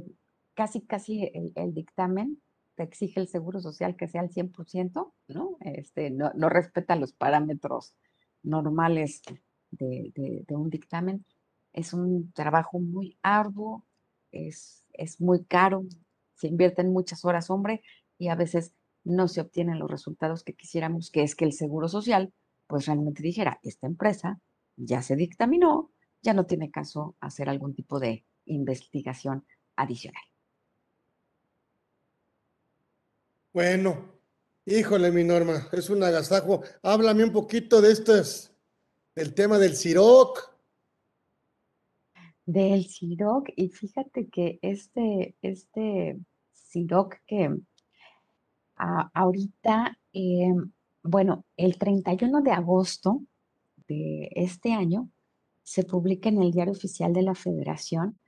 casi, 0.54 0.82
casi 0.82 1.30
el, 1.54 1.74
dictamen 1.74 2.40
te 2.74 2.82
exige 2.82 3.20
el 3.20 3.28
seguro 3.28 3.60
social 3.60 3.96
que 3.96 4.08
sea 4.08 4.20
al 4.20 4.30
100%, 4.30 5.12
¿no? 5.28 5.56
Este, 5.60 6.10
no, 6.10 6.32
no 6.34 6.48
respeta 6.48 6.96
los 6.96 7.12
parámetros 7.12 7.94
normales 8.42 9.22
de, 9.70 10.12
de, 10.14 10.56
un 10.56 10.70
dictamen. 10.70 11.24
Es 11.72 11.92
un 11.92 12.32
trabajo 12.32 12.78
muy 12.78 13.18
arduo, 13.22 13.86
es, 14.32 14.84
es 14.92 15.20
muy 15.20 15.44
caro, 15.44 15.84
se 16.34 16.48
invierten 16.48 16.92
muchas 16.92 17.24
horas, 17.24 17.50
hombre, 17.50 17.82
y 18.18 18.28
a 18.28 18.34
veces 18.34 18.74
no 19.04 19.28
se 19.28 19.40
obtienen 19.40 19.78
los 19.78 19.90
resultados 19.90 20.44
que 20.44 20.54
quisiéramos, 20.54 21.10
que 21.10 21.22
es 21.22 21.34
que 21.34 21.44
el 21.44 21.52
Seguro 21.52 21.88
Social, 21.88 22.32
pues 22.66 22.86
realmente 22.86 23.22
dijera, 23.22 23.58
esta 23.62 23.86
empresa 23.86 24.40
ya 24.76 25.02
se 25.02 25.16
dictaminó, 25.16 25.90
ya 26.22 26.34
no 26.34 26.46
tiene 26.46 26.70
caso 26.70 27.16
hacer 27.20 27.48
algún 27.48 27.74
tipo 27.74 27.98
de 27.98 28.24
investigación 28.46 29.44
adicional. 29.76 30.22
Bueno, 33.52 34.20
híjole, 34.64 35.10
mi 35.10 35.24
Norma, 35.24 35.68
es 35.72 35.90
un 35.90 36.02
agasajo. 36.02 36.62
Háblame 36.82 37.24
un 37.24 37.32
poquito 37.32 37.80
de 37.80 37.92
estos, 37.92 38.52
del 39.14 39.34
tema 39.34 39.58
del 39.58 39.76
CIROC. 39.76 40.54
Del 42.46 42.86
CIROC, 42.86 43.48
y 43.56 43.68
fíjate 43.70 44.28
que 44.28 44.58
este, 44.62 45.36
este 45.42 46.20
CIROC 46.54 47.16
que 47.26 47.56
ahorita, 49.14 49.98
eh, 50.12 50.52
bueno, 51.02 51.44
el 51.56 51.78
31 51.78 52.42
de 52.42 52.52
agosto 52.52 53.22
de 53.88 54.30
este 54.34 54.72
año 54.72 55.10
se 55.62 55.84
publica 55.84 56.28
en 56.28 56.42
el 56.42 56.52
Diario 56.52 56.72
Oficial 56.72 57.12
de 57.12 57.22
la 57.22 57.34
Federación 57.34 58.18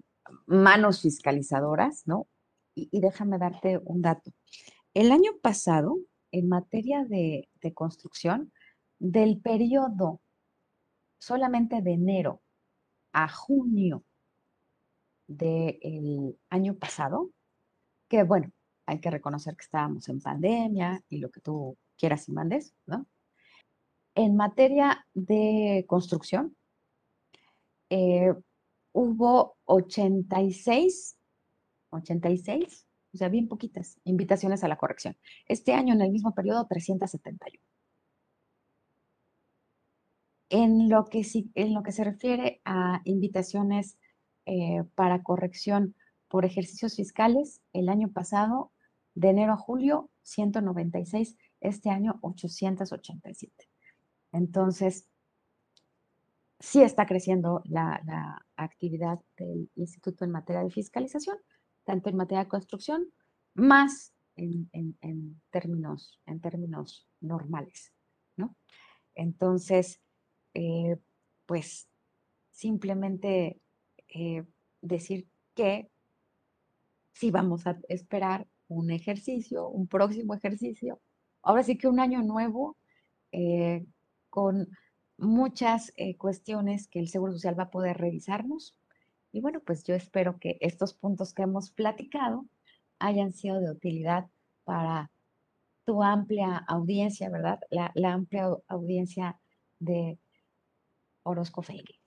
manos 0.45 1.01
fiscalizadoras, 1.01 2.03
¿no? 2.05 2.27
Y, 2.75 2.89
y, 2.91 3.01
déjame 3.01 3.37
darte 3.37 3.79
un 3.83 4.01
dato. 4.01 4.31
El 4.93 5.11
año 5.11 5.31
pasado, 5.41 5.97
en 6.31 6.47
materia 6.47 7.03
de, 7.03 7.49
de 7.61 7.73
construcción, 7.73 8.53
del 8.99 9.41
periodo 9.41 10.21
solamente 11.19 11.81
de 11.81 11.93
enero 11.93 12.41
a 13.13 13.27
junio 13.27 14.03
del 15.37 16.37
año 16.49 16.75
pasado, 16.75 17.31
que 18.07 18.23
bueno, 18.23 18.51
hay 18.85 18.99
que 18.99 19.11
reconocer 19.11 19.55
que 19.55 19.63
estábamos 19.63 20.09
en 20.09 20.21
pandemia 20.21 21.03
y 21.09 21.19
lo 21.19 21.31
que 21.31 21.41
tú 21.41 21.77
quieras 21.97 22.27
y 22.27 22.33
mandes, 22.33 22.73
¿no? 22.85 23.05
En 24.15 24.35
materia 24.35 25.07
de 25.13 25.85
construcción, 25.87 26.55
eh, 27.89 28.33
hubo 28.91 29.57
86, 29.65 31.17
86, 31.91 32.87
o 33.13 33.17
sea, 33.17 33.29
bien 33.29 33.47
poquitas 33.47 33.99
invitaciones 34.03 34.63
a 34.63 34.67
la 34.67 34.77
corrección. 34.77 35.17
Este 35.47 35.73
año, 35.73 35.93
en 35.93 36.01
el 36.01 36.11
mismo 36.11 36.33
periodo, 36.33 36.65
371. 36.67 37.63
En 40.49 40.89
lo 40.89 41.05
que, 41.05 41.25
en 41.55 41.73
lo 41.73 41.83
que 41.83 41.91
se 41.91 42.03
refiere 42.03 42.61
a 42.65 43.01
invitaciones 43.05 43.97
eh, 44.53 44.83
para 44.95 45.23
corrección 45.23 45.95
por 46.27 46.43
ejercicios 46.43 46.97
fiscales, 46.97 47.61
el 47.71 47.87
año 47.87 48.11
pasado, 48.11 48.73
de 49.15 49.29
enero 49.29 49.53
a 49.53 49.57
julio, 49.57 50.09
196, 50.23 51.37
este 51.61 51.89
año 51.89 52.19
887. 52.21 53.69
Entonces, 54.33 55.07
sí 56.59 56.81
está 56.81 57.05
creciendo 57.05 57.61
la, 57.63 58.45
actividad 58.57 59.21
del 59.37 59.71
instituto 59.75 60.25
en 60.25 60.31
materia 60.31 60.63
de 60.63 60.69
fiscalización, 60.69 61.37
tanto 61.85 62.09
en 62.09 62.17
materia 62.17 62.43
de 62.43 62.49
construcción, 62.49 63.07
más 63.53 64.13
en, 64.35 64.69
términos, 65.49 66.19
en 66.25 66.41
términos 66.41 67.07
normales, 67.21 67.93
¿no? 68.35 68.53
Entonces, 69.15 70.01
eh, 70.53 70.97
pues 71.45 71.87
simplemente 72.51 73.61
eh, 74.11 74.43
decir 74.81 75.27
que 75.55 75.89
si 77.13 77.31
vamos 77.31 77.67
a 77.67 77.79
esperar 77.89 78.47
un 78.67 78.91
ejercicio, 78.91 79.67
un 79.67 79.87
próximo 79.87 80.33
ejercicio, 80.33 81.01
ahora 81.41 81.63
sí 81.63 81.77
que 81.77 81.87
un 81.87 81.99
año 81.99 82.21
nuevo 82.23 82.77
eh, 83.31 83.85
con 84.29 84.69
muchas 85.17 85.93
cuestiones 86.17 86.87
que 86.87 86.99
el 86.99 87.09
Seguro 87.09 87.33
Social 87.33 87.59
va 87.59 87.63
a 87.63 87.71
poder 87.71 87.97
revisarnos. 87.97 88.75
Y 89.31 89.41
bueno, 89.41 89.59
pues 89.59 89.83
yo 89.83 89.93
espero 89.93 90.39
que 90.39 90.57
estos 90.61 90.93
puntos 90.93 91.33
que 91.33 91.43
hemos 91.43 91.71
platicado 91.71 92.45
hayan 92.99 93.33
sido 93.33 93.59
de 93.59 93.71
utilidad 93.71 94.27
para 94.63 95.11
tu 95.85 96.03
amplia 96.03 96.57
audiencia, 96.67 97.29
¿verdad? 97.29 97.59
La, 97.69 97.91
amplia 98.13 98.47
audiencia 98.67 99.39
de 99.79 100.19
Orozco 101.23 101.61
Félix. 101.61 102.00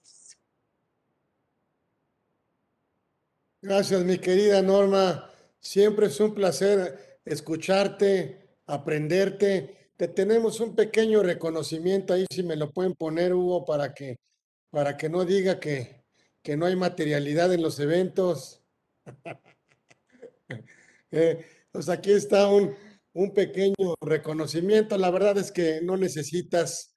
Gracias, 3.65 4.05
mi 4.05 4.19
querida 4.19 4.61
Norma. 4.61 5.31
Siempre 5.59 6.09
es 6.09 6.21
un 6.21 6.35
placer 6.35 7.21
escucharte, 7.25 8.59
aprenderte. 8.67 9.91
Te 9.97 10.09
tenemos 10.09 10.61
un 10.61 10.75
pequeño 10.77 11.23
reconocimiento 11.23 12.13
ahí, 12.13 12.27
si 12.31 12.43
me 12.43 12.57
lo 12.57 12.71
pueden 12.73 12.93
poner, 12.95 13.33
Hugo, 13.33 13.65
para 13.65 13.95
que, 13.95 14.17
para 14.69 14.99
que 14.99 15.09
no 15.09 15.25
diga 15.25 15.61
que, 15.61 16.05
que 16.43 16.59
no 16.59 16.67
hay 16.67 16.77
materialidad 16.77 17.55
en 17.55 17.63
los 17.63 17.81
eventos. 17.81 18.63
eh, 21.11 21.47
pues 21.73 21.89
aquí 21.89 22.13
está 22.13 22.49
un, 22.49 22.75
un 23.15 23.33
pequeño 23.33 23.95
reconocimiento. 24.03 24.99
La 24.99 25.11
verdad 25.11 25.39
es 25.39 25.51
que 25.51 25.81
no 25.83 25.97
necesitas 25.97 26.95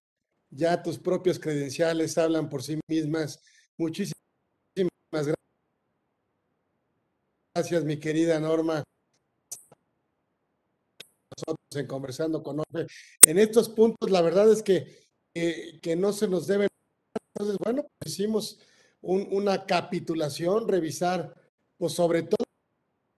ya 0.50 0.84
tus 0.84 1.00
propios 1.00 1.40
credenciales, 1.40 2.18
hablan 2.18 2.50
por 2.50 2.62
sí 2.62 2.78
mismas. 2.90 3.42
Muchísimas 3.78 4.18
gracias. 5.14 5.38
Gracias, 7.58 7.84
mi 7.86 7.98
querida 7.98 8.40
Norma. 8.40 8.84
Nosotros 11.36 11.58
en 11.74 11.88
conversando 11.88 12.44
con 12.44 12.58
Norma. 12.58 12.86
En 13.24 13.40
estos 13.40 13.68
puntos, 13.68 14.12
la 14.12 14.22
verdad 14.22 14.52
es 14.52 14.62
que, 14.62 15.08
eh, 15.34 15.80
que 15.82 15.96
no 15.96 16.14
se 16.14 16.28
nos 16.28 16.46
debe. 16.46 16.68
Entonces, 17.34 17.58
bueno, 17.58 17.88
pues 17.98 18.14
hicimos 18.14 18.60
un, 19.02 19.28
una 19.32 19.66
capitulación, 19.66 20.68
revisar, 20.68 21.34
pues 21.80 21.94
sobre 21.94 22.22
todo, 22.22 22.46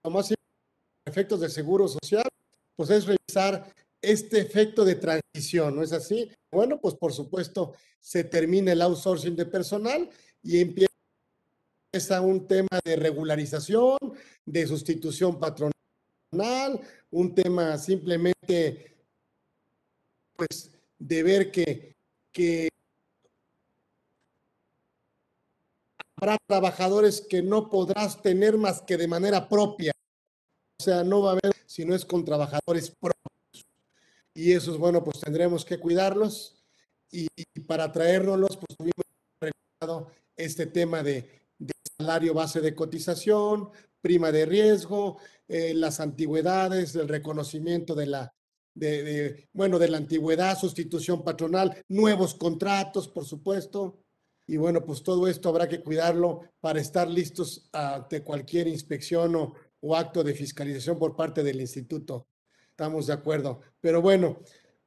lo 0.04 0.10
más 0.10 0.32
efectos 1.04 1.40
de 1.40 1.50
seguro 1.50 1.86
social, 1.86 2.26
pues 2.76 2.88
es 2.88 3.04
revisar 3.04 3.70
este 4.00 4.40
efecto 4.40 4.86
de 4.86 4.94
transición, 4.94 5.76
¿no 5.76 5.82
es 5.82 5.92
así? 5.92 6.30
Bueno, 6.50 6.80
pues 6.80 6.94
por 6.94 7.12
supuesto 7.12 7.74
se 8.00 8.24
termina 8.24 8.72
el 8.72 8.80
outsourcing 8.80 9.36
de 9.36 9.44
personal 9.44 10.08
y 10.42 10.62
empieza 10.62 10.89
un 12.22 12.46
tema 12.46 12.80
de 12.84 12.96
regularización, 12.96 13.98
de 14.46 14.66
sustitución 14.66 15.40
patronal, 15.40 15.72
un 17.10 17.34
tema 17.34 17.76
simplemente, 17.78 18.96
pues, 20.36 20.70
de 20.98 21.22
ver 21.22 21.50
que, 21.50 21.96
que 22.30 22.68
habrá 26.16 26.36
trabajadores 26.46 27.20
que 27.20 27.42
no 27.42 27.68
podrás 27.68 28.22
tener 28.22 28.56
más 28.56 28.82
que 28.82 28.96
de 28.96 29.08
manera 29.08 29.48
propia. 29.48 29.92
O 30.78 30.82
sea, 30.82 31.02
no 31.02 31.22
va 31.22 31.30
a 31.30 31.32
haber 31.32 31.52
si 31.66 31.84
no 31.84 31.94
es 31.94 32.04
con 32.04 32.24
trabajadores 32.24 32.90
propios. 32.90 33.66
Y 34.32 34.52
esos, 34.52 34.78
bueno, 34.78 35.02
pues 35.02 35.20
tendremos 35.20 35.64
que 35.64 35.80
cuidarlos 35.80 36.62
y, 37.10 37.26
y 37.36 37.60
para 37.60 37.90
traérnoslos, 37.90 38.56
pues 38.56 38.76
tuvimos 38.76 40.12
este 40.36 40.66
tema 40.66 41.02
de, 41.02 41.39
salario 42.00 42.32
base 42.32 42.60
de 42.62 42.74
cotización, 42.74 43.68
prima 44.00 44.32
de 44.32 44.46
riesgo, 44.46 45.18
eh, 45.46 45.74
las 45.74 46.00
antigüedades, 46.00 46.94
el 46.96 47.08
reconocimiento 47.08 47.94
de 47.94 48.06
la, 48.06 48.34
bueno, 49.52 49.78
de 49.78 49.88
la 49.88 49.98
antigüedad, 49.98 50.58
sustitución 50.58 51.22
patronal, 51.22 51.84
nuevos 51.88 52.34
contratos, 52.34 53.06
por 53.08 53.26
supuesto. 53.26 53.98
Y 54.46 54.56
bueno, 54.56 54.82
pues 54.84 55.02
todo 55.02 55.28
esto 55.28 55.50
habrá 55.50 55.68
que 55.68 55.82
cuidarlo 55.82 56.40
para 56.60 56.80
estar 56.80 57.06
listos 57.08 57.68
ante 57.72 58.22
cualquier 58.22 58.66
inspección 58.66 59.36
o, 59.36 59.54
o 59.80 59.94
acto 59.94 60.24
de 60.24 60.34
fiscalización 60.34 60.98
por 60.98 61.14
parte 61.14 61.42
del 61.42 61.60
instituto. 61.60 62.28
Estamos 62.70 63.06
de 63.06 63.12
acuerdo. 63.12 63.60
Pero 63.78 64.00
bueno, 64.00 64.40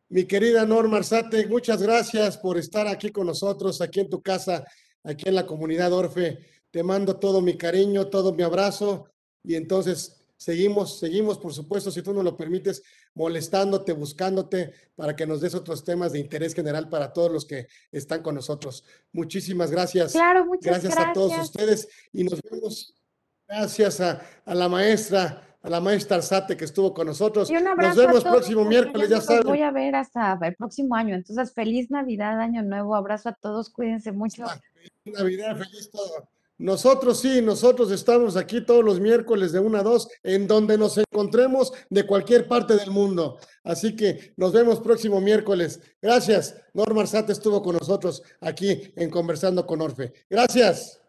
mi 0.09 0.25
querida 0.25 0.65
Norma 0.65 0.97
Arzate, 0.97 1.47
muchas 1.47 1.81
gracias 1.81 2.37
por 2.39 2.57
estar 2.57 2.87
aquí 2.87 3.11
con 3.11 3.27
nosotros, 3.27 3.81
aquí 3.81 3.99
en 3.99 4.09
tu 4.09 4.21
casa, 4.21 4.65
aquí 5.03 5.29
en 5.29 5.35
la 5.35 5.45
comunidad 5.45 5.93
Orfe. 5.93 6.52
Te 6.73 6.81
mando 6.81 7.17
todo 7.17 7.39
mi 7.39 7.55
cariño, 7.55 8.07
todo 8.07 8.33
mi 8.33 8.41
abrazo 8.41 9.07
y 9.43 9.53
entonces 9.53 10.25
seguimos, 10.37 10.97
seguimos, 10.97 11.37
por 11.37 11.53
supuesto, 11.53 11.91
si 11.91 12.01
tú 12.01 12.15
nos 12.15 12.23
lo 12.23 12.35
permites, 12.35 12.81
molestándote, 13.13 13.93
buscándote 13.93 14.73
para 14.95 15.15
que 15.15 15.27
nos 15.27 15.39
des 15.39 15.53
otros 15.53 15.83
temas 15.83 16.13
de 16.13 16.19
interés 16.19 16.55
general 16.55 16.89
para 16.89 17.13
todos 17.13 17.31
los 17.31 17.45
que 17.45 17.67
están 17.91 18.23
con 18.23 18.33
nosotros. 18.33 18.83
Muchísimas 19.11 19.69
gracias. 19.69 20.13
Claro, 20.13 20.47
muchas 20.47 20.81
gracias. 20.81 20.95
Gracias 20.95 21.11
a 21.11 21.13
todos 21.13 21.37
ustedes 21.37 21.87
y 22.11 22.23
nos 22.23 22.41
vemos 22.41 22.95
Gracias 23.47 24.01
a, 24.01 24.19
a, 24.45 24.55
la 24.55 24.67
maestra, 24.67 25.57
a 25.61 25.69
la 25.69 25.79
maestra 25.79 26.17
Arzate 26.17 26.57
que 26.57 26.65
estuvo 26.65 26.91
con 26.91 27.05
nosotros. 27.05 27.51
Nos 27.51 27.95
vemos 27.95 28.23
próximo 28.23 28.65
miércoles, 28.65 29.09
ya 29.09 29.21
saben. 29.21 29.43
Voy 29.43 29.61
a 29.61 29.69
ver 29.69 29.95
hasta 29.95 30.39
el 30.41 30.55
próximo 30.55 30.95
año. 30.95 31.13
Entonces, 31.13 31.53
feliz 31.53 31.91
Navidad, 31.91 32.39
Año 32.39 32.63
Nuevo. 32.63 32.95
Abrazo 32.95 33.29
a 33.29 33.33
todos, 33.33 33.69
cuídense 33.69 34.11
mucho. 34.11 34.45
Feliz 35.03 35.19
Navidad, 35.19 35.55
feliz 35.55 35.91
todo. 35.91 36.32
Nosotros 36.57 37.19
sí, 37.19 37.41
nosotros 37.41 37.91
estamos 37.91 38.37
aquí 38.37 38.61
todos 38.61 38.83
los 38.83 38.99
miércoles 38.99 39.51
de 39.51 39.59
1 39.59 39.77
a 39.77 39.83
2, 39.83 40.07
en 40.23 40.47
donde 40.47 40.77
nos 40.77 40.97
encontremos 40.97 41.73
de 41.89 42.05
cualquier 42.05 42.47
parte 42.47 42.75
del 42.75 42.91
mundo. 42.91 43.37
Así 43.63 43.95
que 43.95 44.33
nos 44.37 44.53
vemos 44.53 44.79
próximo 44.79 45.19
miércoles. 45.19 45.79
Gracias. 46.01 46.55
Norma 46.73 47.01
Arzate 47.01 47.33
estuvo 47.33 47.61
con 47.61 47.75
nosotros 47.77 48.23
aquí 48.39 48.93
en 48.95 49.09
Conversando 49.09 49.65
con 49.65 49.81
Orfe. 49.81 50.13
Gracias. 50.29 51.02